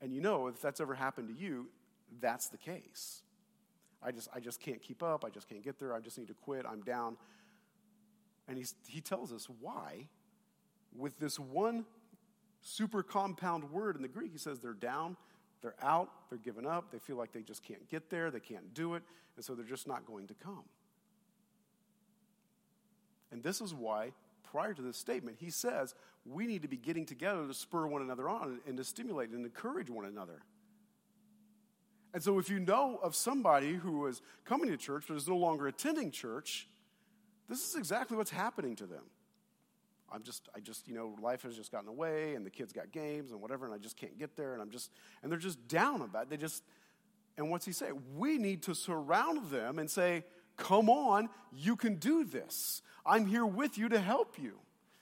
And 0.00 0.12
you 0.12 0.20
know, 0.20 0.46
if 0.46 0.60
that's 0.60 0.80
ever 0.80 0.94
happened 0.94 1.28
to 1.28 1.34
you, 1.34 1.68
that's 2.20 2.48
the 2.48 2.56
case. 2.56 3.22
I 4.02 4.12
just, 4.12 4.28
I 4.34 4.40
just 4.40 4.60
can't 4.60 4.80
keep 4.80 5.02
up. 5.02 5.24
I 5.24 5.30
just 5.30 5.48
can't 5.48 5.62
get 5.62 5.78
there. 5.78 5.94
I 5.94 6.00
just 6.00 6.18
need 6.18 6.28
to 6.28 6.34
quit. 6.34 6.64
I'm 6.68 6.82
down. 6.82 7.16
And 8.48 8.56
he's, 8.56 8.74
he 8.86 9.00
tells 9.00 9.32
us 9.32 9.46
why, 9.60 10.08
with 10.96 11.18
this 11.18 11.38
one 11.38 11.84
super 12.62 13.02
compound 13.02 13.70
word 13.70 13.94
in 13.94 14.02
the 14.02 14.08
Greek, 14.08 14.32
he 14.32 14.38
says 14.38 14.58
they're 14.58 14.72
down, 14.72 15.16
they're 15.60 15.76
out, 15.82 16.10
they're 16.30 16.38
given 16.38 16.66
up, 16.66 16.90
they 16.90 16.98
feel 16.98 17.16
like 17.16 17.32
they 17.32 17.42
just 17.42 17.62
can't 17.62 17.88
get 17.88 18.10
there, 18.10 18.30
they 18.30 18.40
can't 18.40 18.72
do 18.74 18.94
it, 18.94 19.02
and 19.36 19.44
so 19.44 19.54
they're 19.54 19.64
just 19.64 19.86
not 19.86 20.06
going 20.06 20.26
to 20.28 20.34
come. 20.34 20.64
And 23.30 23.42
this 23.42 23.60
is 23.60 23.74
why, 23.74 24.12
prior 24.50 24.72
to 24.72 24.82
this 24.82 24.96
statement, 24.96 25.36
he 25.38 25.50
says 25.50 25.94
we 26.24 26.46
need 26.46 26.62
to 26.62 26.68
be 26.68 26.76
getting 26.76 27.04
together 27.04 27.46
to 27.46 27.54
spur 27.54 27.86
one 27.86 28.02
another 28.02 28.28
on 28.28 28.60
and 28.66 28.76
to 28.78 28.84
stimulate 28.84 29.30
and 29.30 29.44
encourage 29.44 29.90
one 29.90 30.06
another. 30.06 30.42
And 32.14 32.22
so, 32.22 32.38
if 32.38 32.48
you 32.48 32.58
know 32.58 32.98
of 33.02 33.14
somebody 33.14 33.74
who 33.74 34.06
is 34.06 34.22
coming 34.46 34.70
to 34.70 34.78
church 34.78 35.04
but 35.08 35.16
is 35.16 35.28
no 35.28 35.36
longer 35.36 35.66
attending 35.66 36.10
church, 36.10 36.66
this 37.48 37.66
is 37.68 37.76
exactly 37.76 38.16
what's 38.16 38.30
happening 38.30 38.76
to 38.76 38.86
them. 38.86 39.04
I'm 40.10 40.22
just, 40.22 40.48
I 40.56 40.60
just, 40.60 40.88
you 40.88 40.94
know, 40.94 41.16
life 41.20 41.42
has 41.42 41.54
just 41.54 41.70
gotten 41.70 41.88
away 41.88 42.34
and 42.34 42.44
the 42.44 42.50
kids 42.50 42.72
got 42.72 42.92
games 42.92 43.30
and 43.30 43.40
whatever, 43.40 43.66
and 43.66 43.74
I 43.74 43.78
just 43.78 43.96
can't 43.96 44.18
get 44.18 44.36
there, 44.36 44.54
and 44.54 44.62
I'm 44.62 44.70
just, 44.70 44.90
and 45.22 45.30
they're 45.30 45.38
just 45.38 45.68
down 45.68 46.00
about 46.00 46.24
it. 46.24 46.30
They 46.30 46.36
just, 46.38 46.62
and 47.36 47.50
what's 47.50 47.66
he 47.66 47.72
say? 47.72 47.90
We 48.16 48.38
need 48.38 48.62
to 48.64 48.74
surround 48.74 49.50
them 49.50 49.78
and 49.78 49.90
say, 49.90 50.24
come 50.56 50.88
on, 50.88 51.28
you 51.52 51.76
can 51.76 51.96
do 51.96 52.24
this. 52.24 52.82
I'm 53.04 53.26
here 53.26 53.46
with 53.46 53.78
you 53.78 53.88
to 53.90 54.00
help 54.00 54.38
you, 54.38 54.58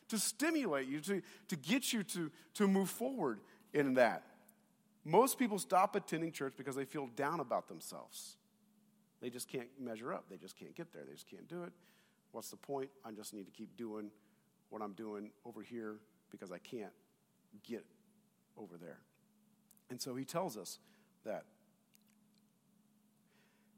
to 0.09 0.19
stimulate 0.19 0.89
you, 0.89 1.01
to, 1.01 1.23
to 1.49 1.57
get 1.57 1.93
you 1.93 2.03
to, 2.03 2.31
to 2.55 2.69
move 2.69 2.91
forward 2.91 3.41
in 3.73 3.95
that. 3.95 4.25
Most 5.05 5.39
people 5.39 5.59
stop 5.59 5.95
attending 5.95 6.33
church 6.33 6.55
because 6.57 6.75
they 6.75 6.85
feel 6.85 7.07
down 7.15 7.39
about 7.39 7.69
themselves. 7.69 8.37
They 9.23 9.31
just 9.31 9.49
can't 9.49 9.69
measure 9.81 10.13
up. 10.13 10.25
They 10.29 10.37
just 10.37 10.59
can't 10.59 10.75
get 10.75 10.93
there. 10.93 11.05
They 11.07 11.15
just 11.15 11.31
can't 11.31 11.49
do 11.49 11.63
it. 11.63 11.73
What's 12.37 12.51
the 12.51 12.59
point? 12.59 12.91
I 13.03 13.13
just 13.13 13.33
need 13.33 13.47
to 13.47 13.51
keep 13.51 13.79
doing 13.79 14.11
what 14.69 14.83
I'm 14.83 14.93
doing 14.93 15.31
over 15.47 15.63
here 15.63 16.01
because 16.31 16.53
I 16.53 16.59
can't 16.59 16.93
get 17.67 17.83
over 18.59 18.77
there. 18.77 18.99
And 19.89 19.99
so 19.99 20.15
he 20.15 20.27
tells 20.27 20.59
us 20.59 20.79
that. 21.25 21.45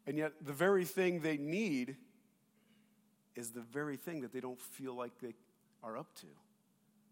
And 0.08 0.18
yet, 0.18 0.32
the 0.44 0.52
very 0.52 0.84
thing 0.84 1.20
they 1.20 1.36
need 1.36 1.94
is 3.36 3.50
the 3.52 3.60
very 3.60 3.96
thing 3.96 4.22
that 4.22 4.32
they 4.32 4.40
don't 4.40 4.60
feel 4.60 4.92
like 4.92 5.12
they 5.20 5.34
are 5.84 5.96
up 5.96 6.12
to 6.16 6.26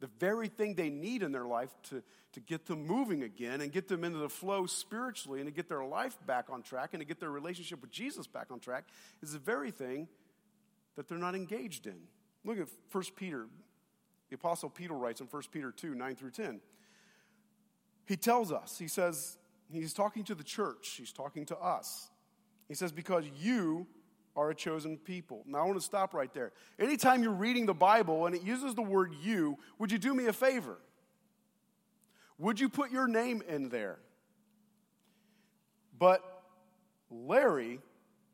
the 0.00 0.08
very 0.18 0.48
thing 0.48 0.74
they 0.74 0.90
need 0.90 1.22
in 1.22 1.32
their 1.32 1.46
life 1.46 1.70
to, 1.88 2.02
to 2.32 2.40
get 2.40 2.66
them 2.66 2.86
moving 2.86 3.22
again 3.22 3.60
and 3.60 3.72
get 3.72 3.88
them 3.88 4.04
into 4.04 4.18
the 4.18 4.28
flow 4.28 4.66
spiritually 4.66 5.40
and 5.40 5.48
to 5.48 5.52
get 5.52 5.68
their 5.68 5.84
life 5.84 6.18
back 6.26 6.46
on 6.50 6.62
track 6.62 6.90
and 6.92 7.00
to 7.00 7.06
get 7.06 7.18
their 7.18 7.30
relationship 7.30 7.80
with 7.80 7.90
Jesus 7.90 8.26
back 8.26 8.48
on 8.50 8.60
track 8.60 8.84
is 9.22 9.32
the 9.32 9.38
very 9.38 9.70
thing 9.70 10.06
that 10.96 11.08
they're 11.08 11.18
not 11.18 11.34
engaged 11.34 11.86
in. 11.86 11.98
Look 12.44 12.58
at 12.58 12.68
1 12.90 13.04
Peter. 13.16 13.46
The 14.28 14.34
Apostle 14.34 14.70
Peter 14.70 14.94
writes 14.94 15.20
in 15.20 15.26
1 15.26 15.42
Peter 15.52 15.70
2 15.70 15.94
9 15.94 16.16
through 16.16 16.30
10. 16.30 16.60
He 18.06 18.16
tells 18.16 18.52
us, 18.52 18.78
he 18.78 18.88
says, 18.88 19.36
he's 19.70 19.92
talking 19.92 20.24
to 20.24 20.34
the 20.34 20.44
church, 20.44 20.94
he's 20.96 21.12
talking 21.12 21.44
to 21.46 21.56
us. 21.56 22.10
He 22.68 22.74
says, 22.74 22.92
Because 22.92 23.24
you 23.40 23.86
are 24.36 24.50
a 24.50 24.54
chosen 24.54 24.98
people. 24.98 25.42
Now, 25.46 25.58
I 25.58 25.64
want 25.64 25.78
to 25.78 25.84
stop 25.84 26.12
right 26.12 26.32
there. 26.32 26.52
Anytime 26.78 27.22
you're 27.22 27.32
reading 27.32 27.66
the 27.66 27.74
Bible 27.74 28.26
and 28.26 28.34
it 28.34 28.42
uses 28.42 28.74
the 28.74 28.82
word 28.82 29.14
you, 29.22 29.58
would 29.78 29.90
you 29.90 29.98
do 29.98 30.14
me 30.14 30.26
a 30.26 30.32
favor? 30.32 30.78
Would 32.38 32.60
you 32.60 32.68
put 32.68 32.90
your 32.90 33.08
name 33.08 33.42
in 33.48 33.70
there? 33.70 33.98
But 35.98 36.22
Larry 37.10 37.80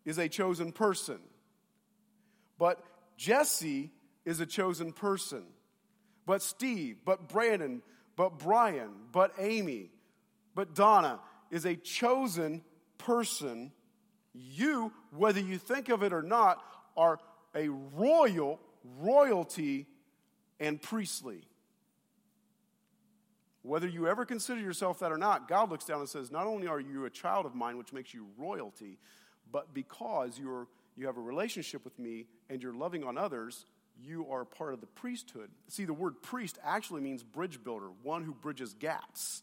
is 0.05 0.19
a 0.19 0.29
chosen 0.29 0.73
person. 0.73 1.21
But 2.63 2.81
Jesse 3.17 3.91
is 4.25 4.39
a 4.39 4.47
chosen 4.47 4.93
person. 4.93 5.43
But 6.27 6.43
Steve, 6.43 6.99
but 7.05 7.29
Brandon, 7.29 7.83
but 8.15 8.39
Brian, 8.39 8.91
but 9.11 9.33
Amy, 9.41 9.91
but 10.55 10.73
Donna 10.73 11.19
is 11.51 11.65
a 11.65 11.75
chosen 11.75 12.63
person 12.99 13.73
you, 14.33 14.93
whether 15.11 15.41
you 15.41 15.59
think 15.59 15.89
of 15.89 16.05
it 16.05 16.13
or 16.13 16.23
not, 16.23 16.63
are 16.97 17.19
a 17.53 17.69
royal, 17.69 18.61
royalty, 19.01 19.89
and 20.61 20.81
priestly. 20.81 21.43
Whether 23.63 23.89
you 23.89 24.07
ever 24.07 24.25
consider 24.25 24.61
yourself 24.61 25.01
that 25.01 25.11
or 25.11 25.19
not, 25.19 25.49
God 25.49 25.69
looks 25.69 25.85
down 25.85 25.99
and 25.99 26.09
says, 26.09 26.31
Not 26.31 26.47
only 26.47 26.69
are 26.69 26.79
you 26.79 27.07
a 27.07 27.11
child 27.11 27.45
of 27.45 27.57
mine, 27.57 27.77
which 27.77 27.93
makes 27.93 28.15
you 28.15 28.29
royalty, 28.39 29.01
but 29.51 29.75
because 29.75 30.39
you're, 30.39 30.69
you 30.97 31.07
have 31.07 31.17
a 31.17 31.21
relationship 31.21 31.85
with 31.85 31.99
me 31.99 32.27
and 32.51 32.63
you're 32.63 32.75
loving 32.75 33.05
on 33.05 33.17
others, 33.17 33.67
you 34.01 34.27
are 34.31 34.45
part 34.45 34.75
of 34.75 34.81
the 34.81 34.87
priesthood. 34.87 35.51
See, 35.69 35.85
the 35.85 35.95
word 35.95 36.23
priest 36.23 36.59
actually 36.65 37.01
means 37.01 37.23
bridge 37.23 37.63
builder, 37.63 37.89
one 38.03 38.25
who 38.25 38.33
bridges 38.33 38.75
gaps. 38.75 39.43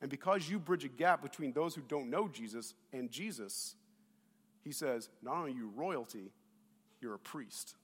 And 0.00 0.10
because 0.10 0.48
you 0.48 0.58
bridge 0.58 0.84
a 0.84 0.88
gap 0.88 1.22
between 1.22 1.52
those 1.52 1.74
who 1.74 1.82
don't 1.82 2.10
know 2.10 2.28
Jesus 2.28 2.74
and 2.92 3.10
Jesus, 3.10 3.76
he 4.64 4.72
says, 4.72 5.08
not 5.22 5.36
only 5.36 5.52
you 5.52 5.70
royalty, 5.74 6.32
you're 7.00 7.14
a 7.14 7.18
priest. 7.18 7.76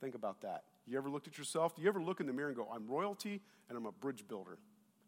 Think 0.00 0.14
about 0.16 0.40
that. 0.42 0.64
You 0.86 0.98
ever 0.98 1.08
looked 1.08 1.28
at 1.28 1.38
yourself? 1.38 1.76
Do 1.76 1.82
you 1.82 1.88
ever 1.88 2.02
look 2.02 2.18
in 2.20 2.26
the 2.26 2.32
mirror 2.32 2.48
and 2.48 2.56
go, 2.56 2.68
I'm 2.72 2.88
royalty 2.88 3.40
and 3.68 3.78
I'm 3.78 3.86
a 3.86 3.92
bridge 3.92 4.24
builder? 4.26 4.58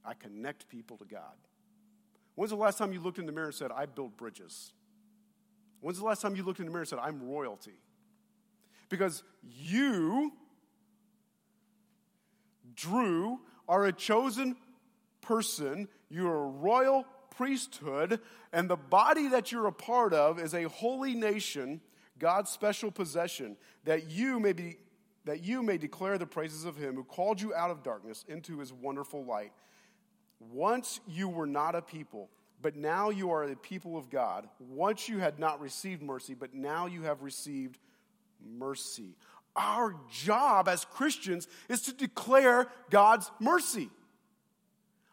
I 0.05 0.15
connect 0.15 0.69
people 0.69 0.97
to 0.99 1.05
God. 1.05 1.35
When's 2.35 2.51
the 2.51 2.57
last 2.57 2.79
time 2.79 2.93
you 2.93 3.01
looked 3.01 3.19
in 3.19 3.27
the 3.27 3.33
mirror 3.33 3.47
and 3.47 3.55
said, 3.55 3.71
I 3.71 3.87
build 3.87 4.17
bridges? 4.17 4.73
When's 5.81 5.99
the 5.99 6.05
last 6.05 6.23
time 6.23 6.35
you 6.35 6.43
looked 6.43 6.61
in 6.61 6.67
the 6.67 6.71
mirror 6.71 6.83
and 6.83 6.89
said, 6.89 6.99
I'm 7.01 7.23
royalty? 7.23 7.79
Because 8.89 9.23
you 9.43 10.33
Drew 12.75 13.41
are 13.69 13.85
a 13.87 13.93
chosen 13.93 14.57
person. 15.21 15.89
You're 16.09 16.45
a 16.45 16.47
royal 16.47 17.07
priesthood, 17.37 18.21
and 18.53 18.71
the 18.71 18.77
body 18.77 19.29
that 19.29 19.51
you're 19.51 19.67
a 19.67 19.73
part 19.73 20.15
of 20.15 20.39
is 20.39 20.55
a 20.55 20.69
holy 20.69 21.15
nation, 21.15 21.81
God's 22.19 22.51
special 22.51 22.91
possession, 22.91 23.57
that 23.85 24.11
you 24.11 24.39
may 24.39 24.53
be 24.53 24.79
that 25.25 25.43
you 25.43 25.63
may 25.63 25.79
declare 25.79 26.19
the 26.19 26.27
praises 26.27 26.67
of 26.67 26.77
him 26.77 26.97
who 26.97 27.03
called 27.03 27.41
you 27.41 27.55
out 27.55 27.71
of 27.71 27.83
darkness 27.83 28.27
into 28.29 28.59
his 28.59 28.75
wonderful 28.75 29.25
light. 29.25 29.53
Once 30.41 31.01
you 31.07 31.29
were 31.29 31.47
not 31.47 31.75
a 31.75 31.83
people, 31.83 32.29
but 32.61 32.77
now 32.77 33.11
you 33.11 33.31
are 33.31 33.45
a 33.45 33.57
people 33.57 33.97
of 33.97 34.11
God. 34.11 34.49
Once 34.59 35.09
you 35.09 35.19
had 35.19 35.39
not 35.39 35.61
received 35.61 36.03
mercy, 36.03 36.35
but 36.35 36.55
now 36.55 36.87
you 36.87 37.03
have 37.03 37.23
received 37.23 37.79
mercy 38.45 39.17
our 39.57 39.95
job 40.11 40.69
as 40.69 40.85
Christians 40.85 41.47
is 41.69 41.83
to 41.83 41.93
declare 41.93 42.67
God's 42.91 43.31
mercy. 43.41 43.89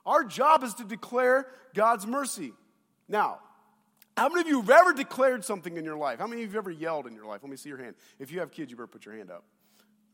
Our 0.05 0.23
job 0.23 0.63
is 0.63 0.73
to 0.75 0.84
declare 0.84 1.45
God's 1.75 2.07
mercy. 2.07 2.53
Now, 3.07 3.39
how 4.17 4.29
many 4.29 4.41
of 4.41 4.47
you 4.47 4.62
have 4.62 4.69
ever 4.69 4.93
declared 4.93 5.45
something 5.45 5.77
in 5.77 5.86
your 5.86 5.95
life? 5.95 6.19
How 6.19 6.27
many 6.27 6.43
of 6.43 6.49
you 6.49 6.57
have 6.57 6.65
ever 6.65 6.71
yelled 6.71 7.07
in 7.07 7.13
your 7.13 7.25
life? 7.25 7.41
Let 7.43 7.51
me 7.51 7.57
see 7.57 7.69
your 7.69 7.77
hand. 7.77 7.95
If 8.19 8.31
you 8.31 8.39
have 8.39 8.51
kids, 8.51 8.71
you 8.71 8.77
better 8.77 8.88
put 8.88 9.05
your 9.05 9.15
hand 9.15 9.29
up. 9.29 9.43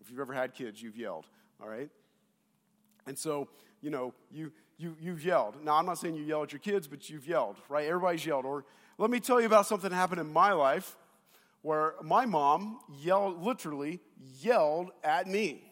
If 0.01 0.09
you've 0.09 0.19
ever 0.19 0.33
had 0.33 0.53
kids, 0.53 0.81
you've 0.81 0.97
yelled, 0.97 1.25
all 1.61 1.67
right? 1.67 1.89
And 3.05 3.17
so, 3.17 3.47
you 3.81 3.89
know, 3.89 4.13
you, 4.29 4.51
you, 4.77 4.95
you've 5.01 5.25
yelled. 5.25 5.63
Now, 5.63 5.75
I'm 5.75 5.85
not 5.85 5.97
saying 5.97 6.15
you 6.15 6.23
yell 6.23 6.43
at 6.43 6.51
your 6.51 6.59
kids, 6.59 6.87
but 6.87 7.09
you've 7.09 7.27
yelled, 7.27 7.57
right? 7.67 7.87
Everybody's 7.87 8.25
yelled. 8.25 8.45
Or 8.45 8.63
let 8.97 9.09
me 9.09 9.19
tell 9.19 9.39
you 9.39 9.47
about 9.47 9.65
something 9.65 9.89
that 9.89 9.95
happened 9.95 10.21
in 10.21 10.31
my 10.31 10.53
life 10.53 10.95
where 11.61 11.95
my 12.03 12.25
mom 12.25 12.79
yelled, 12.99 13.43
literally 13.43 13.99
yelled 14.39 14.91
at 15.03 15.27
me. 15.27 15.63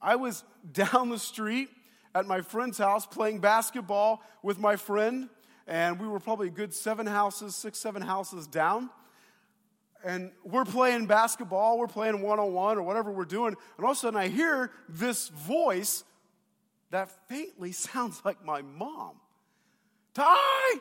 I 0.00 0.16
was 0.16 0.44
down 0.72 1.10
the 1.10 1.18
street 1.18 1.68
at 2.14 2.26
my 2.26 2.40
friend's 2.40 2.78
house 2.78 3.04
playing 3.04 3.40
basketball 3.40 4.22
with 4.42 4.58
my 4.58 4.76
friend, 4.76 5.28
and 5.66 6.00
we 6.00 6.06
were 6.06 6.20
probably 6.20 6.48
a 6.48 6.52
good 6.52 6.72
seven 6.72 7.06
houses, 7.06 7.56
six, 7.56 7.78
seven 7.78 8.00
houses 8.00 8.46
down. 8.46 8.88
And 10.04 10.30
we're 10.44 10.64
playing 10.64 11.06
basketball, 11.06 11.78
we're 11.78 11.88
playing 11.88 12.22
one 12.22 12.38
on 12.38 12.52
one 12.52 12.78
or 12.78 12.82
whatever 12.82 13.10
we're 13.10 13.24
doing, 13.24 13.56
and 13.76 13.84
all 13.84 13.90
of 13.90 13.96
a 13.96 14.00
sudden 14.00 14.18
I 14.18 14.28
hear 14.28 14.70
this 14.88 15.28
voice 15.28 16.04
that 16.90 17.10
faintly 17.28 17.72
sounds 17.72 18.22
like 18.24 18.44
my 18.44 18.62
mom 18.62 19.20
Ty! 20.16 20.78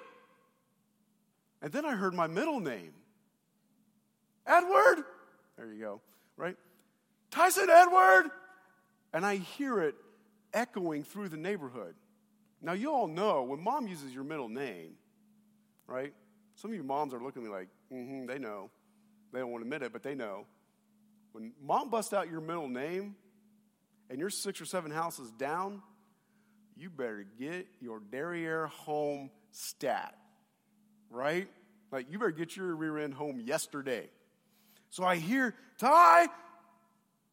And 1.62 1.74
then 1.74 1.84
I 1.84 1.94
heard 1.94 2.14
my 2.14 2.28
middle 2.28 2.62
name. 2.62 2.94
Edward! 4.48 5.04
There 5.58 5.74
you 5.74 5.80
go, 5.82 6.02
right? 6.38 6.56
Tyson 7.32 7.70
Edward! 7.70 8.32
And 9.14 9.26
I 9.26 9.36
hear 9.36 9.82
it 9.82 9.96
echoing 10.54 11.04
through 11.04 11.30
the 11.30 11.38
neighborhood. 11.38 11.96
Now, 12.62 12.72
you 12.72 12.94
all 12.94 13.08
know 13.08 13.44
when 13.44 13.62
mom 13.62 13.88
uses 13.88 14.14
your 14.14 14.24
middle 14.24 14.48
name, 14.48 14.94
right? 15.86 16.14
Some 16.56 16.72
of 16.72 16.78
you 16.78 16.84
moms 16.84 17.14
are 17.14 17.22
looking 17.22 17.42
at 17.42 17.50
me 17.50 17.54
like, 17.54 17.68
mm-hmm, 17.92 18.28
they 18.28 18.40
know. 18.40 18.70
They 19.34 19.40
don't 19.40 19.52
want 19.52 19.64
to 19.64 19.66
admit 19.66 19.86
it, 19.86 19.92
but 19.92 20.02
they 20.02 20.16
know. 20.16 20.46
When 21.34 21.52
mom 21.62 21.90
busts 21.90 22.14
out 22.14 22.32
your 22.32 22.40
middle 22.40 22.70
name 22.70 23.16
and 24.10 24.18
you're 24.18 24.30
six 24.30 24.62
or 24.62 24.66
seven 24.66 24.92
houses 24.92 25.30
down, 25.32 25.82
you 26.76 26.90
better 26.90 27.26
get 27.40 27.68
your 27.80 28.00
derriere 28.00 28.68
home 28.68 29.30
stat, 29.52 30.16
right? 31.10 31.48
Like, 31.92 32.08
you 32.12 32.20
better 32.20 32.32
get 32.32 32.56
your 32.56 32.76
rear 32.76 32.98
end 32.98 33.14
home 33.14 33.40
yesterday. 33.40 34.10
So 34.90 35.04
I 35.04 35.16
hear, 35.16 35.56
Ty, 35.78 36.28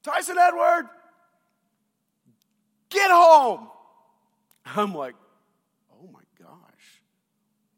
Tyson 0.03 0.39
Edward, 0.39 0.89
get 2.91 3.11
home. 3.11 3.69
I'm 4.67 4.95
like, 4.95 5.15
oh 5.93 6.09
my 6.13 6.21
gosh. 6.39 7.03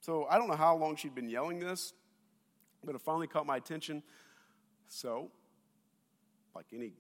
So 0.01 0.27
I 0.29 0.37
don't 0.37 0.49
know 0.49 0.57
how 0.57 0.77
long 0.77 0.97
she'd 0.97 1.15
been 1.15 1.31
yelling 1.31 1.61
this, 1.61 1.93
but 2.85 2.95
it 2.95 3.01
finally 3.01 3.27
caught 3.27 3.47
my 3.47 3.57
attention. 3.57 4.03
So, 4.89 5.31
like 6.55 6.67
any 6.75 6.93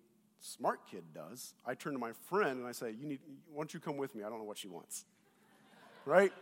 smart 0.44 0.80
kid 0.90 1.04
does, 1.14 1.54
I 1.66 1.74
turn 1.74 1.94
to 1.94 1.98
my 1.98 2.12
friend 2.28 2.59
and 2.59 2.66
I 2.66 2.72
say, 2.72 2.94
you 3.00 3.07
need, 3.07 3.20
why 3.50 3.61
don't 3.61 3.72
you 3.72 3.80
come 3.80 3.96
with 3.96 4.14
me? 4.14 4.22
I 4.22 4.28
don't 4.28 4.38
know 4.38 4.44
what 4.44 4.59
she 4.59 4.68
wants. 4.68 5.07
right? 6.04 6.33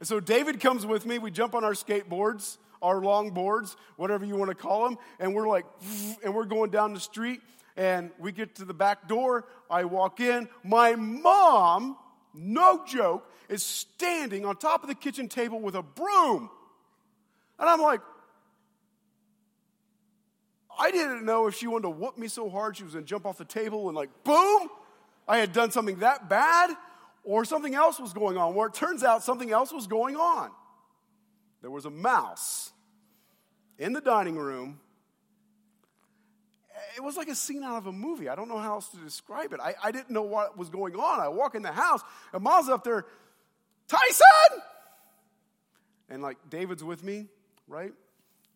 And 0.00 0.06
so 0.06 0.20
David 0.20 0.60
comes 0.60 0.84
with 0.84 1.06
me. 1.06 1.18
We 1.18 1.30
jump 1.30 1.54
on 1.54 1.64
our 1.64 1.72
skateboards, 1.72 2.58
our 2.82 3.00
long 3.00 3.30
boards, 3.30 3.76
whatever 3.96 4.26
you 4.26 4.36
want 4.36 4.50
to 4.50 4.54
call 4.54 4.84
them, 4.84 4.98
and 5.18 5.34
we're 5.34 5.48
like, 5.48 5.64
and 6.24 6.34
we're 6.34 6.44
going 6.44 6.70
down 6.70 6.92
the 6.92 7.00
street. 7.00 7.40
And 7.76 8.12
we 8.20 8.30
get 8.30 8.54
to 8.56 8.64
the 8.64 8.74
back 8.74 9.08
door. 9.08 9.46
I 9.68 9.84
walk 9.84 10.20
in. 10.20 10.48
My 10.62 10.94
mom, 10.94 11.96
no 12.32 12.84
joke, 12.86 13.28
is 13.48 13.64
standing 13.64 14.44
on 14.44 14.56
top 14.56 14.84
of 14.84 14.88
the 14.88 14.94
kitchen 14.94 15.28
table 15.28 15.58
with 15.58 15.74
a 15.74 15.82
broom. 15.82 16.50
And 17.58 17.68
I'm 17.68 17.80
like, 17.80 18.00
I 20.78 20.90
didn't 20.90 21.24
know 21.24 21.46
if 21.46 21.54
she 21.54 21.66
wanted 21.66 21.82
to 21.82 21.90
whoop 21.90 22.18
me 22.18 22.28
so 22.28 22.48
hard 22.48 22.76
she 22.76 22.84
was 22.84 22.92
going 22.92 23.04
to 23.04 23.08
jump 23.08 23.26
off 23.26 23.38
the 23.38 23.44
table 23.44 23.88
and, 23.88 23.96
like, 23.96 24.10
boom, 24.24 24.68
I 25.26 25.38
had 25.38 25.52
done 25.52 25.70
something 25.70 26.00
that 26.00 26.28
bad, 26.28 26.70
or 27.22 27.44
something 27.44 27.74
else 27.74 27.98
was 27.98 28.12
going 28.12 28.36
on. 28.36 28.54
Where 28.54 28.68
it 28.68 28.74
turns 28.74 29.02
out 29.02 29.22
something 29.22 29.50
else 29.50 29.72
was 29.72 29.86
going 29.86 30.16
on. 30.16 30.50
There 31.62 31.70
was 31.70 31.86
a 31.86 31.90
mouse 31.90 32.72
in 33.78 33.92
the 33.94 34.00
dining 34.00 34.36
room. 34.36 34.80
It 36.96 37.02
was 37.02 37.16
like 37.16 37.28
a 37.28 37.34
scene 37.34 37.62
out 37.62 37.78
of 37.78 37.86
a 37.86 37.92
movie. 37.92 38.28
I 38.28 38.34
don't 38.34 38.48
know 38.48 38.58
how 38.58 38.74
else 38.74 38.88
to 38.90 38.98
describe 38.98 39.52
it. 39.52 39.60
I, 39.60 39.74
I 39.82 39.90
didn't 39.90 40.10
know 40.10 40.22
what 40.22 40.58
was 40.58 40.68
going 40.68 40.94
on. 40.94 41.20
I 41.20 41.28
walk 41.28 41.54
in 41.54 41.62
the 41.62 41.72
house, 41.72 42.02
and 42.32 42.42
Mom's 42.42 42.68
up 42.68 42.84
there, 42.84 43.06
Tyson! 43.88 44.62
And 46.10 46.22
like 46.22 46.36
David's 46.50 46.84
with 46.84 47.02
me, 47.02 47.28
right? 47.66 47.92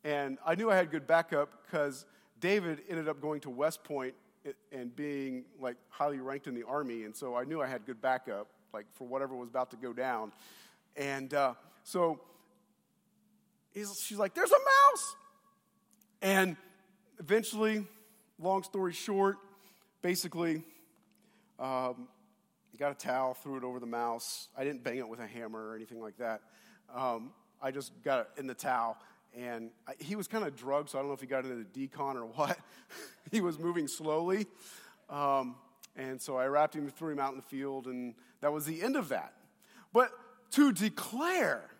And 0.04 0.38
I 0.46 0.54
knew 0.54 0.70
I 0.70 0.76
had 0.76 0.90
good 0.90 1.06
backup 1.06 1.50
because 1.64 2.06
David 2.40 2.82
ended 2.88 3.08
up 3.08 3.20
going 3.20 3.40
to 3.40 3.50
West 3.50 3.82
Point 3.84 4.14
and 4.72 4.94
being 4.94 5.44
like 5.60 5.76
highly 5.88 6.18
ranked 6.18 6.46
in 6.46 6.54
the 6.54 6.64
army. 6.64 7.04
And 7.04 7.14
so 7.14 7.36
I 7.36 7.44
knew 7.44 7.60
I 7.60 7.66
had 7.66 7.84
good 7.84 8.00
backup, 8.00 8.48
like 8.72 8.86
for 8.94 9.06
whatever 9.06 9.34
was 9.34 9.48
about 9.48 9.70
to 9.72 9.76
go 9.76 9.92
down. 9.92 10.32
And 10.96 11.32
uh, 11.34 11.54
so 11.84 12.20
she's 13.74 14.18
like, 14.18 14.34
There's 14.34 14.52
a 14.52 14.58
mouse. 14.58 15.16
And 16.20 16.56
eventually, 17.20 17.86
long 18.40 18.62
story 18.62 18.92
short, 18.92 19.36
basically, 20.02 20.62
um, 21.58 22.08
got 22.78 22.92
a 22.92 22.94
towel, 22.94 23.34
threw 23.34 23.56
it 23.56 23.64
over 23.64 23.80
the 23.80 23.86
mouse. 23.86 24.48
I 24.56 24.62
didn't 24.62 24.84
bang 24.84 24.98
it 24.98 25.08
with 25.08 25.18
a 25.18 25.26
hammer 25.26 25.68
or 25.70 25.74
anything 25.74 26.00
like 26.00 26.16
that. 26.18 26.42
Um, 26.94 27.32
I 27.60 27.72
just 27.72 27.92
got 28.04 28.20
it 28.20 28.28
in 28.38 28.46
the 28.46 28.54
towel 28.54 28.96
and 29.38 29.70
he 29.98 30.16
was 30.16 30.26
kind 30.26 30.44
of 30.44 30.56
drugged, 30.56 30.90
so 30.90 30.98
I 30.98 31.02
don't 31.02 31.08
know 31.08 31.14
if 31.14 31.20
he 31.20 31.26
got 31.26 31.44
into 31.44 31.56
the 31.56 31.64
d-CON 31.64 32.16
or 32.16 32.26
what. 32.26 32.58
he 33.30 33.40
was 33.40 33.58
moving 33.58 33.86
slowly. 33.86 34.46
Um, 35.08 35.54
and 35.96 36.20
so 36.20 36.36
I 36.36 36.46
wrapped 36.46 36.74
him, 36.74 36.88
threw 36.88 37.12
him 37.12 37.20
out 37.20 37.30
in 37.30 37.36
the 37.36 37.42
field, 37.42 37.86
and 37.86 38.14
that 38.40 38.52
was 38.52 38.64
the 38.64 38.82
end 38.82 38.96
of 38.96 39.10
that. 39.10 39.34
But 39.92 40.10
to 40.52 40.72
declare, 40.72 41.70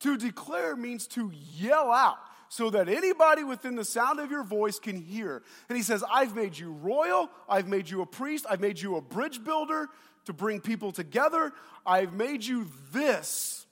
to 0.00 0.16
declare 0.16 0.76
means 0.76 1.06
to 1.08 1.32
yell 1.56 1.90
out 1.90 2.18
so 2.48 2.70
that 2.70 2.88
anybody 2.88 3.42
within 3.42 3.74
the 3.74 3.84
sound 3.84 4.20
of 4.20 4.30
your 4.30 4.44
voice 4.44 4.78
can 4.78 4.96
hear. 4.96 5.42
And 5.68 5.76
he 5.76 5.82
says, 5.82 6.04
I've 6.10 6.36
made 6.36 6.56
you 6.56 6.72
royal, 6.72 7.30
I've 7.48 7.68
made 7.68 7.90
you 7.90 8.00
a 8.00 8.06
priest, 8.06 8.46
I've 8.48 8.60
made 8.60 8.80
you 8.80 8.96
a 8.96 9.00
bridge 9.00 9.42
builder 9.42 9.88
to 10.26 10.32
bring 10.32 10.60
people 10.60 10.92
together, 10.92 11.52
I've 11.84 12.12
made 12.12 12.44
you 12.44 12.68
this 12.92 13.66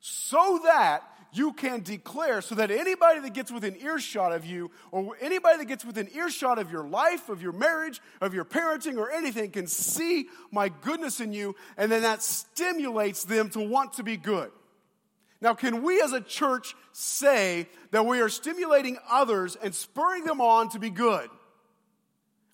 so 0.00 0.60
that 0.64 1.04
you 1.32 1.52
can 1.54 1.80
declare 1.80 2.42
so 2.42 2.54
that 2.54 2.70
anybody 2.70 3.20
that 3.20 3.32
gets 3.32 3.50
within 3.50 3.76
earshot 3.76 4.32
of 4.32 4.44
you, 4.44 4.70
or 4.90 5.16
anybody 5.20 5.58
that 5.58 5.64
gets 5.64 5.84
within 5.84 6.08
earshot 6.14 6.58
of 6.58 6.70
your 6.70 6.84
life, 6.84 7.28
of 7.28 7.42
your 7.42 7.52
marriage, 7.52 8.00
of 8.20 8.34
your 8.34 8.44
parenting, 8.44 8.98
or 8.98 9.10
anything, 9.10 9.50
can 9.50 9.66
see 9.66 10.26
my 10.50 10.68
goodness 10.68 11.20
in 11.20 11.32
you, 11.32 11.56
and 11.76 11.90
then 11.90 12.02
that 12.02 12.22
stimulates 12.22 13.24
them 13.24 13.48
to 13.50 13.60
want 13.60 13.94
to 13.94 14.02
be 14.02 14.16
good. 14.16 14.50
Now, 15.40 15.54
can 15.54 15.82
we 15.82 16.00
as 16.00 16.12
a 16.12 16.20
church 16.20 16.74
say 16.92 17.66
that 17.90 18.06
we 18.06 18.20
are 18.20 18.28
stimulating 18.28 18.98
others 19.10 19.56
and 19.56 19.74
spurring 19.74 20.24
them 20.24 20.40
on 20.40 20.68
to 20.70 20.78
be 20.78 20.90
good? 20.90 21.28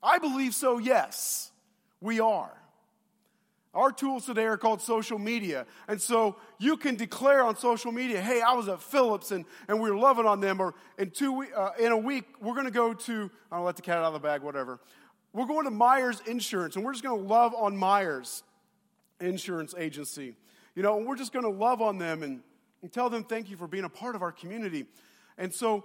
I 0.02 0.18
believe 0.18 0.54
so, 0.54 0.78
yes, 0.78 1.50
we 2.00 2.20
are. 2.20 2.57
Our 3.78 3.92
tools 3.92 4.26
today 4.26 4.44
are 4.46 4.56
called 4.56 4.82
social 4.82 5.20
media. 5.20 5.64
And 5.86 6.02
so 6.02 6.34
you 6.58 6.76
can 6.76 6.96
declare 6.96 7.44
on 7.44 7.56
social 7.56 7.92
media, 7.92 8.20
hey, 8.20 8.42
I 8.42 8.52
was 8.54 8.66
at 8.66 8.82
Phillips 8.82 9.30
and, 9.30 9.44
and 9.68 9.80
we 9.80 9.88
are 9.88 9.96
loving 9.96 10.26
on 10.26 10.40
them. 10.40 10.60
Or 10.60 10.74
in, 10.98 11.12
two, 11.12 11.44
uh, 11.56 11.70
in 11.78 11.92
a 11.92 11.96
week, 11.96 12.24
we're 12.40 12.54
going 12.54 12.66
to 12.66 12.72
go 12.72 12.92
to, 12.92 13.30
I'll 13.52 13.62
let 13.62 13.76
the 13.76 13.82
cat 13.82 13.98
out 13.98 14.06
of 14.06 14.14
the 14.14 14.18
bag, 14.18 14.42
whatever. 14.42 14.80
We're 15.32 15.46
going 15.46 15.64
to 15.64 15.70
Myers 15.70 16.20
Insurance 16.26 16.74
and 16.74 16.84
we're 16.84 16.90
just 16.90 17.04
going 17.04 17.22
to 17.22 17.28
love 17.28 17.54
on 17.54 17.76
Myers 17.76 18.42
Insurance 19.20 19.76
Agency. 19.78 20.34
You 20.74 20.82
know, 20.82 20.96
and 20.96 21.06
we're 21.06 21.14
just 21.14 21.32
going 21.32 21.44
to 21.44 21.48
love 21.48 21.80
on 21.80 21.98
them 21.98 22.24
and, 22.24 22.40
and 22.82 22.92
tell 22.92 23.08
them 23.08 23.22
thank 23.22 23.48
you 23.48 23.56
for 23.56 23.68
being 23.68 23.84
a 23.84 23.88
part 23.88 24.16
of 24.16 24.22
our 24.22 24.32
community. 24.32 24.86
And 25.36 25.54
so, 25.54 25.84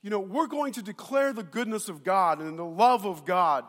you 0.00 0.10
know, 0.10 0.20
we're 0.20 0.46
going 0.46 0.74
to 0.74 0.82
declare 0.82 1.32
the 1.32 1.42
goodness 1.42 1.88
of 1.88 2.04
God 2.04 2.40
and 2.40 2.56
the 2.56 2.64
love 2.64 3.04
of 3.04 3.24
God, 3.24 3.64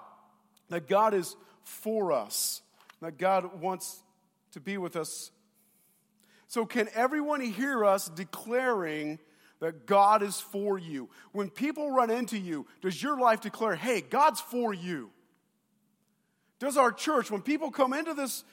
that 0.69 0.87
God 0.87 1.15
is 1.15 1.35
for 1.63 2.11
us 2.11 2.61
that 3.01 3.17
God 3.17 3.61
wants 3.61 4.03
to 4.51 4.59
be 4.59 4.77
with 4.77 4.95
us. 4.95 5.31
So, 6.47 6.65
can 6.65 6.87
everyone 6.95 7.41
hear 7.41 7.83
us 7.83 8.07
declaring 8.09 9.19
that 9.59 9.85
God 9.85 10.23
is 10.23 10.39
for 10.39 10.77
you? 10.77 11.09
When 11.31 11.49
people 11.49 11.91
run 11.91 12.09
into 12.09 12.37
you, 12.37 12.67
does 12.81 13.01
your 13.01 13.19
life 13.19 13.41
declare, 13.41 13.75
hey, 13.75 14.01
God's 14.01 14.39
for 14.39 14.73
you? 14.73 15.11
Does 16.59 16.77
our 16.77 16.91
church, 16.91 17.29
when 17.29 17.41
people 17.41 17.69
come 17.69 17.93
into 17.93 18.13
this 18.13 18.43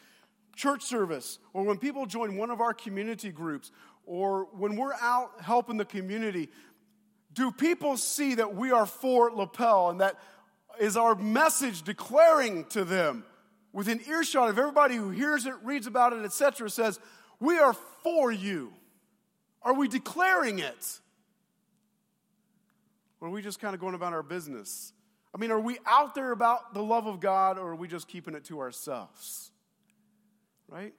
church 0.57 0.83
service, 0.83 1.39
or 1.53 1.65
when 1.65 1.79
people 1.79 2.07
join 2.07 2.37
one 2.37 2.51
of 2.51 2.61
our 2.61 2.75
community 2.75 3.31
groups, 3.31 3.71
or 4.07 4.49
when 4.53 4.77
we're 4.77 4.95
out 4.95 5.41
helping 5.41 5.77
the 5.77 5.85
community, 5.85 6.49
do 7.33 7.51
people 7.51 7.97
see 7.97 8.35
that 8.35 8.55
we 8.55 8.71
are 8.71 8.87
for 8.87 9.31
Lapel 9.31 9.91
and 9.91 10.01
that 10.01 10.17
is 10.79 10.97
our 10.97 11.15
message 11.15 11.83
declaring 11.83 12.65
to 12.67 12.85
them 12.85 13.25
within 13.75 14.01
earshot 14.09 14.49
of 14.49 14.59
everybody 14.59 14.95
who 14.95 15.11
hears 15.11 15.45
it, 15.45 15.55
reads 15.63 15.87
about 15.87 16.15
it, 16.15 16.25
etc., 16.25 16.71
says, 16.71 16.99
We 17.41 17.59
are 17.59 17.75
for 18.03 18.33
you. 18.33 18.73
Are 19.61 19.75
we 19.75 19.89
declaring 19.89 20.61
it? 20.61 21.01
Or 23.21 23.29
are 23.29 23.31
we 23.31 23.43
just 23.43 23.61
kind 23.61 23.75
of 23.75 23.81
going 23.81 23.95
about 23.95 24.13
our 24.13 24.23
business? 24.23 24.93
I 25.35 25.39
mean, 25.39 25.51
are 25.51 25.61
we 25.61 25.79
out 25.87 26.15
there 26.15 26.31
about 26.31 26.73
the 26.73 26.83
love 26.83 27.07
of 27.07 27.21
God 27.21 27.59
or 27.59 27.71
are 27.71 27.77
we 27.77 27.89
just 27.89 28.07
keeping 28.07 28.35
it 28.35 28.45
to 28.45 28.61
ourselves? 28.61 29.51
Right? 30.69 30.95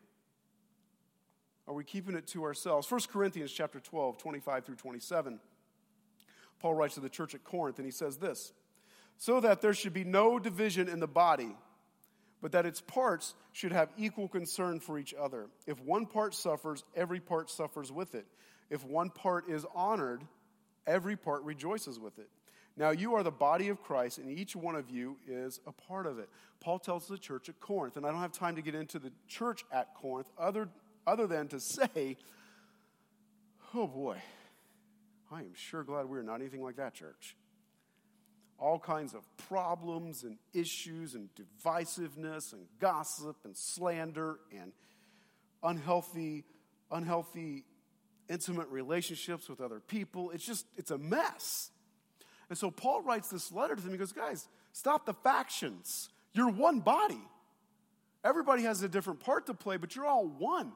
Are 1.67 1.73
we 1.73 1.83
keeping 1.83 2.15
it 2.15 2.27
to 2.27 2.43
ourselves? 2.43 2.89
1 2.91 3.01
Corinthians 3.11 3.51
chapter 3.51 3.79
12, 3.79 4.17
25 4.17 4.65
through 4.65 4.75
27. 4.75 5.39
Paul 6.59 6.73
writes 6.73 6.95
to 6.95 6.99
the 6.99 7.09
church 7.09 7.33
at 7.35 7.43
Corinth 7.43 7.77
and 7.77 7.85
he 7.85 7.91
says 7.91 8.17
this 8.17 8.51
So 9.17 9.39
that 9.39 9.61
there 9.61 9.73
should 9.73 9.93
be 9.93 10.03
no 10.03 10.39
division 10.39 10.89
in 10.89 10.99
the 10.99 11.07
body 11.07 11.55
but 12.41 12.51
that 12.51 12.65
its 12.65 12.81
parts 12.81 13.33
should 13.51 13.71
have 13.71 13.89
equal 13.97 14.27
concern 14.27 14.79
for 14.79 14.99
each 14.99 15.13
other. 15.13 15.47
If 15.65 15.79
one 15.81 16.05
part 16.05 16.33
suffers, 16.33 16.83
every 16.95 17.19
part 17.19 17.49
suffers 17.49 17.91
with 17.91 18.15
it. 18.15 18.25
If 18.69 18.83
one 18.83 19.09
part 19.09 19.49
is 19.49 19.65
honored, 19.73 20.23
every 20.85 21.15
part 21.15 21.43
rejoices 21.43 21.99
with 21.99 22.19
it. 22.19 22.29
Now 22.77 22.89
you 22.89 23.15
are 23.15 23.23
the 23.23 23.31
body 23.31 23.69
of 23.69 23.81
Christ, 23.81 24.17
and 24.17 24.29
each 24.29 24.55
one 24.55 24.75
of 24.75 24.89
you 24.89 25.17
is 25.27 25.61
a 25.65 25.71
part 25.71 26.05
of 26.05 26.19
it. 26.19 26.29
Paul 26.59 26.79
tells 26.79 27.07
the 27.07 27.17
church 27.17 27.47
at 27.47 27.59
Corinth, 27.59 27.95
and 27.95 28.05
I 28.05 28.11
don't 28.11 28.21
have 28.21 28.33
time 28.33 28.55
to 28.55 28.61
get 28.61 28.75
into 28.75 28.99
the 28.99 29.11
church 29.27 29.63
at 29.71 29.95
Corinth 29.95 30.29
other, 30.37 30.67
other 31.07 31.25
than 31.25 31.47
to 31.49 31.59
say, 31.61 32.17
oh 33.73 33.87
boy, 33.87 34.17
I 35.31 35.39
am 35.39 35.53
sure 35.53 35.83
glad 35.83 36.07
we're 36.07 36.21
not 36.21 36.35
anything 36.35 36.61
like 36.61 36.75
that 36.77 36.93
church. 36.93 37.35
All 38.57 38.79
kinds 38.79 39.13
of 39.13 39.21
problems 39.49 40.23
and 40.23 40.37
issues 40.53 41.13
and 41.15 41.29
divisiveness 41.35 42.53
and 42.53 42.67
gossip 42.79 43.35
and 43.43 43.55
slander 43.55 44.39
and 44.57 44.71
unhealthy, 45.61 46.45
unhealthy 46.89 47.65
intimate 48.29 48.67
relationships 48.69 49.49
with 49.49 49.61
other 49.61 49.79
people. 49.79 50.31
It's 50.31 50.45
just, 50.45 50.65
it's 50.77 50.91
a 50.91 50.97
mess. 50.97 51.69
And 52.49 52.57
so 52.57 52.71
Paul 52.71 53.01
writes 53.01 53.29
this 53.29 53.51
letter 53.51 53.75
to 53.75 53.81
them. 53.81 53.91
He 53.91 53.97
goes, 53.97 54.11
guys, 54.11 54.47
stop 54.71 55.05
the 55.05 55.13
factions. 55.13 56.09
You're 56.33 56.49
one 56.49 56.79
body. 56.79 57.21
Everybody 58.23 58.63
has 58.63 58.81
a 58.81 58.89
different 58.89 59.19
part 59.19 59.47
to 59.47 59.53
play, 59.53 59.77
but 59.77 59.95
you're 59.95 60.05
all 60.05 60.27
one. 60.27 60.71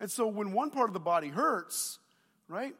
And 0.00 0.10
so 0.10 0.26
when 0.26 0.52
one 0.52 0.70
part 0.70 0.88
of 0.90 0.94
the 0.94 1.00
body 1.00 1.28
hurts, 1.28 1.98
right? 2.48 2.74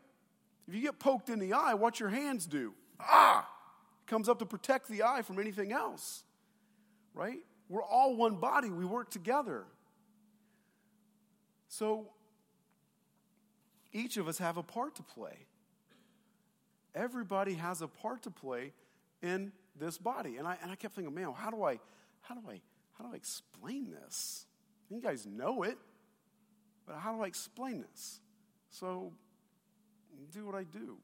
If 0.69 0.75
you 0.75 0.81
get 0.81 0.99
poked 0.99 1.29
in 1.29 1.39
the 1.39 1.55
eye, 1.55 1.75
what 1.75 2.01
your 2.01 2.09
hands 2.09 2.47
do? 2.47 2.75
Ah! 3.01 3.49
Comes 4.13 4.29
up 4.29 4.39
to 4.41 4.45
protect 4.45 4.89
the 4.89 5.03
eye 5.05 5.23
from 5.23 5.39
anything 5.39 5.73
else. 5.73 6.23
Right? 7.15 7.39
We're 7.71 7.83
all 7.83 8.15
one 8.15 8.37
body. 8.37 8.69
We 8.69 8.85
work 8.85 9.11
together. 9.11 9.65
So 11.69 12.09
each 13.91 14.19
of 14.19 14.29
us 14.29 14.37
have 14.37 14.59
a 14.59 14.63
part 14.63 14.97
to 14.97 15.03
play. 15.03 15.47
Everybody 16.95 17.55
has 17.55 17.81
a 17.81 17.89
part 17.89 18.25
to 18.25 18.31
play 18.31 18.75
in 19.23 19.51
this 19.81 19.97
body. 19.97 20.37
And 20.37 20.47
I, 20.47 20.59
and 20.63 20.71
I 20.71 20.75
kept 20.75 20.95
thinking, 20.95 21.15
man, 21.15 21.33
how 21.35 21.51
do 21.51 21.63
I, 21.63 21.81
how 22.21 22.35
do 22.35 22.43
I, 22.47 22.61
how 22.99 23.07
do 23.07 23.15
I 23.15 23.17
explain 23.17 23.91
this? 23.91 24.45
You 24.91 25.01
guys 25.01 25.25
know 25.25 25.63
it, 25.63 25.79
but 26.87 26.97
how 26.97 27.15
do 27.15 27.23
I 27.23 27.29
explain 27.29 27.81
this? 27.91 28.21
So 28.69 29.15
do 30.35 30.45
what 30.45 30.55
I 30.55 30.65
do. 30.65 30.99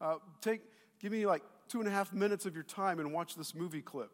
Uh, 0.00 0.16
take, 0.40 0.62
give 0.98 1.12
me 1.12 1.24
like 1.24 1.42
two 1.70 1.78
and 1.78 1.86
a 1.86 1.90
half 1.90 2.12
minutes 2.12 2.46
of 2.46 2.54
your 2.54 2.64
time 2.64 2.98
and 2.98 3.12
watch 3.12 3.36
this 3.36 3.54
movie 3.54 3.80
clip. 3.80 4.10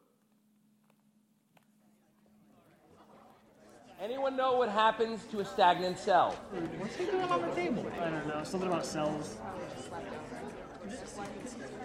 Anyone 3.99 4.37
know 4.37 4.59
what 4.59 4.69
happens 4.69 5.25
to 5.31 5.41
a 5.41 5.45
stagnant 5.45 5.99
cell? 5.99 6.33
What's 6.79 6.97
he 6.97 7.07
doing 7.07 7.23
on 7.23 7.41
the 7.41 7.55
table? 7.55 7.91
I 7.99 8.11
don't 8.11 8.29
know. 8.29 8.45
Something 8.45 8.69
about 8.69 8.85
cells. 8.85 9.39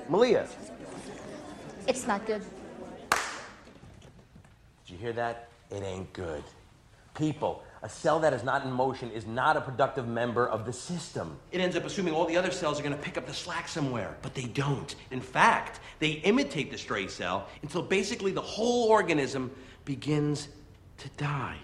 Malia, 0.10 0.46
It's 1.88 2.06
not 2.06 2.26
good. 2.26 2.44
did 4.86 4.94
you 4.94 4.98
hear 4.98 5.14
that? 5.14 5.48
It 5.70 5.84
ain't 5.84 6.12
good. 6.12 6.44
People, 7.16 7.64
a 7.84 7.90
cell 7.90 8.20
that 8.20 8.34
is 8.34 8.44
not 8.44 8.64
in 8.64 8.72
motion 8.72 9.10
is 9.12 9.26
not 9.26 9.58
a 9.58 9.62
productive 9.62 10.08
member 10.08 10.48
of 10.48 10.66
the 10.66 10.74
system. 10.74 11.38
It 11.52 11.62
ends 11.62 11.76
up 11.76 11.84
assuming 11.84 12.14
all 12.14 12.26
the 12.26 12.38
other 12.38 12.52
cells 12.52 12.80
are 12.80 12.84
going 12.84 12.96
to 12.96 13.02
pick 13.02 13.18
up 13.18 13.26
the 13.26 13.34
slack 13.34 13.68
somewhere, 13.68 14.16
but 14.22 14.36
they 14.36 14.44
don't. 14.44 14.94
In 15.10 15.20
fact, 15.20 15.80
they 16.00 16.12
imitate 16.12 16.70
the 16.70 16.78
stray 16.78 17.08
cell 17.08 17.48
until 17.64 17.82
basically 17.82 18.32
the 18.32 18.42
whole 18.42 18.90
organism 18.90 19.50
begins 19.84 20.48
to 21.00 21.10
die. 21.18 21.58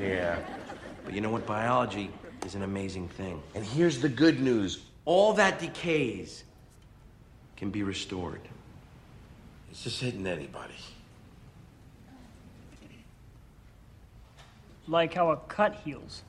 Yeah. 0.00 0.38
But 1.04 1.12
you 1.14 1.20
know 1.20 1.30
what? 1.30 1.46
Biology 1.46 2.10
is 2.46 2.54
an 2.54 2.62
amazing 2.62 3.08
thing. 3.08 3.42
And 3.54 3.64
here's 3.64 4.00
the 4.00 4.08
good 4.08 4.40
news 4.40 4.80
All 5.04 5.34
that 5.34 5.58
decays 5.58 6.44
can 7.56 7.70
be 7.70 7.82
restored. 7.82 8.40
it's 9.70 9.84
just 9.84 10.00
hitting 10.00 10.26
anybody. 10.26 10.74
Like 14.88 15.12
how 15.12 15.30
a 15.32 15.36
cut 15.36 15.74
heals. 15.74 16.22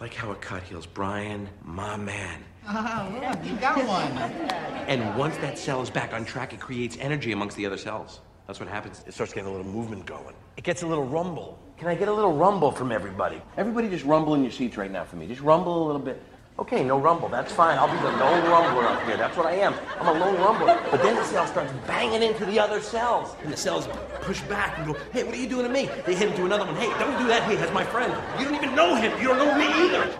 Like 0.00 0.12
how 0.12 0.30
a 0.30 0.34
cut 0.34 0.62
heals. 0.62 0.84
Brian, 0.84 1.48
my 1.64 1.96
man. 1.96 2.44
Oh, 2.68 3.38
you 3.42 3.56
got 3.56 3.78
one. 3.86 4.12
And 4.86 5.18
once 5.18 5.36
that 5.38 5.58
cell 5.58 5.82
is 5.82 5.90
back 5.90 6.12
on 6.12 6.24
track, 6.24 6.52
it 6.52 6.60
creates 6.60 6.96
energy 7.00 7.32
amongst 7.32 7.56
the 7.56 7.66
other 7.66 7.76
cells. 7.76 8.20
That's 8.46 8.60
what 8.60 8.68
happens. 8.68 9.02
It 9.04 9.14
starts 9.14 9.32
getting 9.32 9.48
a 9.48 9.52
little 9.52 9.66
movement 9.66 10.06
going. 10.06 10.36
It 10.56 10.62
gets 10.62 10.82
a 10.82 10.86
little 10.86 11.04
rumble. 11.04 11.58
Can 11.76 11.88
I 11.88 11.96
get 11.96 12.06
a 12.06 12.12
little 12.12 12.32
rumble 12.32 12.70
from 12.70 12.92
everybody? 12.92 13.42
Everybody 13.56 13.88
just 13.88 14.04
rumble 14.04 14.34
in 14.34 14.42
your 14.42 14.52
seats 14.52 14.76
right 14.76 14.90
now 14.90 15.04
for 15.04 15.16
me. 15.16 15.26
Just 15.26 15.40
rumble 15.40 15.84
a 15.84 15.86
little 15.86 16.00
bit. 16.00 16.22
Okay, 16.58 16.82
no 16.82 16.98
rumble. 16.98 17.28
That's 17.28 17.52
fine. 17.52 17.78
I'll 17.78 17.86
be 17.86 17.98
the 17.98 18.10
lone 18.16 18.42
rumbler 18.44 18.84
up 18.84 19.04
here. 19.04 19.18
That's 19.18 19.36
what 19.36 19.44
I 19.44 19.56
am. 19.56 19.74
I'm 20.00 20.16
a 20.16 20.18
lone 20.18 20.36
rumbler. 20.36 20.90
But 20.90 21.02
then 21.02 21.14
the 21.14 21.24
cell 21.24 21.46
starts 21.46 21.70
banging 21.86 22.22
into 22.22 22.46
the 22.46 22.58
other 22.58 22.80
cells. 22.80 23.36
And 23.42 23.52
the 23.52 23.56
cells 23.58 23.86
push 24.22 24.40
back 24.42 24.78
and 24.78 24.86
go, 24.86 24.98
hey, 25.12 25.22
what 25.22 25.34
are 25.34 25.36
you 25.36 25.48
doing 25.48 25.66
to 25.66 25.72
me? 25.72 25.90
They 26.06 26.14
hit 26.14 26.30
him 26.30 26.36
to 26.36 26.46
another 26.46 26.64
one. 26.64 26.74
Hey, 26.76 26.88
don't 26.98 27.18
do 27.18 27.28
that. 27.28 27.42
Hey, 27.42 27.56
that's 27.56 27.72
my 27.74 27.84
friend. 27.84 28.10
You 28.40 28.46
don't 28.46 28.54
even 28.54 28.74
know 28.74 28.94
him. 28.94 29.20
You 29.20 29.28
don't 29.28 29.36
know 29.36 29.54
me 29.54 29.66
either. 29.66 30.18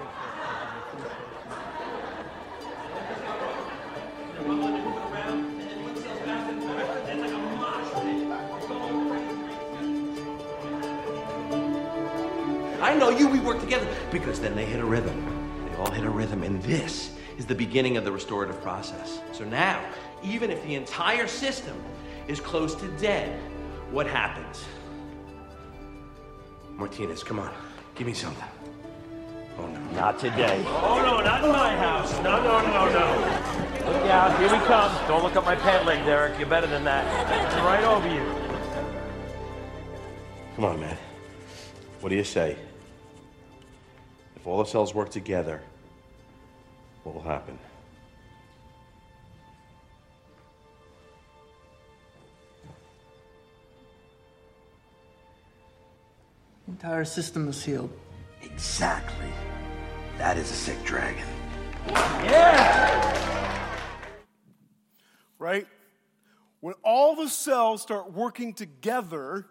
I 12.82 12.94
know 12.94 13.08
you, 13.08 13.26
we 13.26 13.40
work 13.40 13.58
together. 13.60 13.88
Because 14.12 14.38
then 14.38 14.54
they 14.54 14.66
hit 14.66 14.80
a 14.80 14.84
rhythm. 14.84 15.35
All 15.78 15.90
hit 15.90 16.04
a 16.04 16.10
rhythm. 16.10 16.42
And 16.42 16.62
this 16.62 17.12
is 17.38 17.46
the 17.46 17.54
beginning 17.54 17.96
of 17.96 18.04
the 18.04 18.12
restorative 18.12 18.60
process. 18.62 19.20
So 19.32 19.44
now, 19.44 19.84
even 20.22 20.50
if 20.50 20.62
the 20.64 20.74
entire 20.74 21.26
system 21.26 21.76
is 22.28 22.40
close 22.40 22.74
to 22.76 22.88
dead, 22.98 23.38
what 23.90 24.06
happens? 24.06 24.64
Martinez, 26.76 27.22
come 27.22 27.38
on. 27.38 27.52
Give 27.94 28.06
me 28.06 28.14
something. 28.14 28.44
Oh, 29.58 29.66
no. 29.66 29.80
Not 29.92 30.18
today. 30.18 30.62
Oh 30.66 31.00
no, 31.00 31.20
not 31.24 31.42
in 31.42 31.50
my 31.50 31.74
house. 31.76 32.12
No, 32.22 32.42
no, 32.42 32.60
no, 32.60 32.92
no. 32.92 33.90
Look 33.90 34.10
out. 34.10 34.38
Here 34.38 34.50
we 34.50 34.58
come. 34.66 35.08
Don't 35.08 35.22
look 35.22 35.36
up 35.36 35.44
my 35.46 35.54
pant 35.54 35.86
leg, 35.86 36.04
Derek. 36.04 36.38
You're 36.38 36.48
better 36.48 36.66
than 36.66 36.84
that. 36.84 37.06
It's 37.46 37.54
right 37.56 37.84
over 37.84 38.06
you. 38.06 38.46
Come 40.56 40.64
on, 40.66 40.80
man. 40.80 40.98
What 42.00 42.10
do 42.10 42.16
you 42.16 42.24
say? 42.24 42.56
If 44.34 44.46
all 44.46 44.58
the 44.58 44.64
cells 44.64 44.94
work 44.94 45.10
together, 45.10 45.62
what 47.06 47.14
will 47.14 47.22
happen? 47.22 47.56
Entire 56.66 57.04
system 57.04 57.48
is 57.48 57.64
healed. 57.64 57.92
Exactly. 58.42 59.28
That 60.18 60.36
is 60.36 60.50
a 60.50 60.54
sick 60.54 60.82
dragon. 60.82 61.22
right? 65.38 65.68
When 66.58 66.74
all 66.82 67.14
the 67.14 67.28
cells 67.28 67.82
start 67.82 68.12
working 68.12 68.52
together, 68.52 69.46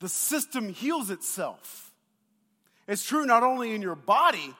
the 0.00 0.08
system 0.08 0.70
heals 0.70 1.10
itself. 1.10 1.92
It's 2.88 3.04
true 3.04 3.26
not 3.26 3.42
only 3.42 3.74
in 3.74 3.82
your 3.82 3.96
body, 3.96 4.54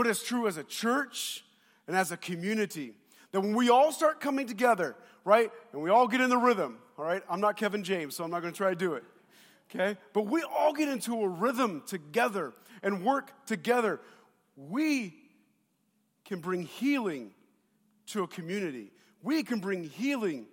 but 0.00 0.06
it's 0.06 0.22
true 0.22 0.46
as 0.46 0.56
a 0.56 0.64
church 0.64 1.44
and 1.86 1.94
as 1.94 2.10
a 2.10 2.16
community. 2.16 2.94
That 3.32 3.42
when 3.42 3.54
we 3.54 3.68
all 3.68 3.92
start 3.92 4.18
coming 4.18 4.46
together, 4.46 4.96
right, 5.26 5.52
and 5.74 5.82
we 5.82 5.90
all 5.90 6.08
get 6.08 6.22
in 6.22 6.30
the 6.30 6.38
rhythm, 6.38 6.78
all 6.96 7.04
right, 7.04 7.22
I'm 7.28 7.42
not 7.42 7.58
Kevin 7.58 7.84
James, 7.84 8.16
so 8.16 8.24
I'm 8.24 8.30
not 8.30 8.40
gonna 8.40 8.54
try 8.54 8.70
to 8.70 8.76
do 8.76 8.94
it, 8.94 9.04
okay? 9.68 9.98
But 10.14 10.22
we 10.22 10.42
all 10.42 10.72
get 10.72 10.88
into 10.88 11.20
a 11.20 11.28
rhythm 11.28 11.82
together 11.86 12.54
and 12.82 13.04
work 13.04 13.44
together. 13.44 14.00
We 14.56 15.16
can 16.24 16.40
bring 16.40 16.62
healing 16.62 17.32
to 18.06 18.22
a 18.22 18.26
community. 18.26 18.92
We 19.22 19.42
can 19.42 19.60
bring 19.60 19.84
healing 19.84 20.46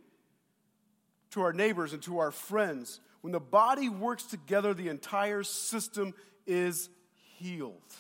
to 1.31 1.39
our 1.39 1.53
neighbors 1.53 1.93
and 1.93 2.03
to 2.03 2.17
our 2.17 2.31
friends. 2.31 2.99
When 3.21 3.31
the 3.31 3.39
body 3.39 3.88
works 3.88 4.23
together, 4.23 4.73
the 4.73 4.89
entire 4.89 5.43
system 5.43 6.13
is 6.45 6.89
healed. 7.38 7.95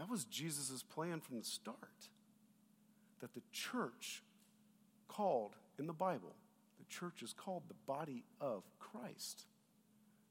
That 0.00 0.08
was 0.08 0.24
Jesus' 0.24 0.82
plan 0.82 1.20
from 1.20 1.36
the 1.36 1.44
start. 1.44 1.76
That 3.20 3.34
the 3.34 3.42
church 3.52 4.22
called 5.08 5.56
in 5.78 5.86
the 5.86 5.92
Bible, 5.92 6.34
the 6.78 6.86
church 6.86 7.22
is 7.22 7.34
called 7.34 7.64
the 7.68 7.74
body 7.86 8.24
of 8.40 8.62
Christ. 8.78 9.44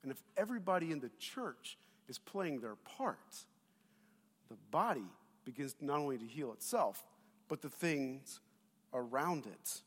And 0.02 0.12
if 0.12 0.24
everybody 0.36 0.92
in 0.92 1.02
the 1.02 1.12
church 1.20 1.78
is 2.08 2.18
playing 2.18 2.62
their 2.62 2.78
part, 2.78 3.44
the 4.50 4.56
body 4.72 5.06
begins 5.46 5.76
not 5.80 6.00
only 6.00 6.18
to 6.18 6.26
heal 6.26 6.52
itself, 6.52 7.06
but 7.48 7.62
the 7.62 7.70
things 7.70 8.40
around 8.92 9.46
it. 9.46 9.82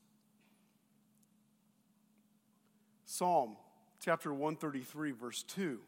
Psalm 3.04 3.56
chapter 3.98 4.32
133, 4.32 5.10
verse 5.10 5.42
2. 5.42 5.80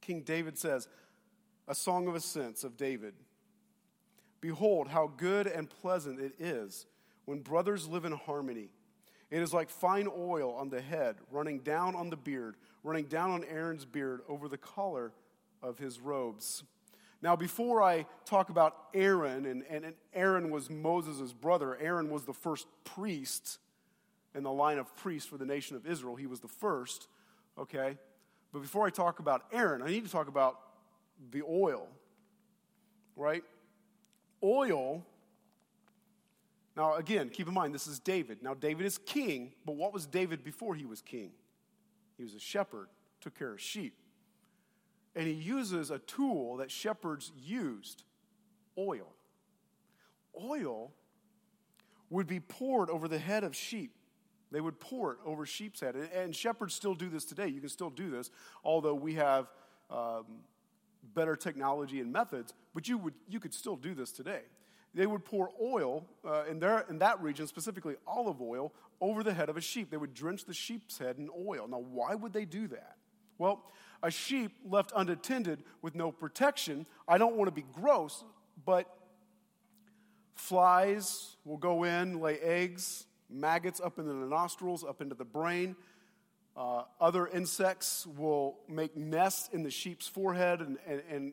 King 0.00 0.22
David 0.22 0.56
says, 0.56 0.86
A 1.66 1.74
song 1.74 2.06
of 2.06 2.14
ascents 2.14 2.62
of 2.62 2.76
David. 2.76 3.14
Behold, 4.42 4.88
how 4.88 5.06
good 5.16 5.46
and 5.46 5.70
pleasant 5.70 6.20
it 6.20 6.34
is 6.38 6.84
when 7.24 7.40
brothers 7.40 7.88
live 7.88 8.04
in 8.04 8.12
harmony. 8.12 8.68
It 9.30 9.40
is 9.40 9.54
like 9.54 9.70
fine 9.70 10.08
oil 10.14 10.52
on 10.52 10.68
the 10.68 10.82
head, 10.82 11.16
running 11.30 11.60
down 11.60 11.94
on 11.94 12.10
the 12.10 12.16
beard, 12.16 12.56
running 12.82 13.06
down 13.06 13.30
on 13.30 13.44
Aaron's 13.44 13.86
beard 13.86 14.20
over 14.28 14.48
the 14.48 14.58
collar 14.58 15.12
of 15.62 15.78
his 15.78 16.00
robes. 16.00 16.64
Now, 17.22 17.36
before 17.36 17.82
I 17.82 18.04
talk 18.24 18.50
about 18.50 18.76
Aaron, 18.92 19.46
and, 19.46 19.62
and 19.70 19.94
Aaron 20.12 20.50
was 20.50 20.68
Moses' 20.68 21.32
brother, 21.32 21.78
Aaron 21.80 22.10
was 22.10 22.24
the 22.24 22.32
first 22.32 22.66
priest 22.82 23.58
in 24.34 24.42
the 24.42 24.50
line 24.50 24.78
of 24.78 24.94
priests 24.96 25.28
for 25.28 25.38
the 25.38 25.46
nation 25.46 25.76
of 25.76 25.86
Israel. 25.86 26.16
He 26.16 26.26
was 26.26 26.40
the 26.40 26.48
first, 26.48 27.06
okay? 27.56 27.96
But 28.52 28.60
before 28.60 28.86
I 28.86 28.90
talk 28.90 29.20
about 29.20 29.44
Aaron, 29.52 29.82
I 29.82 29.86
need 29.86 30.04
to 30.04 30.10
talk 30.10 30.26
about 30.26 30.58
the 31.30 31.42
oil, 31.48 31.86
right? 33.14 33.44
Oil, 34.42 35.04
now 36.76 36.94
again, 36.96 37.28
keep 37.28 37.46
in 37.46 37.54
mind, 37.54 37.74
this 37.74 37.86
is 37.86 37.98
David. 37.98 38.42
Now, 38.42 38.54
David 38.54 38.86
is 38.86 38.98
king, 38.98 39.52
but 39.64 39.76
what 39.76 39.92
was 39.92 40.06
David 40.06 40.42
before 40.42 40.74
he 40.74 40.84
was 40.84 41.00
king? 41.00 41.30
He 42.16 42.24
was 42.24 42.34
a 42.34 42.40
shepherd, 42.40 42.88
took 43.20 43.38
care 43.38 43.52
of 43.52 43.60
sheep. 43.60 43.94
And 45.14 45.26
he 45.26 45.34
uses 45.34 45.90
a 45.90 45.98
tool 45.98 46.56
that 46.56 46.70
shepherds 46.70 47.32
used 47.36 48.04
oil. 48.78 49.12
Oil 50.40 50.92
would 52.08 52.26
be 52.26 52.40
poured 52.40 52.90
over 52.90 53.08
the 53.08 53.18
head 53.18 53.44
of 53.44 53.54
sheep. 53.54 53.94
They 54.50 54.60
would 54.60 54.78
pour 54.80 55.12
it 55.12 55.18
over 55.24 55.46
sheep's 55.46 55.80
head. 55.80 55.96
And, 56.14 56.34
shepherds 56.34 56.74
still 56.74 56.94
do 56.94 57.08
this 57.08 57.24
today. 57.24 57.48
You 57.48 57.60
can 57.60 57.70
still 57.70 57.90
do 57.90 58.10
this, 58.10 58.30
although 58.64 58.94
we 58.94 59.14
have 59.14 59.50
um, 59.90 60.24
better 61.14 61.36
technology 61.36 62.00
and 62.00 62.12
methods, 62.12 62.54
but 62.74 62.88
you, 62.88 62.98
would, 62.98 63.14
you 63.28 63.40
could 63.40 63.54
still 63.54 63.76
do 63.76 63.94
this 63.94 64.12
today. 64.12 64.42
They 64.94 65.06
would 65.06 65.24
pour 65.24 65.50
oil 65.60 66.06
uh, 66.26 66.44
in, 66.50 66.60
their, 66.60 66.84
in 66.90 66.98
that 66.98 67.20
region, 67.22 67.46
specifically 67.46 67.96
olive 68.06 68.40
oil, 68.42 68.72
over 69.00 69.22
the 69.22 69.32
head 69.32 69.48
of 69.48 69.56
a 69.56 69.60
sheep. 69.60 69.90
They 69.90 69.96
would 69.96 70.14
drench 70.14 70.44
the 70.44 70.54
sheep's 70.54 70.98
head 70.98 71.16
in 71.18 71.28
oil. 71.36 71.66
Now, 71.66 71.78
why 71.78 72.14
would 72.14 72.32
they 72.32 72.44
do 72.44 72.68
that? 72.68 72.96
Well, 73.38 73.64
a 74.02 74.10
sheep 74.10 74.52
left 74.68 74.92
unattended 74.94 75.64
with 75.80 75.94
no 75.94 76.12
protection, 76.12 76.86
I 77.08 77.18
don't 77.18 77.36
want 77.36 77.48
to 77.48 77.54
be 77.54 77.64
gross, 77.72 78.24
but 78.64 78.86
flies 80.34 81.36
will 81.44 81.56
go 81.56 81.84
in, 81.84 82.20
lay 82.20 82.38
eggs, 82.40 83.06
maggots 83.30 83.80
up 83.80 83.98
into 83.98 84.12
the 84.12 84.26
nostrils, 84.26 84.84
up 84.84 85.00
into 85.00 85.14
the 85.14 85.24
brain. 85.24 85.76
Uh, 86.56 86.82
other 87.00 87.26
insects 87.26 88.06
will 88.06 88.58
make 88.68 88.96
nests 88.96 89.48
in 89.52 89.62
the 89.62 89.70
sheep's 89.70 90.06
forehead, 90.06 90.60
and, 90.60 90.78
and, 90.86 91.02
and 91.10 91.32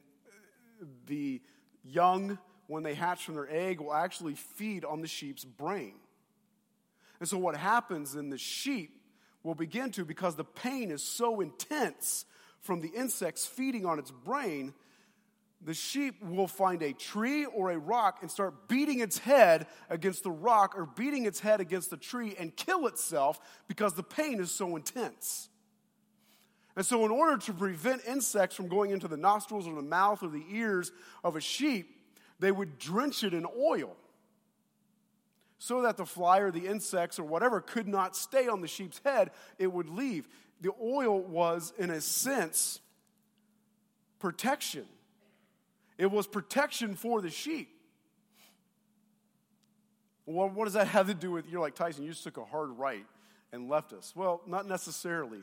the 1.08 1.42
young, 1.84 2.38
when 2.68 2.84
they 2.84 2.94
hatch 2.94 3.26
from 3.26 3.36
their 3.36 3.50
egg, 3.50 3.82
will 3.82 3.94
actually 3.94 4.36
feed 4.36 4.86
on 4.86 5.02
the 5.02 5.08
sheep's 5.08 5.44
brain. 5.44 5.96
And 7.20 7.28
so, 7.28 7.38
what 7.38 7.58
happens 7.58 8.16
in 8.16 8.30
the 8.30 8.38
sheep 8.38 9.02
will 9.44 9.56
begin 9.56 9.92
to, 9.92 10.06
because 10.06 10.36
the 10.36 10.46
pain 10.46 10.90
is 10.90 11.04
so 11.04 11.42
intense 11.42 12.26
from 12.62 12.80
the 12.80 12.90
insects 12.90 13.46
feeding 13.46 13.86
on 13.86 14.00
its 14.00 14.12
brain, 14.12 14.74
the 15.62 15.74
sheep 15.74 16.24
will 16.24 16.48
find 16.48 16.82
a 16.82 16.94
tree 16.94 17.46
or 17.46 17.72
a 17.72 17.78
rock 17.78 18.20
and 18.22 18.32
start 18.32 18.68
beating 18.70 19.00
its 19.00 19.18
head 19.18 19.68
against 19.90 20.24
the 20.24 20.32
rock 20.32 20.74
or 20.78 20.86
beating 20.86 21.26
its 21.26 21.42
head 21.42 21.60
against 21.60 21.90
the 21.90 21.98
tree 21.98 22.36
and 22.40 22.56
kill 22.56 22.88
itself 22.88 23.40
because 23.68 23.94
the 23.94 24.04
pain 24.04 24.40
is 24.40 24.52
so 24.52 24.78
intense. 24.78 25.50
And 26.78 26.86
so, 26.86 27.04
in 27.04 27.12
order 27.12 27.38
to 27.38 27.54
prevent 27.54 28.04
insects 28.08 28.56
from 28.56 28.70
going 28.70 28.92
into 28.92 29.10
the 29.10 29.18
nostrils 29.18 29.68
or 29.68 29.76
the 29.76 29.82
mouth 29.82 30.24
or 30.24 30.30
the 30.30 30.46
ears 30.50 30.94
of 31.26 31.36
a 31.36 31.42
sheep, 31.42 31.94
they 32.40 32.52
would 32.52 32.80
drench 32.80 33.24
it 33.24 33.34
in 33.34 33.46
oil 33.58 33.98
so 35.58 35.82
that 35.82 35.98
the 35.98 36.06
fly 36.06 36.40
or 36.40 36.52
the 36.52 36.68
insects 36.68 37.20
or 37.20 37.24
whatever 37.24 37.60
could 37.60 37.88
not 37.88 38.16
stay 38.16 38.48
on 38.48 38.62
the 38.62 38.68
sheep's 38.68 39.02
head, 39.04 39.32
it 39.58 39.68
would 39.68 39.90
leave. 39.90 40.28
The 40.62 40.72
oil 40.82 41.20
was, 41.20 41.74
in 41.78 41.90
a 41.90 42.00
sense, 42.00 42.80
protection. 44.20 44.86
It 46.00 46.10
was 46.10 46.28
protection 46.28 46.96
for 46.96 47.22
the 47.22 47.30
sheep. 47.30 47.70
Well, 50.26 50.50
what 50.50 50.64
does 50.64 50.74
that 50.74 50.88
have 50.88 51.08
to 51.08 51.14
do 51.14 51.32
with, 51.32 51.50
you're 51.50 51.60
like, 51.60 51.76
Tyson, 51.76 52.06
you 52.06 52.12
just 52.12 52.24
took 52.24 52.38
a 52.38 52.46
hard 52.46 52.70
right 52.78 53.06
and 53.52 53.70
left 53.70 53.92
us. 53.92 54.14
Well, 54.16 54.42
not 54.48 54.66
necessarily. 54.66 55.42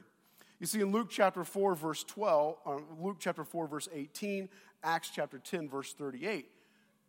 You 0.58 0.66
see, 0.66 0.80
in 0.80 0.92
Luke 0.92 1.08
chapter 1.10 1.44
4, 1.44 1.74
verse 1.74 2.04
12, 2.04 2.56
uh, 2.64 2.76
Luke 2.98 3.16
chapter 3.20 3.44
4, 3.44 3.66
verse 3.66 3.88
18, 3.92 4.48
Acts 4.82 5.10
chapter 5.14 5.38
10, 5.38 5.68
verse 5.68 5.92
38, 5.92 6.48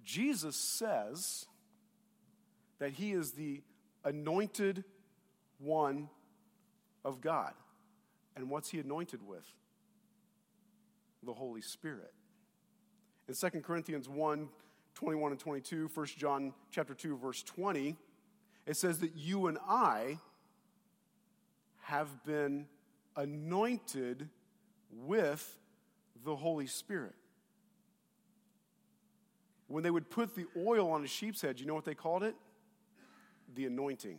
Jesus 0.03 0.57
says 0.57 1.45
that 2.79 2.91
he 2.91 3.13
is 3.13 3.31
the 3.31 3.61
anointed 4.03 4.83
one 5.57 6.09
of 7.05 7.21
God. 7.21 7.53
And 8.35 8.49
what's 8.49 8.71
he 8.71 8.79
anointed 8.79 9.25
with? 9.25 9.45
The 11.23 11.33
Holy 11.33 11.61
Spirit. 11.61 12.11
In 13.27 13.33
2 13.33 13.61
Corinthians 13.61 14.07
1 14.07 14.49
21 14.95 15.31
and 15.31 15.39
22, 15.39 15.91
1 15.93 16.05
John 16.17 16.53
chapter 16.71 16.95
2, 16.95 17.17
verse 17.17 17.43
20, 17.43 17.95
it 18.65 18.75
says 18.75 18.97
that 18.99 19.15
you 19.15 19.45
and 19.45 19.59
I 19.69 20.17
have 21.81 22.23
been 22.25 22.65
anointed 23.15 24.27
with 24.91 25.55
the 26.25 26.35
Holy 26.35 26.65
Spirit. 26.65 27.13
When 29.67 29.83
they 29.83 29.91
would 29.91 30.09
put 30.09 30.35
the 30.35 30.47
oil 30.57 30.89
on 30.89 31.03
a 31.03 31.07
sheep's 31.07 31.41
head, 31.41 31.59
you 31.59 31.67
know 31.67 31.75
what 31.75 31.85
they 31.85 31.93
called 31.93 32.23
it? 32.23 32.33
The 33.53 33.67
anointing. 33.67 34.17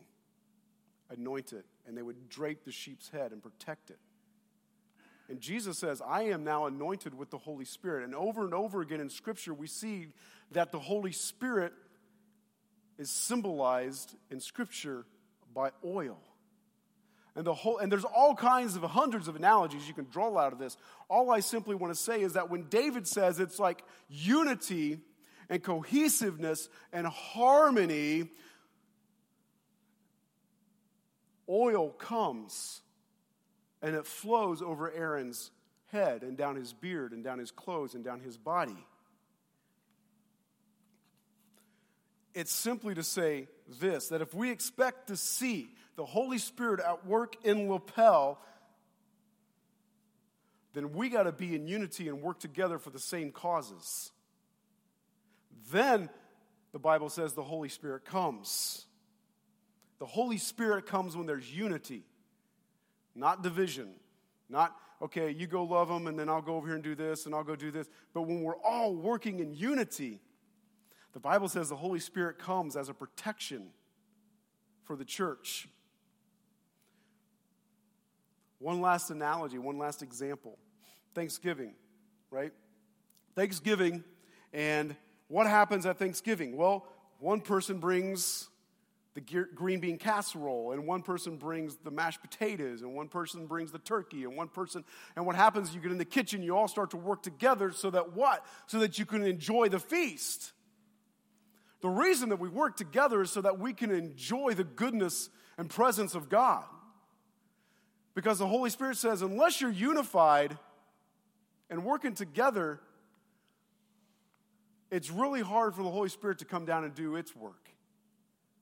Anoint 1.11 1.53
it. 1.53 1.65
And 1.89 1.97
they 1.97 2.03
would 2.03 2.29
drape 2.29 2.65
the 2.65 2.71
sheep's 2.71 3.09
head 3.09 3.33
and 3.33 3.43
protect 3.43 3.91
it. 3.91 3.99
And 5.29 5.41
Jesus 5.41 5.79
says, 5.79 6.01
I 6.07 6.23
am 6.23 6.43
now 6.43 6.67
anointed 6.67 7.15
with 7.15 7.31
the 7.31 7.39
Holy 7.39 7.67
Spirit. 7.67 8.05
And 8.05 8.15
over 8.15 8.45
and 8.45 8.55
over 8.55 8.81
again 8.81 9.01
in 9.01 9.11
Scripture, 9.11 9.53
we 9.53 9.67
see 9.67 10.09
that 10.53 10.73
the 10.73 10.79
Holy 10.79 11.13
Spirit 11.13 11.73
is 12.99 13.11
symbolized 13.11 14.15
in 14.31 14.41
Scripture 14.41 15.05
by 15.55 15.71
oil. 15.85 16.19
And, 17.37 17.47
the 17.47 17.55
whole, 17.55 17.79
and 17.79 17.93
there's 17.93 18.05
all 18.05 18.35
kinds 18.35 18.75
of 18.75 18.83
hundreds 18.83 19.29
of 19.29 19.37
analogies 19.37 19.87
you 19.87 19.95
can 19.95 20.07
draw 20.11 20.37
out 20.39 20.53
of 20.53 20.59
this. 20.59 20.77
All 21.09 21.31
I 21.31 21.41
simply 21.41 21.75
want 21.75 21.95
to 21.95 22.01
say 22.01 22.23
is 22.23 22.33
that 22.33 22.51
when 22.51 22.65
David 22.65 23.07
says 23.07 23.39
it's 23.39 23.59
like 23.59 23.85
unity 24.09 24.99
and 25.49 25.63
cohesiveness 25.63 26.69
and 26.93 27.07
harmony, 27.07 28.31
oil 31.49 31.91
comes 31.91 32.81
and 33.83 33.95
it 33.95 34.07
flows 34.07 34.63
over 34.63 34.91
Aaron's 34.91 35.51
head 35.87 36.23
and 36.23 36.37
down 36.37 36.57
his 36.57 36.73
beard 36.73 37.13
and 37.13 37.25
down 37.25 37.39
his 37.39 37.51
clothes 37.51 37.95
and 37.95 38.05
down 38.05 38.21
his 38.21 38.37
body. 38.37 38.87
It's 42.35 42.53
simply 42.53 42.95
to 42.95 43.03
say 43.03 43.49
this 43.81 44.09
that 44.09 44.21
if 44.21 44.35
we 44.35 44.51
expect 44.51 45.09
to 45.09 45.17
see 45.17 45.71
the 45.97 46.05
Holy 46.05 46.39
Spirit 46.39 46.81
at 46.81 47.07
work 47.07 47.35
in 47.45 47.69
lapel, 47.69 48.41
then 50.75 50.93
we 50.93 51.09
got 51.09 51.25
to 51.25 51.33
be 51.33 51.57
in 51.57 51.67
unity 51.67 52.09
and 52.09 52.23
work 52.23 52.39
together 52.39 52.79
for 52.79 52.91
the 52.91 53.01
same 53.01 53.33
causes. 53.33 54.13
Then 55.73 56.09
the 56.73 56.79
Bible 56.79 57.09
says 57.09 57.33
the 57.33 57.43
Holy 57.43 57.69
Spirit 57.69 58.05
comes. 58.05 58.85
The 59.99 60.07
Holy 60.07 60.39
Spirit 60.39 60.87
comes 60.87 61.17
when 61.17 61.27
there's 61.27 61.51
unity 61.53 62.05
not 63.19 63.43
division. 63.43 63.95
Not, 64.49 64.75
okay, 65.03 65.31
you 65.31 65.47
go 65.47 65.65
love 65.65 65.89
them, 65.89 66.07
and 66.07 66.19
then 66.19 66.29
I'll 66.29 66.43
go 66.43 66.57
over 66.57 66.67
here 66.67 66.75
and 66.75 66.85
do 66.85 66.95
this, 66.95 67.27
and 67.27 67.35
I'll 67.35 67.45
go 67.45 67.57
do 67.57 67.71
this. 67.71 67.89
But 68.15 68.23
when 68.23 68.43
we're 68.43 68.57
all 68.57 68.95
working 68.95 69.41
in 69.41 69.53
unity, 69.53 70.21
the 71.13 71.21
Bible 71.21 71.49
says 71.49 71.69
the 71.69 71.77
Holy 71.77 72.01
Spirit 72.01 72.39
comes 72.39 72.77
as 72.77 72.89
a 72.89 72.95
protection 72.95 73.69
for 74.85 74.97
the 74.97 75.05
church. 75.05 75.69
One 78.59 78.81
last 78.81 79.11
analogy, 79.11 79.59
one 79.59 79.79
last 79.79 80.03
example 80.03 80.59
Thanksgiving, 81.15 81.75
right? 82.31 82.53
Thanksgiving, 83.35 84.03
and 84.53 84.97
what 85.29 85.47
happens 85.47 85.87
at 85.87 85.99
Thanksgiving? 85.99 86.57
Well, 86.57 86.87
one 87.19 87.41
person 87.41 87.79
brings 87.79 88.49
the 89.27 89.47
green 89.55 89.81
bean 89.81 89.99
casserole, 89.99 90.73
and 90.73 90.87
one 90.87 91.03
person 91.03 91.37
brings 91.37 91.77
the 91.77 91.91
mashed 91.91 92.21
potatoes, 92.21 92.83
and 92.83 92.95
one 92.95 93.09
person 93.09 93.47
brings 93.47 93.73
the 93.73 93.79
turkey, 93.79 94.25
and 94.25 94.37
one 94.37 94.49
person, 94.49 94.85
and 95.17 95.27
what 95.27 95.35
happens, 95.35 95.75
you 95.75 95.81
get 95.81 95.91
in 95.91 95.99
the 95.99 96.05
kitchen, 96.05 96.43
you 96.43 96.57
all 96.57 96.69
start 96.69 96.91
to 96.91 96.97
work 96.97 97.23
together 97.23 97.73
so 97.73 97.91
that 97.91 98.15
what? 98.15 98.45
So 98.67 98.79
that 98.81 98.99
you 98.99 99.07
can 99.07 99.25
enjoy 99.25 99.69
the 99.69 99.81
feast. 99.81 100.53
The 101.81 101.89
reason 101.89 102.29
that 102.29 102.39
we 102.39 102.49
work 102.49 102.77
together 102.77 103.23
is 103.23 103.31
so 103.31 103.41
that 103.41 103.59
we 103.59 103.73
can 103.73 103.91
enjoy 103.91 104.55
the 104.55 104.65
goodness 104.65 105.31
and 105.57 105.69
presence 105.69 106.15
of 106.15 106.29
God. 106.29 106.65
Because 108.15 108.39
the 108.39 108.47
Holy 108.47 108.71
Spirit 108.71 108.97
says, 108.97 109.23
unless 109.23 109.61
you're 109.61 109.71
unified 109.71 110.59
and 111.71 111.85
working 111.85 112.15
together, 112.15 112.81
it's 114.91 115.11
really 115.11 115.41
hard 115.41 115.75
for 115.75 115.83
the 115.83 115.91
Holy 115.91 116.09
Spirit 116.09 116.39
to 116.39 116.45
come 116.45 116.65
down 116.65 116.85
and 116.85 116.95
do 116.95 117.17
its 117.17 117.35
work 117.37 117.68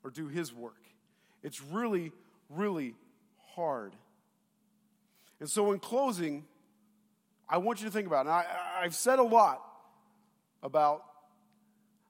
or 0.06 0.10
do 0.10 0.28
His 0.28 0.54
work. 0.54 0.84
It's 1.42 1.60
really, 1.60 2.12
really 2.48 2.94
hard. 3.56 3.92
And 5.40 5.50
so, 5.50 5.72
in 5.72 5.80
closing, 5.80 6.44
I 7.48 7.58
want 7.58 7.80
you 7.80 7.86
to 7.86 7.92
think 7.92 8.06
about 8.06 8.26
it. 8.26 8.28
I, 8.28 8.44
I've 8.82 8.94
said 8.94 9.18
a 9.18 9.24
lot, 9.24 9.60
about, 10.62 11.02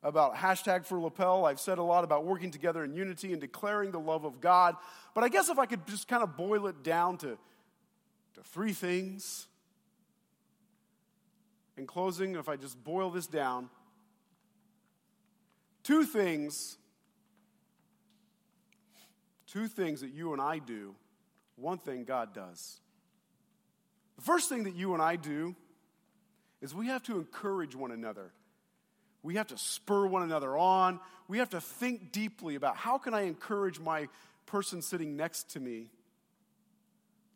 about 0.02 0.36
hashtag 0.36 0.84
for 0.84 1.00
lapel. 1.00 1.46
I've 1.46 1.58
said 1.58 1.78
a 1.78 1.82
lot 1.82 2.04
about 2.04 2.26
working 2.26 2.50
together 2.50 2.84
in 2.84 2.92
unity 2.92 3.32
and 3.32 3.40
declaring 3.40 3.92
the 3.92 3.98
love 3.98 4.26
of 4.26 4.42
God. 4.42 4.76
But 5.14 5.24
I 5.24 5.28
guess 5.28 5.48
if 5.48 5.58
I 5.58 5.64
could 5.64 5.86
just 5.86 6.06
kind 6.06 6.22
of 6.22 6.36
boil 6.36 6.66
it 6.66 6.82
down 6.82 7.16
to, 7.18 7.38
to 8.34 8.42
three 8.44 8.74
things. 8.74 9.46
In 11.78 11.86
closing, 11.86 12.36
if 12.36 12.48
I 12.48 12.56
just 12.56 12.82
boil 12.84 13.10
this 13.10 13.26
down, 13.26 13.70
two 15.82 16.04
things, 16.04 16.76
two 19.46 19.68
things 19.68 20.00
that 20.00 20.12
you 20.12 20.32
and 20.32 20.40
I 20.40 20.58
do, 20.58 20.94
one 21.56 21.78
thing 21.78 22.04
God 22.04 22.34
does. 22.34 22.80
The 24.16 24.22
first 24.22 24.48
thing 24.48 24.64
that 24.64 24.74
you 24.74 24.94
and 24.94 25.02
I 25.02 25.16
do 25.16 25.54
is 26.60 26.74
we 26.74 26.88
have 26.88 27.02
to 27.04 27.18
encourage 27.18 27.74
one 27.74 27.92
another. 27.92 28.32
We 29.22 29.34
have 29.34 29.48
to 29.48 29.58
spur 29.58 30.06
one 30.06 30.22
another 30.22 30.56
on. 30.56 31.00
We 31.28 31.38
have 31.38 31.50
to 31.50 31.60
think 31.60 32.12
deeply 32.12 32.54
about 32.54 32.76
how 32.76 32.98
can 32.98 33.12
I 33.14 33.22
encourage 33.22 33.78
my 33.78 34.08
person 34.46 34.80
sitting 34.80 35.16
next 35.16 35.50
to 35.50 35.60
me 35.60 35.88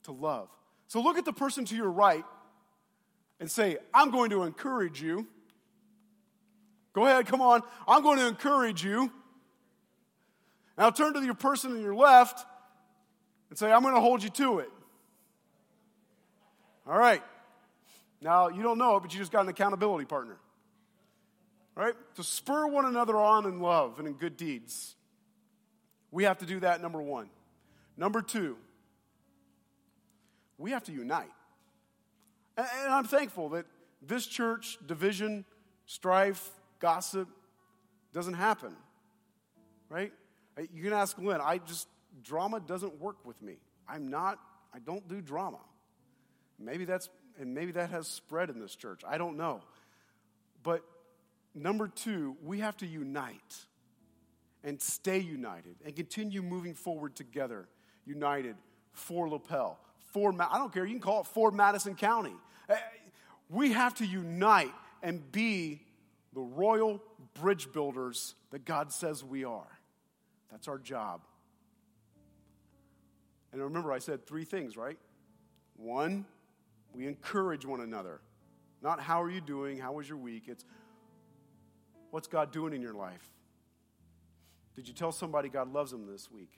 to 0.04 0.12
love. 0.12 0.48
So 0.86 1.00
look 1.02 1.18
at 1.18 1.24
the 1.24 1.32
person 1.32 1.64
to 1.66 1.76
your 1.76 1.90
right 1.90 2.24
and 3.40 3.50
say, 3.50 3.78
I'm 3.92 4.10
going 4.10 4.30
to 4.30 4.44
encourage 4.44 5.02
you. 5.02 5.26
Go 6.92 7.06
ahead, 7.06 7.26
come 7.26 7.40
on. 7.40 7.62
I'm 7.86 8.02
going 8.02 8.18
to 8.18 8.26
encourage 8.26 8.84
you. 8.84 9.12
Now 10.80 10.88
turn 10.88 11.12
to 11.12 11.22
your 11.22 11.34
person 11.34 11.72
on 11.72 11.82
your 11.82 11.94
left 11.94 12.46
and 13.50 13.58
say, 13.58 13.70
I'm 13.70 13.82
going 13.82 13.94
to 13.94 14.00
hold 14.00 14.22
you 14.22 14.30
to 14.30 14.60
it. 14.60 14.70
All 16.86 16.98
right. 16.98 17.22
Now, 18.22 18.48
you 18.48 18.62
don't 18.62 18.78
know 18.78 18.96
it, 18.96 19.00
but 19.00 19.12
you 19.12 19.18
just 19.18 19.30
got 19.30 19.42
an 19.42 19.50
accountability 19.50 20.06
partner. 20.06 20.38
All 21.76 21.84
right? 21.84 21.94
To 22.14 22.24
spur 22.24 22.66
one 22.66 22.86
another 22.86 23.18
on 23.18 23.44
in 23.44 23.60
love 23.60 23.98
and 23.98 24.08
in 24.08 24.14
good 24.14 24.38
deeds. 24.38 24.96
We 26.10 26.24
have 26.24 26.38
to 26.38 26.46
do 26.46 26.60
that, 26.60 26.80
number 26.80 27.02
one. 27.02 27.28
Number 27.98 28.22
two, 28.22 28.56
we 30.56 30.70
have 30.70 30.84
to 30.84 30.92
unite. 30.92 31.30
And 32.56 32.66
I'm 32.88 33.04
thankful 33.04 33.50
that 33.50 33.66
this 34.00 34.26
church, 34.26 34.78
division, 34.86 35.44
strife, 35.84 36.48
gossip, 36.78 37.28
doesn't 38.14 38.34
happen. 38.34 38.74
Right? 39.90 40.12
You 40.72 40.82
can 40.82 40.92
ask 40.92 41.16
Glenn, 41.16 41.40
I 41.42 41.58
just, 41.58 41.88
drama 42.22 42.60
doesn't 42.60 43.00
work 43.00 43.24
with 43.24 43.40
me. 43.42 43.56
I'm 43.88 44.08
not, 44.08 44.38
I 44.74 44.78
don't 44.78 45.06
do 45.08 45.20
drama. 45.20 45.60
Maybe 46.58 46.84
that's, 46.84 47.08
and 47.38 47.54
maybe 47.54 47.72
that 47.72 47.90
has 47.90 48.06
spread 48.06 48.50
in 48.50 48.60
this 48.60 48.76
church. 48.76 49.02
I 49.08 49.18
don't 49.18 49.36
know. 49.36 49.62
But 50.62 50.82
number 51.54 51.88
two, 51.88 52.36
we 52.42 52.60
have 52.60 52.76
to 52.78 52.86
unite 52.86 53.56
and 54.62 54.80
stay 54.80 55.18
united 55.18 55.76
and 55.84 55.96
continue 55.96 56.42
moving 56.42 56.74
forward 56.74 57.16
together, 57.16 57.68
united 58.04 58.56
for 58.92 59.28
Lapel, 59.28 59.78
for, 60.12 60.34
I 60.38 60.58
don't 60.58 60.72
care, 60.72 60.84
you 60.84 60.92
can 60.92 61.00
call 61.00 61.20
it 61.20 61.26
for 61.26 61.50
Madison 61.50 61.94
County. 61.94 62.34
Eh, 62.68 62.76
we 63.48 63.72
have 63.72 63.94
to 63.94 64.06
unite 64.06 64.72
and 65.02 65.30
be 65.32 65.80
the 66.34 66.40
royal 66.40 67.02
bridge 67.40 67.72
builders 67.72 68.34
that 68.50 68.64
God 68.64 68.92
says 68.92 69.24
we 69.24 69.44
are. 69.44 69.78
That's 70.50 70.68
our 70.68 70.78
job. 70.78 71.22
And 73.52 73.62
remember, 73.62 73.92
I 73.92 73.98
said 73.98 74.26
three 74.26 74.44
things, 74.44 74.76
right? 74.76 74.98
One, 75.76 76.24
we 76.92 77.06
encourage 77.06 77.64
one 77.64 77.80
another. 77.80 78.20
Not 78.82 79.00
how 79.00 79.22
are 79.22 79.30
you 79.30 79.40
doing, 79.40 79.78
how 79.78 79.92
was 79.92 80.08
your 80.08 80.18
week? 80.18 80.44
It's 80.46 80.64
what's 82.10 82.28
God 82.28 82.52
doing 82.52 82.72
in 82.72 82.80
your 82.80 82.94
life? 82.94 83.28
Did 84.74 84.88
you 84.88 84.94
tell 84.94 85.12
somebody 85.12 85.48
God 85.48 85.72
loves 85.72 85.90
them 85.90 86.06
this 86.06 86.30
week? 86.30 86.52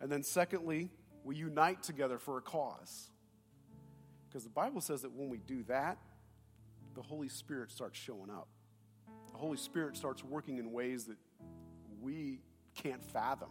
And 0.00 0.10
then, 0.10 0.22
secondly, 0.22 0.90
we 1.24 1.36
unite 1.36 1.82
together 1.82 2.18
for 2.18 2.38
a 2.38 2.42
cause. 2.42 3.10
Because 4.28 4.44
the 4.44 4.50
Bible 4.50 4.80
says 4.80 5.02
that 5.02 5.12
when 5.12 5.28
we 5.28 5.38
do 5.38 5.62
that, 5.64 5.98
the 6.94 7.02
Holy 7.02 7.28
Spirit 7.28 7.70
starts 7.70 7.98
showing 7.98 8.30
up. 8.30 8.48
The 9.32 9.38
Holy 9.38 9.56
Spirit 9.56 9.96
starts 9.96 10.22
working 10.22 10.58
in 10.58 10.72
ways 10.72 11.04
that 11.06 11.16
we 12.00 12.40
can't 12.82 13.04
fathom. 13.04 13.50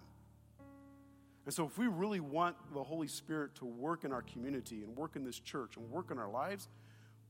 And 1.46 1.54
so, 1.54 1.66
if 1.66 1.78
we 1.78 1.88
really 1.88 2.20
want 2.20 2.56
the 2.74 2.84
Holy 2.84 3.08
Spirit 3.08 3.56
to 3.56 3.66
work 3.66 4.04
in 4.04 4.12
our 4.12 4.22
community 4.22 4.84
and 4.84 4.96
work 4.98 5.16
in 5.16 5.24
this 5.24 5.40
church 5.40 5.78
and 5.78 5.90
work 5.90 6.12
in 6.12 6.18
our 6.18 6.30
lives, 6.30 6.68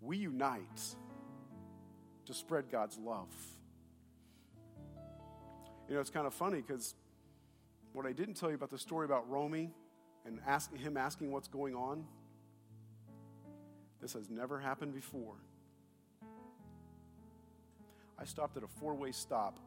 we 0.01 0.17
unite 0.17 0.95
to 2.25 2.33
spread 2.33 2.71
God's 2.71 2.97
love. 2.97 3.29
You 5.87 5.95
know, 5.95 6.01
it's 6.01 6.09
kind 6.09 6.27
of 6.27 6.33
funny 6.33 6.61
because 6.61 6.95
what 7.93 8.05
I 8.05 8.11
didn't 8.11 8.35
tell 8.35 8.49
you 8.49 8.55
about 8.55 8.69
the 8.69 8.77
story 8.77 9.05
about 9.05 9.29
Romy 9.29 9.71
and 10.25 10.39
ask, 10.45 10.75
him 10.75 10.97
asking 10.97 11.31
what's 11.31 11.47
going 11.47 11.75
on, 11.75 12.03
this 14.01 14.13
has 14.13 14.29
never 14.29 14.59
happened 14.59 14.93
before. 14.93 15.35
I 18.19 18.25
stopped 18.25 18.57
at 18.57 18.63
a 18.63 18.67
four 18.67 18.95
way 18.95 19.11
stop 19.11 19.59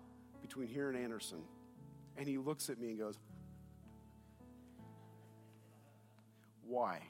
between 0.42 0.68
here 0.68 0.88
and 0.90 0.98
Anderson, 0.98 1.38
and 2.16 2.28
he 2.28 2.38
looks 2.38 2.68
at 2.68 2.78
me 2.78 2.90
and 2.90 2.98
goes, 2.98 3.18
Why? 6.66 7.00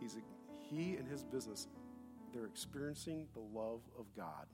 He's 0.00 0.14
a, 0.14 0.20
he 0.62 0.94
and 0.94 1.06
his 1.08 1.24
business, 1.24 1.66
they're 2.32 2.46
experiencing 2.46 3.26
the 3.34 3.40
love 3.40 3.80
of 3.98 4.06
God. 4.16 4.46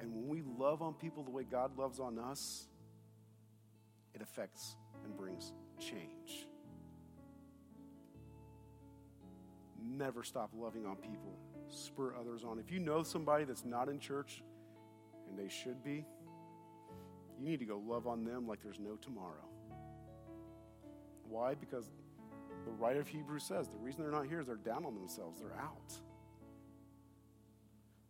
And 0.00 0.14
when 0.14 0.28
we 0.28 0.42
love 0.58 0.80
on 0.80 0.94
people 0.94 1.22
the 1.24 1.30
way 1.30 1.44
God 1.44 1.76
loves 1.76 2.00
on 2.00 2.18
us, 2.18 2.68
it 4.14 4.22
affects 4.22 4.76
and 5.04 5.16
brings 5.16 5.52
change. 5.78 6.46
Never 9.80 10.22
stop 10.22 10.50
loving 10.56 10.86
on 10.86 10.96
people. 10.96 11.36
Spur 11.68 12.14
others 12.18 12.44
on. 12.44 12.58
If 12.58 12.70
you 12.70 12.78
know 12.78 13.02
somebody 13.02 13.44
that's 13.44 13.64
not 13.64 13.88
in 13.88 13.98
church 13.98 14.42
and 15.28 15.38
they 15.38 15.48
should 15.48 15.82
be, 15.84 16.04
you 17.38 17.48
need 17.48 17.60
to 17.60 17.64
go 17.64 17.80
love 17.86 18.06
on 18.06 18.24
them 18.24 18.46
like 18.48 18.62
there's 18.62 18.80
no 18.80 18.96
tomorrow. 18.96 19.46
Why? 21.28 21.54
Because 21.54 21.90
the 22.64 22.70
writer 22.72 23.00
of 23.00 23.08
Hebrews 23.08 23.44
says 23.44 23.68
the 23.68 23.78
reason 23.78 24.02
they're 24.02 24.10
not 24.10 24.26
here 24.26 24.40
is 24.40 24.46
they're 24.46 24.56
down 24.56 24.84
on 24.84 24.94
themselves, 24.94 25.40
they're 25.40 25.60
out. 25.60 25.92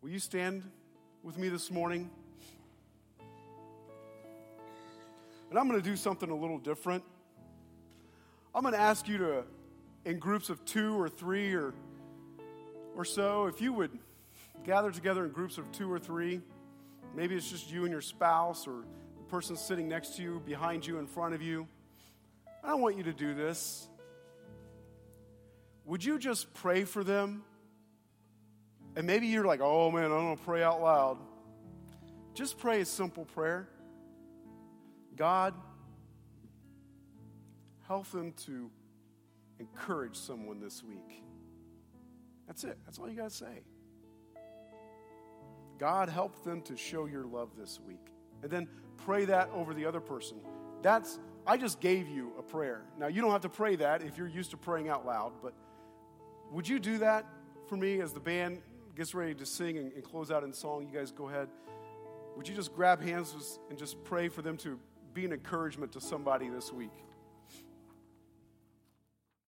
Will 0.01 0.11
you 0.11 0.19
stand 0.19 0.63
with 1.23 1.37
me 1.37 1.49
this 1.49 1.71
morning? 1.71 2.09
And 5.51 5.59
I'm 5.59 5.69
going 5.69 5.81
to 5.81 5.89
do 5.89 5.97
something 5.97 6.31
a 6.31 6.37
little 6.37 6.59
different. 6.59 7.03
I'm 8.55 8.63
going 8.63 8.75
to 8.75 8.81
ask 8.81 9.09
you 9.09 9.19
to, 9.19 9.45
in 10.05 10.19
groups 10.19 10.51
of 10.51 10.65
two 10.65 10.99
or 10.99 11.09
three 11.09 11.55
or, 11.55 11.75
or 12.97 13.05
so, 13.05 13.47
if 13.47 13.61
you 13.61 13.73
would 13.73 13.99
gather 14.65 14.91
together 14.91 15.25
in 15.25 15.33
groups 15.33 15.59
of 15.59 15.71
two 15.73 15.91
or 15.91 15.99
three, 15.99 16.41
maybe 17.15 17.35
it's 17.35 17.51
just 17.51 17.71
you 17.71 17.85
and 17.85 17.93
your 17.93 18.01
spouse 18.01 18.67
or 18.67 18.85
person 19.29 19.57
sitting 19.57 19.89
next 19.89 20.17
to 20.17 20.23
you, 20.23 20.43
behind 20.45 20.87
you, 20.87 20.99
in 20.99 21.07
front 21.07 21.35
of 21.35 21.43
you. 21.43 21.67
I 22.65 22.75
want 22.75 22.97
you 22.97 23.05
to 23.05 23.13
do 23.13 23.35
this. 23.35 23.89
Would 25.85 26.05
you 26.05 26.19
just 26.19 26.53
pray 26.55 26.85
for 26.85 27.03
them? 27.03 27.43
And 28.97 29.07
maybe 29.07 29.29
you're 29.29 29.47
like, 29.47 29.61
oh 29.63 29.91
man, 29.91 30.07
I 30.07 30.09
don't 30.09 30.37
to 30.37 30.45
pray 30.45 30.63
out 30.63 30.83
loud. 30.83 31.19
Just 32.35 32.59
pray 32.59 32.81
a 32.81 32.85
simple 32.85 33.25
prayer 33.25 33.69
God, 35.17 35.55
help 37.89 38.07
them 38.13 38.33
to 38.47 38.71
encourage 39.59 40.17
someone 40.17 40.61
this 40.61 40.85
week. 40.85 41.25
That's 42.47 42.63
it. 42.65 42.79
That's 42.85 42.99
all 42.99 43.09
you 43.09 43.17
got 43.17 43.31
to 43.31 43.37
say. 43.37 43.63
God, 45.79 46.09
help 46.09 46.45
them 46.45 46.63
to 46.63 46.77
show 46.77 47.07
your 47.07 47.25
love 47.25 47.51
this 47.59 47.81
week. 47.87 48.13
And 48.43 48.51
then 48.51 48.69
pray 49.05 49.25
that 49.27 49.51
over 49.55 49.75
the 49.75 49.87
other 49.87 50.01
person. 50.01 50.37
That's 50.83 51.19
I 51.47 51.57
just 51.57 51.81
gave 51.81 52.09
you 52.09 52.33
a 52.39 52.43
prayer. 52.43 52.83
Now, 52.99 53.07
you 53.07 53.23
don't 53.23 53.31
have 53.31 53.41
to 53.41 53.49
pray 53.49 53.77
that 53.77 54.03
if 54.03 54.19
you're 54.19 54.29
used 54.29 54.51
to 54.51 54.59
praying 54.59 54.91
out 54.91 55.07
loud, 55.07 55.33
but 55.43 55.55
would 56.51 56.69
you 56.69 56.79
do 56.79 56.99
that 56.99 57.25
for 57.69 57.77
me 57.77 58.03
as 58.03 58.13
the 58.13 58.21
band 58.21 58.61
gets 58.95 59.15
ready 59.15 59.35
to 59.35 59.47
sing 59.47 59.79
and, 59.79 59.93
and 59.93 60.05
close 60.05 60.31
out 60.31 60.45
in 60.45 60.53
song? 60.53 60.87
You 60.87 60.99
guys 60.99 61.11
go 61.11 61.29
ahead. 61.29 61.49
Would 62.37 62.47
you 62.47 62.55
just 62.55 62.75
grab 62.75 63.03
hands 63.03 63.59
and 63.71 63.79
just 63.79 64.03
pray 64.05 64.29
for 64.29 64.43
them 64.43 64.59
to 64.59 64.79
be 65.15 65.25
an 65.25 65.33
encouragement 65.33 65.93
to 65.93 66.03
somebody 66.03 66.51
this 66.51 66.71
week? 66.71 66.93